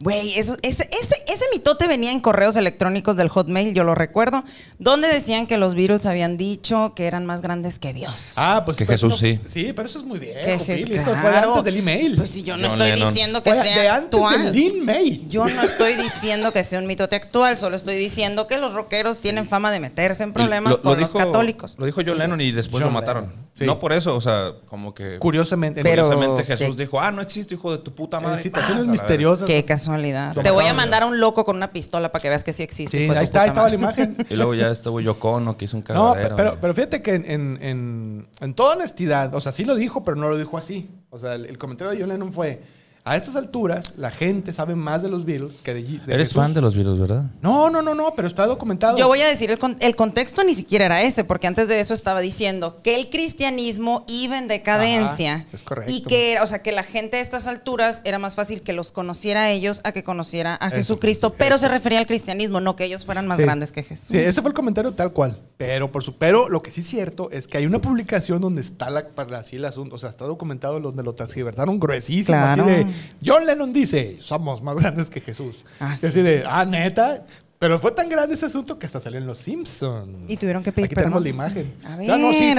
[0.00, 4.44] Güey, ese, ese, ese mitote venía en correos electrónicos del Hotmail, yo lo recuerdo,
[4.78, 8.32] donde decían que los Beatles habían dicho que eran más grandes que Dios.
[8.36, 9.38] Ah, pues Que Jesús eso- sí.
[9.44, 10.38] Sí, pero eso es muy bien.
[10.42, 12.16] Que Jes- Eso fue antes del email.
[12.16, 13.12] Pues si yo no John estoy Lennon.
[13.12, 14.52] diciendo que Fue sea de antes actual.
[14.52, 15.28] del.
[15.28, 19.18] Yo no estoy diciendo que sea un mitote actual, solo estoy diciendo que los rockeros
[19.18, 21.74] tienen fama de meterse en problemas Lo- lo con dijo- los católicos.
[21.78, 23.32] Lo dijo John Lennon y después John lo mataron.
[23.58, 23.66] Sí.
[23.66, 25.18] No por eso, o sea, como que.
[25.18, 25.82] Curiosamente.
[25.82, 28.42] Pero- Curiosamente Jesús que- dijo, ah, no existe, hijo de tu puta madre.
[28.42, 29.46] situaciones Paz, a la misteriosas.
[29.46, 30.34] Qué casualidad.
[30.34, 32.62] Te voy a mandar a un loco con una pistola para que veas que sí
[32.62, 32.98] existe.
[32.98, 34.16] Sí, ahí está, ahí estaba la imagen.
[34.30, 36.36] Y luego ya estuvo Yocono, que hizo un No, cagadero.
[36.36, 36.60] pero, güey.
[36.60, 40.16] pero fíjate que en, en, en- en toda honestidad, o sea, sí lo dijo, pero
[40.16, 40.88] no lo dijo así.
[41.10, 42.60] O sea, el, el comentario de John Lennon fue,
[43.02, 46.34] A estas alturas, la gente sabe más de los Beatles que de, de Eres Jesús.
[46.34, 47.24] fan de los virus, ¿verdad?
[47.40, 48.98] No, no, no, no, pero está documentado.
[48.98, 51.80] Yo voy a decir, el, con- el contexto ni siquiera era ese, porque antes de
[51.80, 55.34] eso estaba diciendo que el cristianismo iba en decadencia.
[55.34, 55.92] Ajá, es correcto.
[55.92, 58.92] Y que, o sea, que la gente a estas alturas era más fácil que los
[58.92, 61.62] conociera a ellos a que conociera a Eso, Jesucristo, pero eso.
[61.62, 63.44] se refería al cristianismo, no que ellos fueran más Sí.
[63.44, 64.08] grandes que Jesús.
[64.10, 65.38] Sí, ese fue el comentario tal cual.
[65.56, 68.60] Pero, por su, pero lo que sí es cierto es que hay una publicación donde
[68.62, 72.36] está la, para así el asunto, o sea, está documentado donde lo transgiversaron gruesísimo.
[72.38, 72.64] Claro.
[72.64, 72.86] Así de,
[73.24, 75.56] John Lennon dice, somos más grandes que Jesús.
[75.78, 76.06] Ah, sí.
[76.06, 77.24] así de, ah, neta.
[77.60, 80.24] Pero fue tan grande ese asunto que hasta salió en Los Simpsons.
[80.28, 81.74] Y tuvieron que pedir Aquí tenemos la imagen.
[81.84, 82.06] A ver,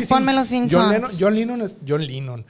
[0.07, 0.91] ponme Los John Simpsons.
[0.91, 2.45] Lennon, John Lennon es John Lennon.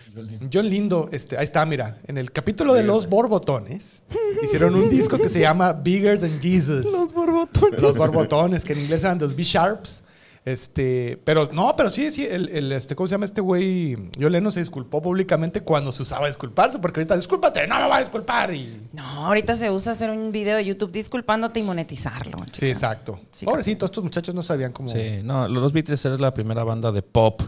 [0.52, 2.00] John Lindo, este, ahí está, mira.
[2.08, 4.04] En el capítulo de Los Borbotones,
[4.44, 6.92] hicieron un disco que se llama Bigger Than Jesus.
[6.92, 7.80] Los borbotones.
[7.80, 10.04] Los borbotones, que en inglés eran los B-Sharps.
[10.44, 13.96] Este, pero no, pero sí, sí, el, el, este, ¿cómo se llama este güey?
[14.20, 17.98] John Lennon se disculpó públicamente cuando se usaba disculparse, porque ahorita, discúlpate, no me va
[17.98, 18.52] a disculpar.
[18.52, 18.88] Y...
[18.92, 22.40] No, ahorita se usa hacer un video de YouTube disculpándote y monetizarlo.
[22.46, 22.68] Sí, chica.
[22.68, 23.20] exacto.
[23.36, 24.90] Sí, Pobrecito, estos muchachos no sabían cómo.
[24.90, 24.98] Sí.
[24.98, 27.42] Sí, no, los Beatles es la primera banda de pop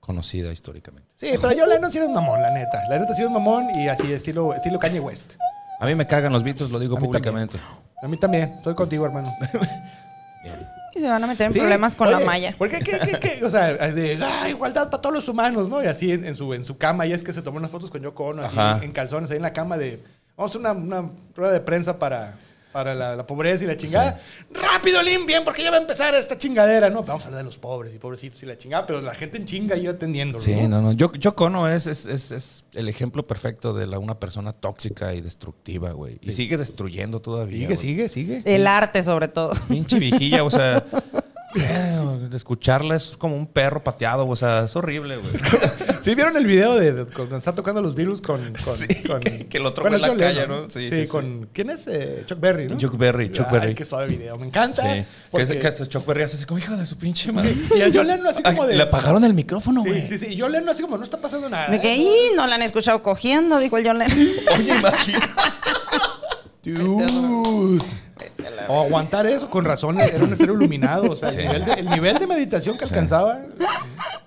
[0.00, 1.14] conocida históricamente.
[1.20, 2.88] pero John Lennon sí era un mamón, la neta.
[2.88, 5.34] La neta sí era un mamón y así, estilo, estilo Kanye West.
[5.78, 7.58] A mí me cagan los Beatles, lo digo A mí públicamente.
[8.02, 9.32] A mí también, estoy contigo, hermano.
[10.94, 12.54] Y se van a meter en Sí, problemas con la malla.
[12.58, 13.44] Porque, ¿qué, qué, qué?
[13.44, 15.82] O sea, de, ah, igualdad para todos los humanos, ¿no?
[15.82, 17.90] Y así en, en su, en su cama, y es que se tomó unas fotos
[17.90, 18.80] con Yoko Ono, así Ajá.
[18.84, 20.02] en calzones, ahí en la cama de,
[20.36, 22.38] vamos a hacer una, una rueda de prensa para,
[22.72, 24.20] para la, la pobreza y la chingada.
[24.50, 27.02] Rápido, limpien, porque ya va a empezar esta chingadera, ¿no?
[27.02, 29.46] Vamos a hablar de los pobres y pobrecitos y la chingada, pero la gente en
[29.46, 30.68] chinga y atendiéndolo, Sí, ¿no?
[30.68, 30.92] no, no.
[30.92, 35.14] Yo, yo Cono es, es, es, es el ejemplo perfecto de la, una persona tóxica
[35.14, 36.18] y destructiva, güey.
[36.22, 37.52] Y sigue destruyendo todavía.
[37.58, 37.78] Sigue, güey.
[37.78, 38.42] sigue, sigue.
[38.44, 39.52] El arte, sobre todo.
[39.68, 40.82] Pinche viejilla, o sea.
[41.56, 45.32] eh, de escucharla es como un perro pateado, o sea, es horrible, güey.
[46.02, 48.40] ¿Sí vieron el video de, de cuando está tocando los Beatles con...
[48.52, 50.70] con, Sí, con- que- que el otro bueno, güey en la calle, Lennon, ¿no?
[50.70, 51.06] Sí, Sí, sí, sí.
[51.08, 51.48] con...
[51.52, 51.86] ¿Quién es?
[51.86, 52.76] Eh, Chuck Berry, ¿no?
[52.78, 53.74] Chuck Berry, Chuck Ay, Berry.
[53.74, 54.36] qué suave video.
[54.38, 54.82] Me encanta.
[54.82, 54.88] Sí.
[54.88, 57.54] Que, porque- que hasta Chuck Berry hace así como hija de su pinche madre.
[57.76, 58.76] Y el John Lennon así como Ay, de...
[58.76, 60.06] Le apagaron el micrófono, Sí, güey.
[60.06, 60.26] sí, sí.
[60.34, 61.68] Y John Lennon así como, no está pasando nada.
[61.68, 61.96] De que, ¿eh?
[61.98, 64.18] "Y, no la han escuchado cogiendo, dijo el John Lennon.
[64.58, 65.26] Oye, imagínate.
[66.64, 67.82] Dude.
[68.68, 71.10] O aguantar eso, con razón, era un estero iluminado.
[71.12, 71.40] O sea, el, Sí.
[71.42, 73.38] nivel de, el nivel de meditación que alcanzaba.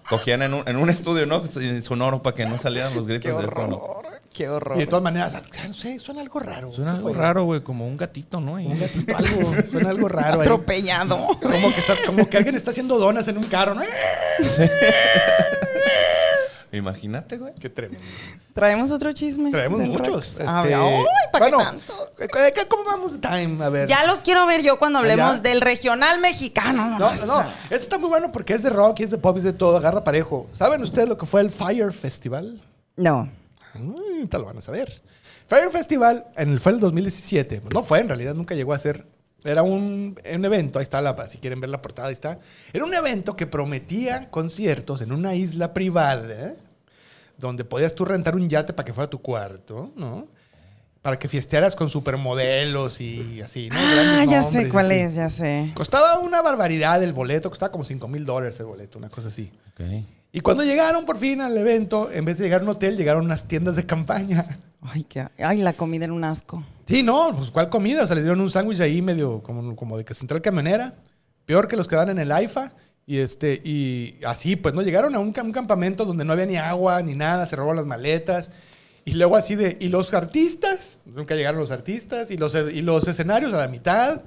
[0.10, 1.44] Cogían en un, en un estudio, ¿no?
[1.82, 4.06] Sonoro para que no salieran los gritos de horror.
[4.34, 4.76] Qué horror.
[4.76, 5.34] Y de todas maneras,
[5.66, 6.74] no sé, suena algo raro.
[6.74, 7.18] Suena ¿Qué algo fue?
[7.18, 8.60] raro, güey, como un gatito, ¿no?
[8.60, 10.42] Y- Un gatito, algo, suena algo raro.
[10.42, 11.18] Atropellado.
[11.42, 13.84] Como que, está, como que alguien está haciendo donas en un carro, ¿no?
[16.78, 17.54] Imagínate, güey.
[17.56, 18.04] Qué tremendo.
[18.54, 19.52] Traemos otro chisme.
[19.52, 20.40] Traemos muchos.
[20.40, 22.14] A este, ver, ay, ¿para bueno, qué tanto?
[22.18, 23.64] ¿qué- qué- ¿Cómo vamos de time?
[23.64, 23.88] A ver.
[23.88, 25.42] Ya los quiero ver yo cuando hablemos ¿Ya?
[25.42, 26.92] del regional mexicano.
[26.92, 27.28] No, nomás.
[27.28, 29.44] no, este está muy bueno porque es de rock y es de pop y es
[29.46, 30.48] de todo, agarra parejo.
[30.54, 32.62] ¿Saben ustedes lo que fue el Fire Festival?
[32.96, 33.30] No.
[33.74, 35.02] Mm, ahorita lo van a saber.
[35.48, 37.62] Fire Festival en el, fue en el 2017.
[37.62, 39.06] Pues no fue, en realidad nunca llegó a ser.
[39.44, 42.40] Era un, un evento, ahí está, la, si quieren ver la portada, ahí está.
[42.74, 46.56] Era un evento que prometía conciertos en una isla privada,
[47.38, 50.28] donde podías tú rentar un yate para que fuera tu cuarto, ¿no?
[51.02, 53.76] Para que fiestearas con supermodelos y así, ¿no?
[53.80, 54.96] Ah, ya sé cuál así.
[54.96, 55.72] es, ya sé.
[55.76, 59.52] Costaba una barbaridad el boleto, costaba como 5 mil dólares el boleto, una cosa así.
[59.74, 59.82] Ok.
[60.32, 63.24] Y cuando llegaron por fin al evento, en vez de llegar a un hotel, llegaron
[63.24, 64.60] unas tiendas de campaña.
[64.82, 66.64] Ay, qué, ay, la comida era un asco.
[66.86, 68.04] Sí, no, pues ¿cuál comida?
[68.04, 70.94] O sea, le dieron un sándwich ahí medio como, como de que central camionera.
[71.46, 72.74] Peor que los que dan en el AIFA.
[73.08, 76.48] Y este, y así, pues no llegaron a un, cam- un campamento donde no había
[76.48, 78.52] ni agua ni nada, se robaron las maletas.
[79.06, 83.08] Y luego así de, y los artistas, nunca llegaron los artistas, y los, y los
[83.08, 84.22] escenarios a la mitad.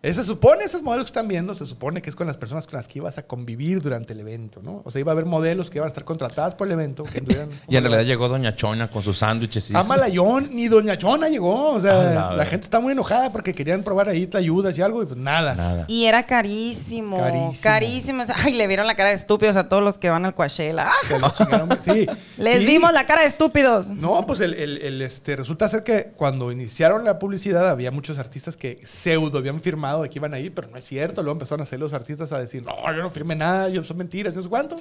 [0.00, 2.68] Eh, Se supone, esos modelos que están viendo, se supone que es con las personas
[2.68, 4.80] con las que ibas a convivir durante el evento, ¿no?
[4.84, 7.02] O sea, iba a haber modelos que iban a estar contratadas por el evento.
[7.02, 9.70] que tuvieran- Y en realidad llegó Doña Chona con sus sándwiches.
[9.72, 11.72] y- Amalayón, ni Doña Chona llegó.
[11.72, 15.06] O sea, la gente está muy enojada porque querían probar ahí ayudas y algo, y
[15.06, 15.56] pues nada.
[15.56, 15.84] Nada.
[15.88, 17.16] Y era carísimo.
[17.16, 17.60] Carísimo.
[17.62, 18.22] Carísimo.
[18.44, 20.88] Ay, le vieron la cara de estúpidos a todos los que van al Coachella.
[21.10, 21.76] ¡Ah!
[21.80, 22.06] Sí.
[22.36, 23.88] Les Y- vimos la cara de estúpidos.
[23.88, 28.16] No, pues el, el- el, este, resulta ser que cuando iniciaron la publicidad había muchos
[28.18, 31.22] artistas que pseudo habían firmado de que iban ahí, pero no es cierto.
[31.22, 33.96] Luego empezaron a hacer los artistas a decir, no, yo no firmé nada, yo son
[33.96, 34.80] mentiras, no sé cuánto.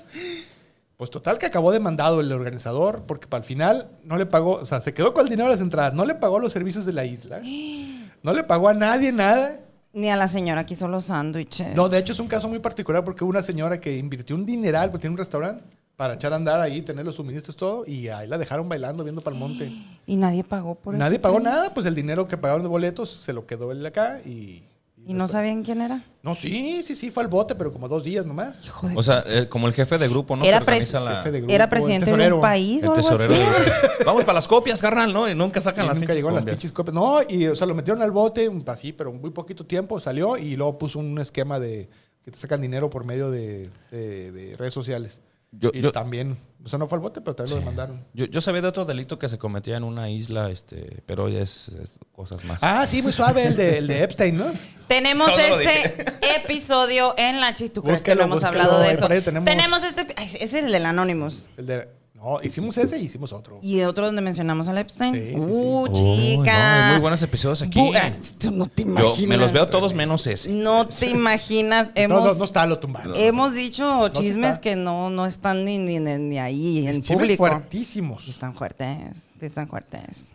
[0.98, 4.66] Pues total que acabó demandado el organizador porque para el final no le pagó, o
[4.66, 6.94] sea, se quedó con el dinero de las entradas, no le pagó los servicios de
[6.94, 7.40] la isla,
[8.24, 9.60] no le pagó a nadie nada.
[9.94, 11.76] Ni a la señora que hizo los sándwiches.
[11.76, 14.90] No, de hecho es un caso muy particular porque una señora que invirtió un dineral,
[14.90, 15.64] porque tiene un restaurante,
[15.98, 19.22] para echar a andar ahí, tener los suministros, todo, y ahí la dejaron bailando, viendo
[19.22, 19.72] para el monte.
[20.08, 21.04] Y nadie pagó por eso.
[21.04, 24.22] Nadie pagó nada, pues el dinero que pagaron de boletos se lo quedó él acá
[24.26, 24.64] y...
[25.08, 26.04] y ¿Y no sabían quién era?
[26.22, 28.64] No, sí, sí, sí, fue al bote, pero como dos días nomás.
[28.66, 28.96] Hijo de...
[28.98, 30.44] O sea, eh, como el jefe de grupo, ¿no?
[30.44, 32.96] Era Que organiza pres- la- Jefe de grupo, ¿Era presidente de un país o algo
[32.96, 33.34] tesorero.
[33.34, 33.42] así?
[33.42, 35.30] de- Vamos para las copias, carnal, ¿no?
[35.30, 36.56] Y nunca sacan Y las nunca llegó las copias.
[36.60, 36.94] pinches copias.
[36.94, 40.36] No, y o sea, lo metieron al bote, un- así, pero muy poquito tiempo salió
[40.38, 41.88] y luego puso un esquema de
[42.26, 45.22] que te sacan dinero por medio de, de- de redes sociales.
[45.52, 48.06] Yo- y yo- también, o sea, no fue al bote, pero también lo demandaron.
[48.14, 51.40] Yo, yo sabía de otro delito que se cometía en una isla, este, pero ya
[51.42, 52.60] es, es cosas más.
[52.62, 54.46] Ah, sí, muy suave el de, el de Epstein, ¿no?
[54.88, 56.06] Tenemos No, ese
[56.38, 57.70] episodio en la chi.
[57.70, 59.08] ¿Tú crees que no hemos búsquelo, hablado de eso?
[59.08, 60.08] tenemos- este.
[60.18, 61.48] ay, Es el del Anonymous.
[61.58, 63.60] El de, no, hicimos ese y hicimos otro.
[63.62, 65.14] Y otro donde mencionamos al Epstein.
[65.14, 65.48] Sí, sí, sí.
[65.62, 66.52] Uh, Uy, chica.
[66.80, 67.80] no, hay muy buenos episodios aquí.
[67.80, 68.12] Bu- ah,
[68.52, 69.28] no te Yo imaginas.
[69.28, 70.50] me los veo todos menos ese.
[70.50, 71.88] No te imaginas.
[71.88, 73.14] No, Hemos, no, no está lo tumbado.
[73.16, 74.62] hemos dicho chismes está.
[74.62, 77.38] que no, no están ni, ni, ni ahí en Chismes público.
[77.48, 78.24] fuertísimos.
[78.26, 78.98] Sí Están fuertes.
[79.40, 80.26] Sí Están fuertes.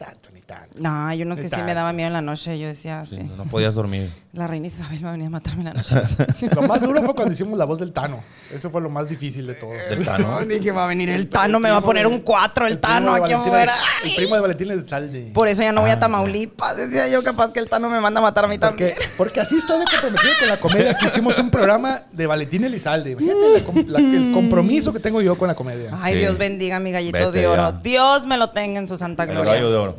[0.00, 0.80] No tanto, ni tanto.
[0.80, 2.58] No, hay unos Ni que sí me daba miedo en la noche.
[2.58, 3.16] Yo decía, sí.
[3.16, 4.10] Sí, no, no podías dormir.
[4.32, 5.96] La reina Isabel va a venir a matarme en la noche.
[6.54, 8.22] Lo más duro fue cuando hicimos la voz del Tano.
[8.54, 9.72] Eso fue lo más difícil de todo.
[9.72, 10.40] Del Tano.
[10.48, 13.32] Dije, va a venir el Tano, me va a poner un 4 el, Tano aquí
[13.32, 13.74] afuera.
[14.04, 15.32] El primo de Valentín Elizalde.
[15.34, 16.76] Por eso ya no voy Ah, a Tamaulipas.
[16.76, 18.90] Decía yo, capaz que el Tano me manda a matar a mí también.
[18.94, 20.94] Porque, porque así estoy de comprometido con la comedia.
[20.94, 23.10] Que hicimos un programa de Valentín Elizalde.
[23.10, 25.90] Imagínate la el compromiso que tengo yo con la comedia.
[26.00, 26.20] Ay, Sí.
[26.20, 27.72] Dios bendiga a mi gallito Vete de oro.
[27.72, 27.80] ya.
[27.82, 29.54] Dios me lo tenga en su santa El gloria.
[29.54, 29.89] gallo de oro.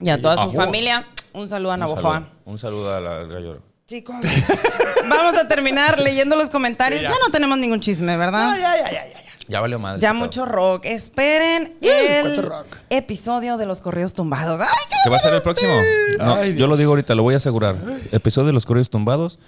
[0.00, 0.64] Y a toda su Ajua.
[0.64, 2.28] familia, un saludo a Navojoa.
[2.44, 3.62] un saludo al al gallo de oro.
[3.86, 4.16] Chicos,
[5.08, 7.02] vamos a terminar leyendo los comentarios.
[7.02, 7.10] Ya.
[7.10, 7.16] ya.
[7.24, 8.50] no tenemos ningún chisme, ¿verdad?
[8.50, 9.23] Ay, ay, ay, ay.
[9.48, 10.00] Ya valió madre.
[10.00, 10.84] ya mucho rock.
[10.86, 11.86] Esperen Uh,
[12.26, 12.66] el rock.
[12.90, 14.60] episodio de los correos tumbados.
[14.60, 15.72] Ay, qué ¿Qué va a ser el próximo?
[16.18, 17.76] No, Ay, yo lo digo ahorita, lo voy a asegurar.
[18.12, 19.38] Episodio de los correos tumbados,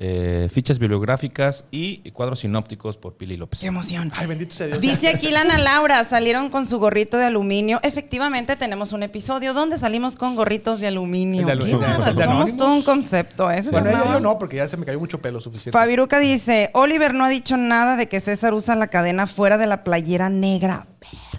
[0.00, 3.60] eh, fichas bibliográficas y cuadros sinópticos por Pili López.
[3.60, 4.10] qué emoción.
[4.16, 4.80] Ay, bendito sea Dios.
[4.80, 7.78] Dice aquí Lana Laura, salieron con su gorrito de aluminio.
[7.84, 11.46] Efectivamente, tenemos un episodio donde salimos con gorritos de aluminio.
[11.46, 13.50] De alu- Qué de- de Somos todo un concepto.
[13.50, 13.58] ¿eh?
[13.58, 15.78] Eso Bueno, es yo no, porque ya se me cayó mucho pelo suficiente.
[15.78, 19.66] Fabiruca dice, Oliver no ha dicho nada de que César usa la cadena fuera de
[19.66, 20.86] la playera negra.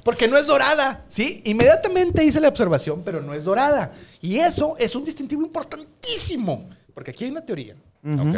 [0.03, 1.41] Porque no es dorada, ¿sí?
[1.45, 3.93] Inmediatamente hice la observación, pero no es dorada.
[4.22, 6.70] Y eso es un distintivo importantísimo.
[6.93, 7.74] Porque aquí hay una teoría.
[8.03, 8.38] Ok.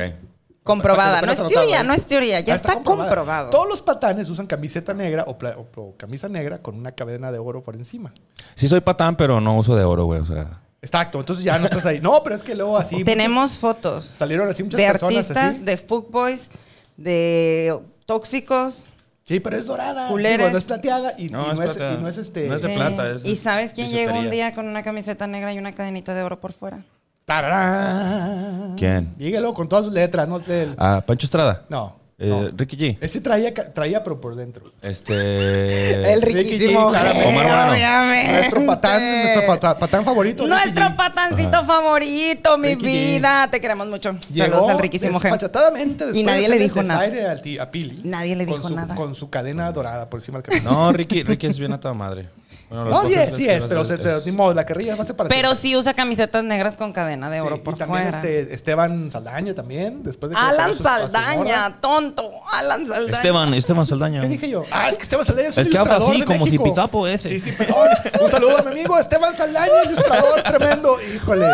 [0.64, 1.22] Comprobada.
[1.22, 1.98] No es teoría, anotado, no ¿eh?
[1.98, 3.10] es teoría, ya Ah, está, comprobada.
[3.10, 3.50] comprobado.
[3.50, 7.30] Todos los patanes usan camiseta negra o, pla- o- o camisa negra con una cadena
[7.30, 8.14] de oro por encima.
[8.56, 10.22] Sí soy patán, pero no uso de oro, güey.
[10.22, 12.00] O sea, Exacto, entonces ya no estás ahí.
[12.00, 13.04] No, pero es que luego así.
[13.04, 15.64] Tenemos fotos salieron así muchas de personas artistas, así.
[15.64, 16.50] de fuckboys,
[16.96, 18.94] de tóxicos.
[19.28, 20.08] Sí, pero es dorada.
[20.08, 20.38] Culeres.
[20.38, 21.94] Digo, no es plateada y y no, es, es plata.
[21.94, 22.48] y no es este.
[22.48, 22.76] No es de Sí.
[22.76, 26.14] plata, es ¿Y sabes quién llegó un día con una camiseta negra y una cadenita
[26.16, 26.86] de oro por fuera?
[27.26, 28.76] ¡Tararán!
[28.78, 29.14] ¿Quién?
[29.18, 30.64] Dígalo con todas sus letras, no sé.
[30.64, 31.66] el- Ah, Pancho Estrada.
[31.70, 31.96] No.
[32.20, 32.50] Eh, no.
[32.58, 32.98] Ricky G.
[33.00, 34.74] Ese traía, traía, pero por dentro.
[34.82, 35.14] Este.
[36.14, 36.92] El Ricky riquísimo.
[36.92, 37.28] G.
[37.28, 37.72] Omar Moreno.
[37.74, 38.32] obviamente.
[38.34, 40.44] Nuestro patán, nuestro pata- patán favorito.
[40.44, 40.96] Ricky Nuestro G.
[40.96, 42.88] patancito favorito, mi Ricky G.
[43.18, 43.48] vida.
[43.52, 44.16] Te queremos mucho.
[44.34, 45.24] Llegó Saludos al riquísimo G.
[45.24, 47.02] desfachatadamente después Y nadie de le dijo nada.
[47.32, 48.02] al ti- a Pili.
[48.04, 48.96] Nadie le dijo su- nada.
[48.96, 50.72] Con su cadena dorada por encima del cabello.
[50.72, 52.30] No, Ricky, Ricky es bien a toda madre.
[52.70, 55.06] Bueno, No, sí es, sí es, pero, se, pero ni modo, la carrilla va a
[55.06, 58.12] ser para Pero sí usa camisetas negras con cadena de Sí, oro y por también
[58.12, 58.18] fuera.
[58.18, 60.78] este Esteban Saldaña también, después de que Alan.
[60.78, 62.30] Saldaña, tonto.
[62.54, 63.12] Alan Saldaña.
[63.18, 64.22] Esteban, Esteban Saldaña.
[64.22, 64.64] ¿Qué dije yo?
[64.72, 66.64] Ah, es que Esteban Saldaña es un El que habla así, de como México.
[66.66, 67.30] zipitapo ese.
[67.30, 67.88] Sí, sí, perdón.
[68.22, 70.98] Un saludo a mi amigo Esteban Saldaña, ilustrador tremendo.
[71.16, 71.48] Híjole.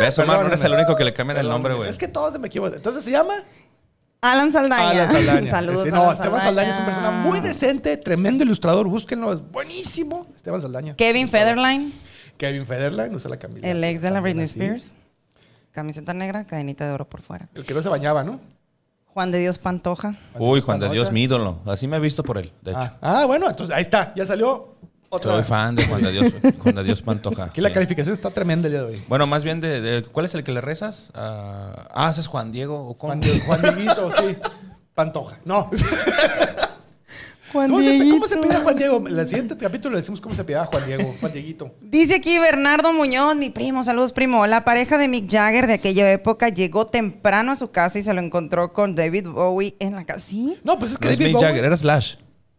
[0.00, 0.40] ¿Ves, Omar?
[0.42, 1.90] No eres el único que le cambian el nombre, güey.
[1.90, 2.74] Es que todos se me equivocan.
[2.76, 3.34] Entonces se llama
[4.22, 4.90] Alan Saldaña.
[4.90, 5.50] Alan Saldaña.
[5.50, 5.82] Saludos.
[5.82, 8.86] Sí, no, Alan Esteban Saldaña es una persona muy decente, tremendo ilustrador.
[8.86, 10.28] Búsquenlo, es buenísimo.
[10.36, 10.94] Esteban Saldaña.
[10.94, 11.92] Kevin Federline,
[12.36, 13.68] Kevin Federline usa la camisa.
[13.68, 14.60] el ex de la Britney así.
[14.60, 14.94] Spears.
[15.72, 17.48] Camiseta negra, cadenita de oro por fuera.
[17.54, 18.38] El que no se bañaba, ¿no?
[19.06, 20.14] Juan de Dios Pantoja.
[20.38, 20.88] Uy, Juan de.
[20.88, 21.58] Dios, mi ídolo.
[21.66, 22.80] Así me he visto por él, de hecho.
[22.80, 24.71] Ah, ah, bueno, entonces ahí está, ya salió
[25.12, 25.32] otra.
[25.34, 26.32] Soy fan de Juan de Dios,
[26.62, 27.44] Juan de Dios Pantoja.
[27.44, 29.02] Aquí la calificación está tremenda el día de hoy.
[29.08, 31.10] Bueno, más bien de, de- ¿Cuál es el que le rezas?
[31.14, 32.88] Ah, ah, ese es Juan Diego.
[32.88, 33.12] ¿o cómo?
[33.12, 34.36] Juan, Di- Juan Dieguito, sí.
[34.94, 35.38] Pantoja.
[35.44, 35.70] No.
[37.52, 38.14] Juan ¿Cómo se, Dieguito.
[38.14, 39.06] ¿Cómo se pide a Juan Diego?
[39.06, 41.14] En el siguiente capítulo le decimos cómo se pide a Juan Diego.
[41.20, 41.74] Juan Dieguito.
[41.82, 44.46] Dice aquí Bernardo Muñoz, mi primo, saludos primo.
[44.46, 48.14] La pareja de Mick Jagger de aquella época llegó temprano a su casa y se
[48.14, 50.20] lo encontró con David Bowie en la casa.
[50.28, 50.56] ¿Sí?
[50.64, 51.48] No, pues es que No es David Mick Bowie.
[51.48, 52.14] Jagger, era Slash.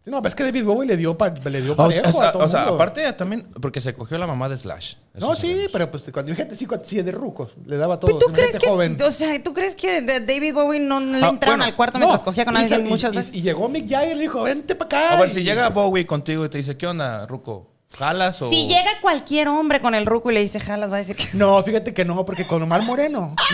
[0.06, 2.32] No, pues es que David Bowie le dio, pa- le dio O sea, parejo a
[2.32, 2.74] todo o sea, mundo.
[2.74, 4.96] aparte también, porque se cogió la mamá de Slash.
[5.14, 5.72] No, sí, sabemos.
[5.72, 7.52] pero pues cuando imagínate sí, cuando- sí, de rucos.
[7.64, 8.08] Le daba todo.
[8.08, 8.98] ¿Pero tú crees que, joven.
[9.00, 11.98] o sea, tú crees que David Bowie no, no le Ah, entraron bueno, al cuarto
[11.98, 13.34] No, mientras cogía con alguien y- muchas y- veces?
[13.34, 15.16] Y llegó Mick Jagger y le dijo, vente para acá.
[15.16, 17.70] A ver, y- si llega Bowie contigo y te dice, ¿qué onda, Ruco?
[17.98, 18.50] ¿Jalas o...?
[18.50, 21.24] Si llega cualquier hombre con el ruco y le dice jalas, va a decir que
[21.34, 23.34] No, fíjate que no, porque con Omar Moreno.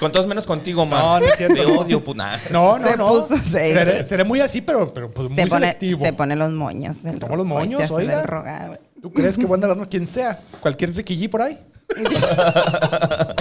[0.00, 0.98] Con todos menos contigo, man.
[0.98, 1.54] No, no es cierto.
[1.56, 2.40] Te odio, puta.
[2.50, 3.06] No, no, Se no.
[3.06, 3.36] puso.
[3.36, 6.02] Seré, seré muy así, pero, pero pues, muy se pone, selectivo.
[6.06, 7.02] se pone los moños.
[7.02, 8.22] del Toma los moños, se oiga.
[8.22, 8.78] rogar, güey.
[9.02, 10.40] ¿Tú crees que voy a andar quien sea?
[10.60, 11.58] ¿Cualquier Ricky G por ahí?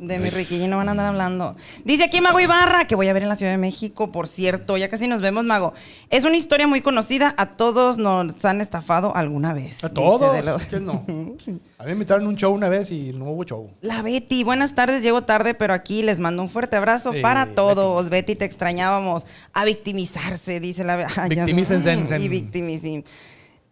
[0.00, 1.56] De mi riquillo no van a andar hablando.
[1.84, 4.78] Dice aquí Mago Ibarra, que voy a ver en la Ciudad de México, por cierto.
[4.78, 5.74] Ya casi nos vemos, Mago.
[6.08, 7.34] Es una historia muy conocida.
[7.36, 9.84] A todos nos han estafado alguna vez.
[9.84, 10.32] A todos.
[10.34, 11.04] de lo- ¿Quién no?
[11.78, 13.70] A mí me invitaron un show una vez y no hubo show.
[13.80, 18.08] La Betty, buenas tardes, llego tarde, pero aquí les mando un fuerte abrazo para todos.
[18.10, 18.36] Betty.
[18.36, 19.24] te extrañábamos.
[19.52, 22.18] A victimizarse, dice la ya- Victimícense.
[22.20, 23.04] Y victimicen.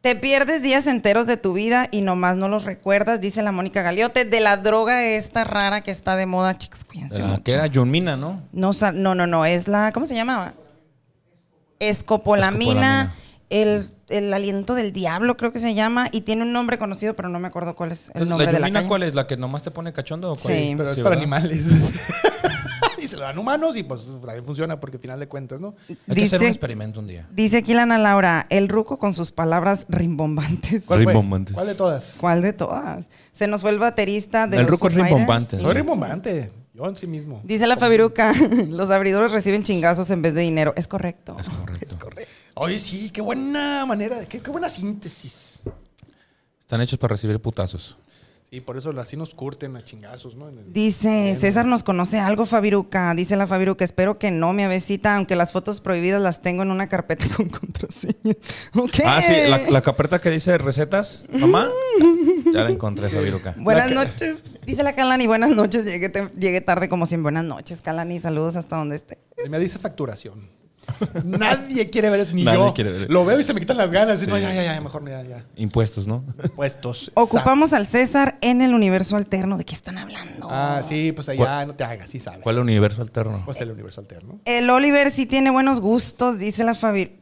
[0.01, 3.83] Te pierdes días enteros de tu vida y nomás no los recuerdas, dice la Mónica
[3.83, 7.43] Galiote, de la droga esta rara que está de moda, chicos, cuídense De la mucho.
[7.43, 8.43] que era Junmina, ¿no?
[8.53, 10.55] No, no, no, no, es la, ¿cómo se llamaba?
[11.81, 13.15] Escopolamina, Escopolamina.
[13.51, 17.29] el, el aliento del diablo creo que se llama, y tiene un nombre conocido, pero
[17.29, 18.87] no me acuerdo cuál es el Entonces, nombre ¿La de la calle.
[18.89, 19.15] cuál es?
[19.16, 20.55] ¿La que nomás te pone cachondo o cuál?
[20.55, 20.75] Sí.
[20.77, 21.23] Pero es Sí, para ¿verdad?
[21.25, 21.65] animales.
[23.09, 25.75] se lo dan humanos y pues también funciona porque al final de cuentas, ¿no?
[26.09, 27.27] Hay que hacer un experimento un día.
[27.33, 30.85] dice aquí la Ana Laura, el ruco con sus palabras rimbombantes.
[30.87, 31.01] ¿Cuál?
[31.05, 31.55] Rimbombantes.
[31.55, 32.17] ¿Cuál de todas?
[32.21, 33.07] ¿Cuál de todas?
[33.33, 35.59] Se nos fue el baterista de El los ruco Foo es rimbombante.
[35.59, 36.53] Soy rimbombante.
[36.75, 37.41] Yo en sí mismo.
[37.43, 38.33] Dice la Fabiruca,
[38.69, 40.73] los abridores reciben chingazos en vez de dinero.
[40.77, 41.37] Es correcto.
[41.41, 41.97] Es correcto.
[42.55, 45.61] Oye, sí, qué buena manera, qué, qué buena síntesis.
[46.61, 47.97] Están hechos para recibir putazos.
[48.51, 50.49] Sí, por eso así nos curten a chingazos, ¿no?
[50.49, 53.12] El- Dice, César nos conoce algo, Fabiruca.
[53.15, 56.70] Dice la Fabiruca, espero que no, mi avecita, aunque las fotos prohibidas las tengo en
[56.70, 58.35] una carpeta con contraseña.
[58.75, 59.01] Ok.
[59.05, 61.69] Ah, sí, la, la carpeta que dice recetas, mamá.
[62.51, 63.55] Ya la encontré, Fabiruca.
[63.59, 64.37] Buenas noches.
[64.65, 65.85] Dice la Calani, buenas noches.
[65.85, 67.25] Llegué, te- llegué tarde como siempre.
[67.25, 68.19] Buenas noches, Calani.
[68.19, 69.19] Saludos hasta donde esté.
[69.51, 70.49] Me dice facturación.
[71.24, 72.74] Nadie quiere ver eso, ni Nadie yo.
[72.74, 73.10] quiere ver.
[73.10, 74.20] Lo veo y se me quitan las ganas.
[74.23, 74.31] y Sí.
[74.31, 75.44] no, ya, ya, ya, mejor ya, ya.
[75.56, 76.24] Impuestos, ¿no?
[76.56, 77.10] Puestos.
[77.15, 79.59] Ocupamos al César en el universo alterno.
[79.59, 80.48] ¿De qué están hablando?
[80.51, 82.40] Ah, sí, pues allá, no te hagas, sí sabes.
[82.43, 83.43] ¿Cuál universo alterno?
[83.44, 84.40] Pues el universo alterno.
[84.44, 87.15] El Oliver sí tiene buenos gustos, dice la Fabi.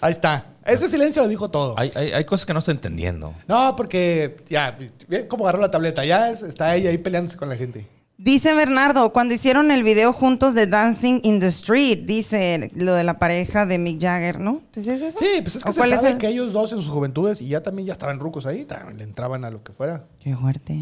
[0.00, 0.46] Ahí está.
[0.66, 1.74] Ese silencio lo dijo todo.
[1.78, 3.34] Hay, hay, hay cosas que no estoy entendiendo.
[3.48, 4.76] No, porque ya,
[5.08, 6.04] ve cómo agarró la tableta.
[6.04, 7.86] Ya es- está ella ahí peleándose con la gente.
[8.16, 13.02] Dice Bernardo, cuando hicieron el video juntos de Dancing in the Street, dice lo de
[13.02, 14.62] la pareja de Mick Jagger, ¿no?
[14.72, 15.18] ¿Es eso?
[15.18, 17.48] Sí, pues es que ¿O se sabe el- que ellos dos en sus juventudes y
[17.48, 18.66] ya también ya estaban rucos ahí,
[18.96, 20.04] le entraban a lo que fuera.
[20.20, 20.78] Qué fuerte.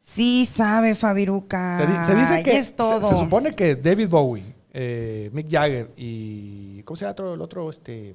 [0.00, 1.78] Sí sabe, Fabiruca.
[1.78, 3.06] Se, di- se dice que es todo.
[3.06, 4.42] Se, se supone que David Bowie,
[4.72, 8.14] eh, Mick Jagger y ¿cómo se llama otro, el otro este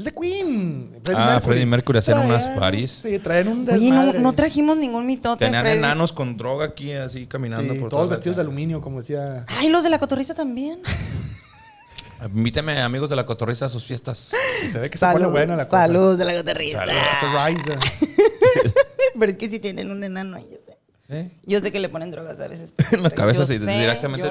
[0.00, 2.90] el de Queen, Ah, Freddie Mercury hacían unas parties.
[2.90, 4.18] Sí, traen un Oye, no, desmadre.
[4.20, 5.44] no trajimos ningún mitote.
[5.44, 5.78] Tenían Freddy.
[5.78, 9.44] enanos con droga aquí, así caminando Sí, por todos vestidos de aluminio, como decía.
[9.48, 10.80] Ay, los de la cotorriza también.
[12.34, 14.32] Invíteme, amigos de la cotorriza, a sus fiestas.
[14.68, 15.86] Se ve que se pone buena la cosa.
[15.86, 16.84] Saludos de la cotorriza.
[17.20, 17.78] Cotorriza.
[19.18, 20.76] Pero es que si tienen un enano ahí, yo sé.
[21.08, 21.30] ¿Eh?
[21.44, 22.72] Yo sé que le ponen drogas a veces.
[22.92, 24.30] En la cabeza, sé, directamente.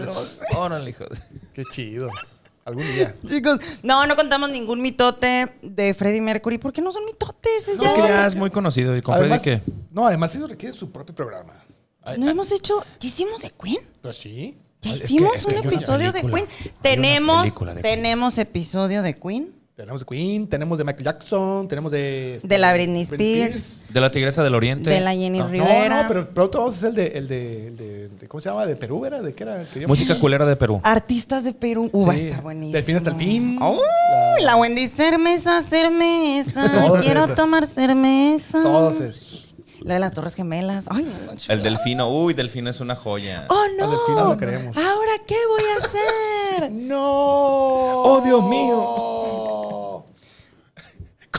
[0.55, 1.05] Órale, hijo.
[1.05, 1.19] de-
[1.53, 2.09] Qué chido.
[2.69, 3.15] Algún día.
[3.27, 6.57] Chicos, no, no contamos ningún mitote de Freddie Mercury.
[6.57, 7.77] ¿Por qué no son mitotes?
[7.77, 8.95] No, es que ya es muy conocido.
[8.95, 9.71] ¿Y con Además, Freddy qué?
[9.91, 11.53] No, además eso requiere su propio programa.
[12.03, 12.81] Ay, ¿No ay, hemos hecho?
[12.99, 13.79] ¿Qué hicimos de Queen?
[14.01, 14.57] Pues sí.
[14.81, 16.45] Ya Es que- hicimos es que un episodio de película.
[16.45, 16.73] Queen.
[16.81, 17.81] Tenemos, de Queen.
[17.81, 19.53] tenemos episodio de Queen.
[19.79, 22.35] Tenemos de Queen, tenemos de Michael Jackson, tenemos de...
[22.35, 23.85] este, De la Britney Spears.
[23.87, 24.89] De la Tigresa del Oriente.
[24.89, 25.47] De la Jenny No.
[25.47, 25.87] Rivera.
[25.87, 28.41] No, no, pero pronto vamos a hacer el de, el de, el de, de- ¿cómo
[28.41, 28.65] se llama?
[28.65, 29.21] ¿De Perú era?
[29.21, 29.65] ¿De qué era?
[29.87, 30.81] Música culera de Perú.
[30.83, 31.89] Artistas de Perú.
[31.93, 32.73] Uh, va a Sí, estar buenísimo.
[32.75, 33.57] Del fin hasta el fin.
[33.63, 36.69] Uy, la Wendy cermeza, cermeza.
[36.85, 37.35] Todas Quiero esas.
[37.37, 38.61] tomar cerveza.
[38.61, 39.45] Todos esos.
[39.79, 40.83] La de las Torres Gemelas.
[40.89, 42.09] Ay, no, no, El delfino.
[42.09, 43.45] Uy, delfino es una joya.
[43.49, 44.27] Oh, delfín no no.
[44.33, 44.75] lo queremos.
[44.75, 45.77] Ahora, ¿qué voy a
[46.65, 46.71] hacer?
[46.73, 46.99] ¡No!
[47.01, 49.45] ¡Oh, Dios mío!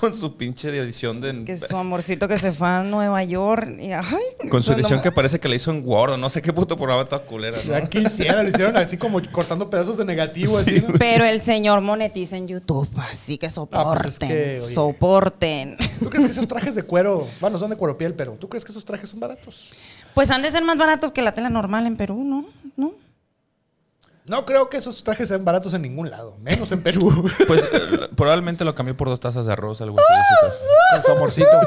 [0.01, 1.45] Con su pinche de edición de.
[1.45, 3.69] que su amorcito que se fue a Nueva York.
[3.79, 6.13] Y, ay, Con su edición que parece que le hizo en Word.
[6.13, 7.59] o No sé qué puto programa toda culera.
[7.59, 7.71] ¿no?
[7.71, 10.57] Ya quisiera, lo hicieron así como cortando pedazos de negativo.
[10.59, 10.95] así, ¿no?
[10.99, 13.89] Pero el señor monetiza en YouTube, así que soporten.
[13.89, 14.75] Ah, pues es que, oye.
[14.75, 15.77] soporten.
[15.99, 18.65] ¿Tú crees que esos trajes de cuero, bueno, son de cuero piel, pero ¿tú crees
[18.65, 19.73] que esos trajes son baratos?
[20.15, 22.47] Pues han de ser más baratos que la tela normal en Perú, ¿no?
[22.77, 22.93] ¿No?
[24.31, 27.29] No creo que esos trajes sean baratos en ningún lado, menos en Perú.
[27.49, 30.55] Pues eh, probablemente lo cambió por dos tazas de arroz, algo así.
[30.93, 31.61] Con su amorcito.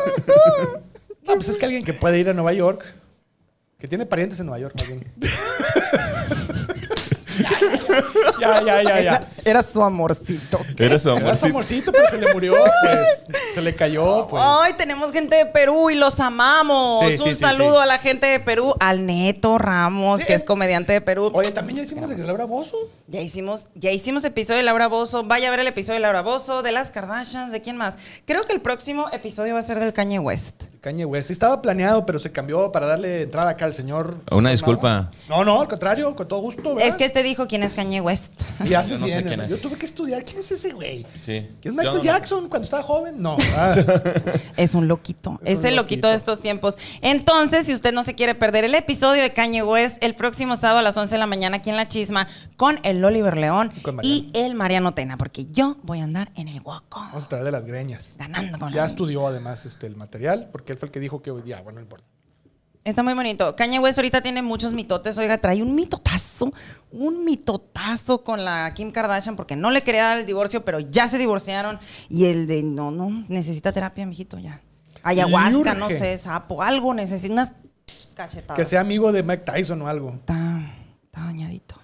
[1.27, 2.85] No, pues es que alguien que puede ir a Nueva York,
[3.77, 5.03] que tiene parientes en Nueva York, más bien.
[8.43, 9.27] Ya, ya, ya, ya.
[9.45, 10.59] Era su amorcito.
[10.77, 11.45] Era su Era su amorcito.
[11.47, 12.53] amorcito, pero se le murió,
[12.83, 13.27] pues.
[13.55, 14.43] Se le cayó, pues.
[14.45, 17.01] Ay, tenemos gente de Perú y los amamos.
[17.07, 17.81] Sí, sí, Un sí, saludo sí.
[17.83, 20.27] a la gente de Perú, al Neto Ramos, Sí.
[20.27, 21.31] que es comediante de Perú.
[21.33, 22.77] Oye, también ya hicimos de Laura Bozo.
[23.07, 25.23] Ya hicimos, ya hicimos episodio de Laura Bozo.
[25.23, 27.95] Vaya a ver el episodio de Laura Bozo, de las Kardashians, de quién más.
[28.25, 30.63] Creo que el próximo episodio va a ser del Kanye West.
[30.81, 31.29] Kanye West.
[31.31, 34.17] Estaba planeado, pero se cambió para darle entrada acá al señor.
[34.31, 35.11] Una disculpa.
[35.29, 36.75] No, no, al contrario, con todo gusto.
[36.75, 36.87] ¿verdad?
[36.89, 38.32] Es que este dijo quién es Kanye West.
[38.63, 39.43] Y haces Yo no sé bien, quién hermano.
[39.43, 39.49] es.
[39.61, 40.23] Yo tuve que estudiar.
[40.23, 41.05] ¿Quién es ese güey?
[41.19, 41.47] Sí.
[41.61, 43.21] ¿Quién es Michael no- Jackson cuando estaba joven?
[43.21, 43.35] No.
[43.55, 43.75] Ah.
[44.57, 45.39] Es un loquito.
[45.43, 46.07] Es Es, un el loquito loquito.
[46.09, 46.77] de estos tiempos.
[47.01, 50.79] Entonces, si usted no se quiere perder el episodio de Kanye West el próximo sábado
[50.79, 52.27] a las 11 de la mañana aquí en La Chisma
[52.57, 56.61] con el Oliver León Y el Mariano Tena, porque yo voy a andar en el
[56.61, 58.15] guaco Vamos a traer de las greñas.
[58.17, 61.21] ganando con Ya la estudió además este, el material, porque él fue el que dijo
[61.21, 62.05] que ya, bueno, no importa.
[62.83, 63.55] Está muy bonito.
[63.55, 65.17] Kanye West ahorita tiene muchos mitotes.
[65.17, 66.51] Oiga, trae un mitotazo,
[66.91, 71.07] un mitotazo con la Kim Kardashian porque no le quería dar el divorcio, pero ya
[71.07, 71.79] se divorciaron.
[72.09, 74.61] Y el de, no, no, necesita terapia, mijito, ya.
[75.01, 77.53] Ayahuasca, no sé, sapo, algo, necesita unas
[78.15, 78.55] cachetadas.
[78.57, 80.09] Que sea amigo de Mike Tyson o algo.
[80.09, 80.61] Está,
[81.05, 81.75] está dañadito.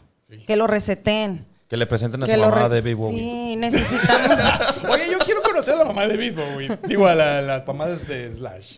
[0.45, 1.47] Que lo reseten.
[1.69, 3.17] Que le presenten a Que su mamá re- de Baby Bowie.
[3.19, 4.39] Sí, necesitamos.
[4.89, 6.69] Oye, yo quiero conocer a la mamá de Bowie.
[6.87, 8.77] Digo, a la- las mamás de Slash.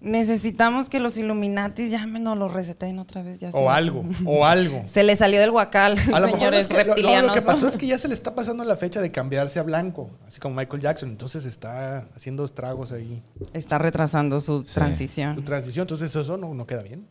[0.00, 3.40] necesitamos que los Illuminatis llamen o lo reseten otra vez.
[3.40, 4.84] Ya O algo, o algo.
[4.92, 7.28] Se le salió del guacal, A lo señores es que, lo- lo, reptilianos.
[7.28, 9.62] lo que pasó es que ya se le está pasando la fecha de cambiarse a
[9.62, 11.08] blanco, así como Michael Jackson.
[11.10, 13.22] Entonces está haciendo estragos ahí.
[13.52, 15.42] Está retrasando su Su transición.
[15.44, 17.08] transición, entonces eso no, no queda bien.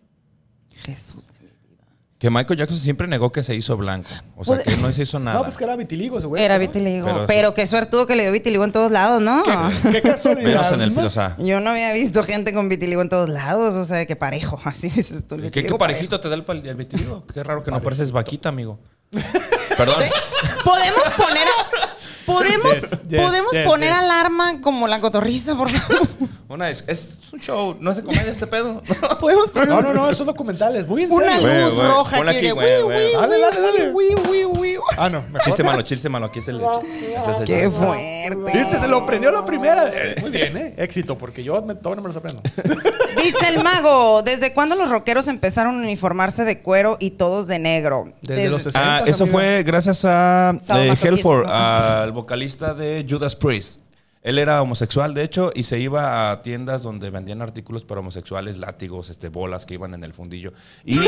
[0.84, 1.28] Jesús.
[2.24, 4.08] Que Michael Jackson siempre negó que se hizo blanco.
[4.38, 5.40] O sea, Pues- que no se hizo nada.
[5.40, 6.41] No, pues que era vitiligo ese güey.
[6.41, 6.62] Era ¿no?
[6.62, 7.06] vitiligo.
[7.06, 9.44] Pero Pero, qué suertudo que le dio vitiligo en todos lados, ¿no?
[9.91, 10.48] Qué casualidad.
[10.48, 11.02] Menos en el ¿no?
[11.06, 13.76] o sea, Yo no había visto gente con vitiligo en todos lados.
[13.76, 14.58] O sea, de que parejo.
[14.64, 14.90] Así
[15.28, 15.36] tú.
[15.36, 17.28] el ¿Qué, qué parejito te da el, el vitiligo?
[17.28, 18.80] Qué raro que no pareces vaquita, amigo.
[19.78, 20.02] Perdón.
[20.64, 21.48] Podemos poner.
[22.26, 24.00] Podemos, Yes, yes, podemos yes, poner yes.
[24.00, 26.08] alarma como la cotorriza, por favor.
[26.48, 28.82] Una es, es un show, no es de comedia este pedo.
[29.20, 30.88] Podemos poner No, no, no, esos documentales.
[30.88, 31.70] Muy en una serio.
[31.70, 33.94] Luz roja aquí de Dale, dale, dale.
[34.98, 35.41] Ah, no, mejor.
[35.41, 36.28] Chiste malo, chiste malo.
[36.28, 37.72] Aquí es el es el Qué chiste.
[37.72, 38.58] fuerte.
[38.58, 39.90] Viste, se lo prendió la primera.
[39.91, 40.74] Eh, Muy bien, ¿eh?
[40.78, 42.41] Éxito, porque yo me, todavía no me lo aprendo.
[43.24, 47.60] Dice el mago, ¿desde cuándo los rockeros empezaron a uniformarse de cuero y todos de
[47.60, 48.14] negro?
[48.22, 48.98] Desde los 60.
[48.98, 50.94] Ah, eso fue gracias a eh.
[51.02, 53.81] Helford, al vocalista de Judas Priest.
[54.22, 58.57] Él era homosexual, de hecho, y se iba a tiendas donde vendían artículos para homosexuales,
[58.57, 60.53] látigos, este, bolas que iban en el fundillo.
[60.85, 60.98] Y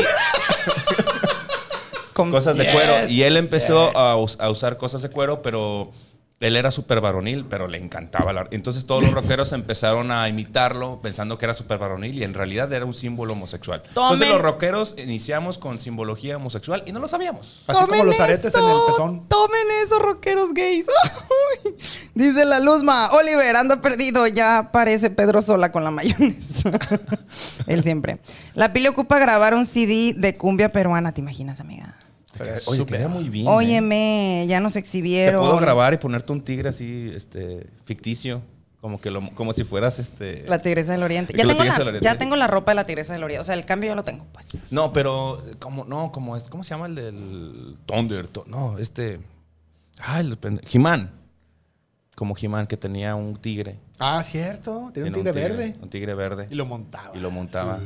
[2.12, 3.08] Con- cosas de Yes, cuero.
[3.08, 3.96] Y él empezó yes.
[3.96, 5.90] a, us- a usar cosas de cuero, pero
[6.38, 8.46] él era súper varonil, pero le encantaba la...
[8.50, 12.70] Entonces todos los rockeros empezaron a imitarlo pensando que era súper varonil y en realidad
[12.74, 13.82] era un símbolo homosexual.
[13.88, 17.64] Entonces los rockeros iniciamos con simbología homosexual y no lo sabíamos.
[17.66, 19.26] Así como los aretes en el pezón.
[19.28, 20.86] Tomen eso, rockeros gays.
[21.64, 21.74] Ay.
[22.14, 26.70] Dice la Luzma, Oliver, anda perdido, ya parece Pedro Sola con la mayonesa.
[27.66, 28.18] Él siempre.
[28.52, 31.95] La Pili ocupa grabar un CD de cumbia peruana, ¿te imaginas, amiga?
[32.66, 33.46] Oye, queda muy bien.
[33.46, 33.50] ¿eh?
[33.50, 35.40] Óyeme, ya nos Te exhibieron.
[35.40, 38.42] puedo grabar y ponerte un tigre así, este, ficticio,
[38.80, 40.44] como que lo- como si fueras este.
[40.46, 41.32] La Tigresa del Oriente.
[41.36, 42.04] Ya tengo, la, del Oriente.
[42.04, 43.40] ya tengo la ropa de la Tigresa del Oriente.
[43.40, 44.56] O sea, el cambio ya lo tengo, pues.
[44.70, 48.28] No, pero como no, como es, ¿cómo se llama el del Thunder?
[48.28, 49.18] To- No, este,
[49.98, 51.10] ay, el He-Man.
[52.14, 53.78] Como He-Man que tenía un tigre.
[53.98, 54.90] Ah, cierto.
[54.94, 55.76] Tiene un tigre verde.
[55.82, 56.48] Un tigre verde.
[56.50, 57.14] Y lo montaba.
[57.14, 57.78] Y lo montaba.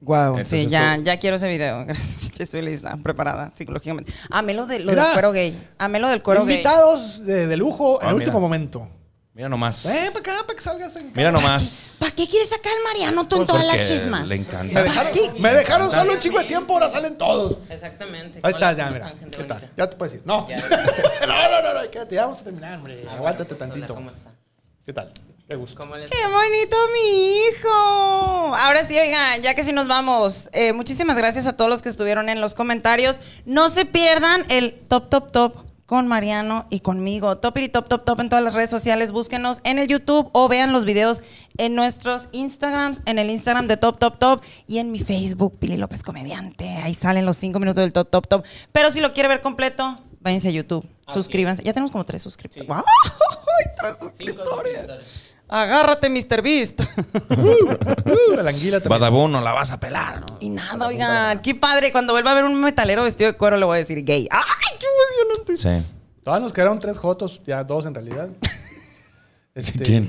[0.00, 0.38] Wow.
[0.38, 1.84] Entonces Sí, ya, ya quiero ese video.
[1.86, 2.30] Gracias.
[2.32, 4.12] Ya estoy lista, preparada psicológicamente.
[4.30, 5.04] Amé lo, de, lo Mira.
[5.06, 5.58] del cuero gay.
[5.78, 6.54] Amé lo del cuero gay.
[6.56, 8.88] Invitados de, de lujo en Ah, el último momento.
[9.34, 9.84] Mira nomás.
[9.86, 11.96] Ven para acá, para que salgas en Mira nomás.
[12.00, 14.22] ¿Para qué quieres sacar al Mariano tú en Pues toda la chisma?
[14.22, 14.82] Le Me encanta.
[14.82, 15.30] dejaron, ¿Qué?
[15.40, 17.58] me dejaron solo un chingo de tiempo, ahora salen todos.
[17.70, 18.40] Exactamente.
[18.42, 19.14] Ahí está, ya, mira.
[19.36, 19.70] ¿Qué tal?
[19.76, 20.22] Ya te puedes ir.
[20.24, 20.48] No.
[21.20, 23.04] no, no, no, no, quédate, ya vamos a terminar, hombre.
[23.08, 23.96] Aguántate tantito.
[24.84, 25.12] ¿Qué tal?
[25.48, 25.82] ¿Te gusta?
[25.82, 28.54] ¡Qué bonito mi hijo!
[28.54, 31.88] Ahora sí, oigan, ya que sí nos vamos, eh, muchísimas gracias a todos los que
[31.88, 33.22] estuvieron en los comentarios.
[33.46, 35.54] No se pierdan el top, top, top
[35.86, 37.38] con Mariano y conmigo.
[37.38, 39.10] Top y top, top, top en todas las redes sociales.
[39.10, 41.22] Búsquenos en el YouTube o vean los videos
[41.56, 45.78] en nuestros Instagrams, en el Instagram de Top, Top, Top y en mi Facebook, Pili
[45.78, 46.68] López Comediante.
[46.82, 48.44] Ahí salen los cinco minutos del Top, Top, Top.
[48.70, 50.86] Pero si lo quiere ver completo, váyanse a YouTube.
[51.08, 51.62] Suscríbanse.
[51.62, 52.68] Ya tenemos como tres suscriptores.
[52.68, 52.84] ¡Wow!
[52.84, 55.27] ¡Ay, tres suscriptores!
[55.48, 56.42] Agárrate, Mr.
[56.42, 56.80] Beast.
[57.30, 59.00] Uh, la anguila también.
[59.00, 60.26] Badabun, no la vas a pelar, ¿no?
[60.40, 61.92] y nada, oigan, qué padre.
[61.92, 64.26] Cuando vuelva a ver un metalero vestido de cuero, le voy a decir gay.
[64.30, 64.86] ¡Ay, qué
[65.26, 65.56] emocionante!
[65.56, 65.94] Sí.
[66.22, 68.28] Todavía nos quedaron tres jotos, ya dos en realidad.
[69.54, 70.08] Este, ¿Quién?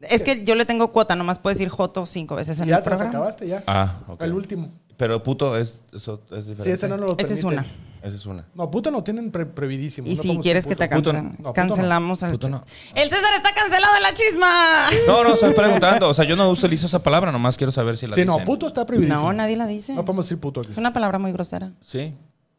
[0.00, 2.82] Es que yo le tengo cuota, nomás puedo decir Joto cinco veces en Ya el
[2.82, 3.18] te los programa.
[3.18, 3.62] acabaste, ya.
[3.66, 4.22] Ah, ok.
[4.22, 4.70] El último.
[4.96, 6.64] Pero puto es, eso es diferente.
[6.64, 7.38] Sí, ese no nos lo Esa permite.
[7.38, 7.66] es una.
[8.02, 8.46] Esa es una.
[8.54, 10.08] No, puto no tienen pre- previdísimo.
[10.08, 11.30] Y no si quieres que te cancelen, no.
[11.30, 11.52] No, puto no.
[11.52, 12.64] cancelamos al Puto no.
[12.94, 14.88] El César está cancelado en la chisma.
[15.06, 16.08] No, no, estoy preguntando.
[16.08, 18.66] O sea, yo no utilizo esa palabra, nomás quiero saber si la Sí, no, puto
[18.66, 19.22] está prohibidísimo.
[19.22, 19.94] No, nadie la dice.
[19.94, 20.72] No podemos decir puto aquí.
[20.72, 21.72] Es una palabra muy grosera.
[21.86, 22.14] Sí.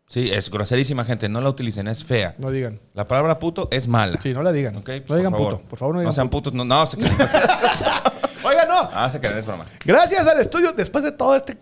[0.07, 1.27] Sí, es groserísima, gente.
[1.27, 2.35] No la utilicen, es fea.
[2.37, 2.79] No digan.
[2.93, 4.19] La palabra puto es mala.
[4.21, 4.75] Sí, no la digan.
[4.77, 5.57] Ok, no digan favor.
[5.57, 5.69] puto.
[5.69, 6.51] Por favor, no digan No sean puto.
[6.51, 6.53] putos.
[6.53, 7.17] No, no, se queden-
[8.45, 9.65] Oigan, Ah, se quedan, es broma.
[9.85, 11.57] Gracias al estudio, después de todo este,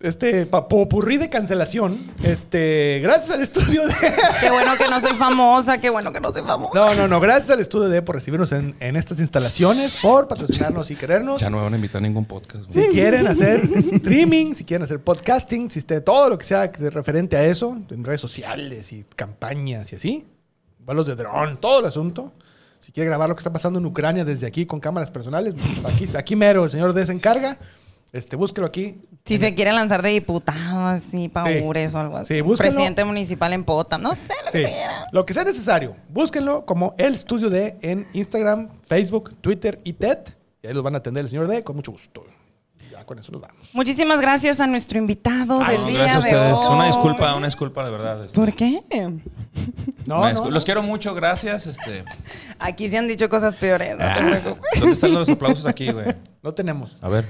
[0.00, 3.94] este popurrí de cancelación, este, gracias al estudio de...
[4.40, 6.72] Qué bueno que no soy famosa, qué bueno que no soy famosa.
[6.74, 10.90] No, no, no, gracias al estudio de por recibirnos en, en estas instalaciones, por patrocinarnos
[10.90, 11.40] y querernos.
[11.42, 12.64] Ya no me van a invitar a ningún podcast.
[12.72, 12.86] güey.
[12.86, 16.88] Si quieren hacer streaming, si quieren hacer podcasting, si esté todo lo que sea que-
[16.90, 20.26] referente a eso, en redes sociales y campañas y así,
[20.78, 22.32] vuelos de dron, todo el asunto.
[22.80, 25.52] Si quiere grabar lo que está pasando en Ucrania desde aquí con cámaras personales,
[25.82, 27.58] pues, aquí, aquí mero, el señor D se encarga.
[28.12, 28.98] Este, búsquelo aquí.
[29.24, 32.34] Si se quiere lanzar de diputado, así, paures o algo así.
[32.34, 32.72] Sí, búsquenlo.
[32.72, 35.04] Presidente municipal en Potam, no sé, lo Sí, que quiera.
[35.12, 35.94] lo que sea necesario.
[36.08, 40.18] Búsquenlo como El Estudio D en Instagram, Facebook, Twitter y TED.
[40.62, 42.24] Y ahí los van a atender el señor D con mucho gusto.
[42.84, 43.68] Y Ya con eso nos vamos.
[43.74, 46.58] Muchísimas gracias a nuestro invitado Ay, del No, día gracias a de ustedes.
[46.68, 46.74] hoy.
[46.74, 48.24] Una disculpa, una disculpa de verdad.
[48.24, 48.34] este.
[48.40, 48.80] ¿Por qué?
[50.06, 50.50] No.
[50.50, 51.66] Los quiero mucho, gracias.
[51.68, 52.04] Este.
[52.58, 54.70] Aquí se han dicho cosas peores, no te Ah, preocupes.
[54.80, 56.06] ¿Dónde están los aplausos aquí, güey?
[56.42, 56.96] no tenemos.
[57.02, 57.24] A ver.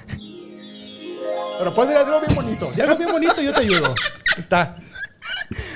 [1.61, 2.73] Pero puedes decir algo bien bonito.
[2.75, 3.95] Y algo bien bonito y yo te ayudo.
[4.39, 4.77] Está.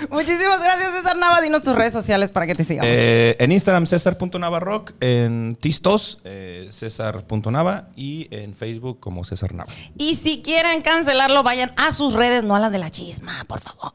[0.08, 1.42] Muchísimas gracias, César Nava.
[1.42, 2.88] Dinos tus redes sociales para que te sigamos.
[2.90, 4.92] Eh, en Instagram, César.navarrock.
[5.00, 7.88] En Tistos, eh, César.nava.
[7.96, 9.70] Y en Facebook, como César Nava.
[9.98, 13.60] Y si quieren cancelarlo, vayan a sus redes, no a las de la chisma, por
[13.60, 13.92] favor.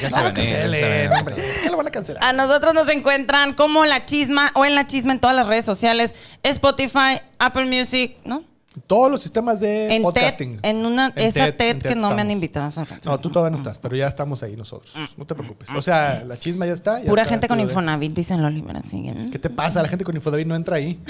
[0.00, 1.34] Ya ya cancelen, hombre.
[1.64, 2.22] Ya lo van a cancelar.
[2.22, 5.64] A nosotros nos encuentran como La Chisma o en La Chisma en todas las redes
[5.64, 6.14] sociales,
[6.44, 8.44] Spotify, Apple Music, ¿no?
[8.86, 10.60] Todos los sistemas de En podcasting.
[10.60, 12.70] TED, en una, En esa TED, TED, en que TED no me han invitado.
[13.04, 14.94] No, tú todavía no estás, pero ya estamos ahí nosotros.
[15.16, 15.68] No te preocupes.
[15.74, 17.00] O sea, la chisma ya está.
[17.02, 19.82] ya Pura está, gente con Infonavit, dicen así que- ¿Qué te pasa?
[19.82, 21.02] La gente con Infonavit no entra ahí.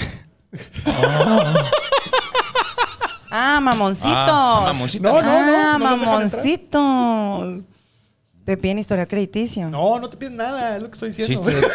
[3.31, 4.15] Ah, mamoncitos.
[4.17, 5.03] Ah, mamoncito.
[5.07, 6.13] No, no, ah, no entrar.
[6.15, 7.63] mamoncitos.
[8.49, 9.69] Te piden historial crediticio.
[9.69, 11.35] No, no te piden nada, es lo que estoy diciendo.
[11.51, 11.67] Chiste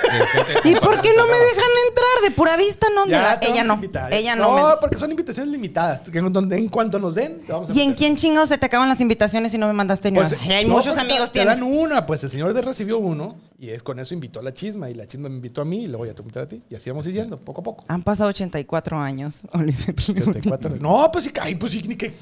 [0.69, 2.25] ¿Y por qué no me dejan entrar?
[2.25, 3.05] De pura vista, no.
[3.05, 3.75] de Ya la- te ella vamos a no.
[3.75, 4.13] invitar.
[4.13, 4.57] Ella no.
[4.59, 4.69] no.
[4.71, 6.01] me- porque son invitaciones limitadas.
[6.01, 8.59] que En, donde, en cuanto nos den, te vamos a ¿Y en quién chingados se
[8.59, 10.57] te acaban las invitaciones y no me mandaste ni Pues, una?
[10.57, 11.55] Ay, no, muchos porque amigos te, tienes.
[11.55, 14.43] te dan una, pues el señor de recibió uno y es con eso invitó a
[14.43, 16.49] la chisma y la chisma me invitó a mí y luego ya te invité a
[16.49, 17.85] ti y así vamos yendo, poco a poco.
[17.87, 19.91] Han pasado 84 años, Oliver.
[19.97, 20.71] 84.
[20.81, 22.13] no, pues sí, ay, pues sí, ni que.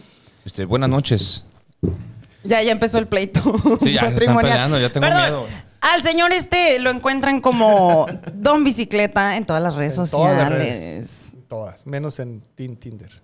[0.45, 1.43] Este, buenas noches.
[2.45, 3.41] Ya, ya empezó el pleito.
[3.81, 5.47] Sí, ya se están peleando, ya tengo Perdón, miedo.
[5.81, 10.37] Al señor este lo encuentran como Don Bicicleta en todas las redes en sociales.
[10.37, 10.99] todas las redes.
[11.33, 13.21] En Todas, menos en Tin- Tinder.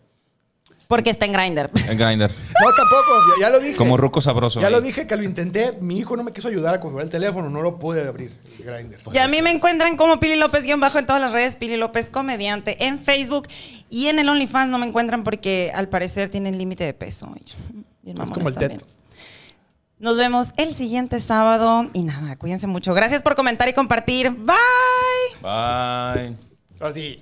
[0.89, 1.71] Porque está en Grindr.
[1.89, 2.31] En Grindr.
[2.31, 3.77] No, tampoco, ya, ya lo dije.
[3.77, 4.59] Como ruco sabroso.
[4.61, 4.73] Ya ahí.
[4.73, 7.51] lo dije que lo intenté, mi hijo no me quiso ayudar a configurar el teléfono,
[7.51, 8.99] no lo pude abrir, el Grindr.
[9.13, 11.77] Y a mí me encuentran como Pili López guion bajo en todas las redes, Pili
[11.77, 13.49] López comediante en Facebook
[13.91, 17.31] y en el OnlyFans no me encuentran porque al parecer tienen límite de peso.
[18.05, 18.81] Es como el también.
[18.81, 18.87] TED.
[20.01, 22.95] Nos vemos el siguiente sábado y nada, cuídense mucho.
[22.95, 24.31] Gracias por comentar y compartir.
[24.31, 24.57] Bye.
[25.43, 26.37] Bye.
[26.81, 27.19] Así.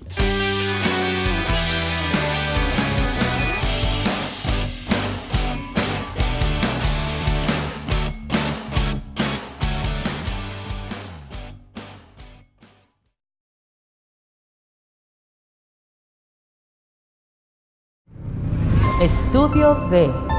[19.01, 20.36] Estudio D.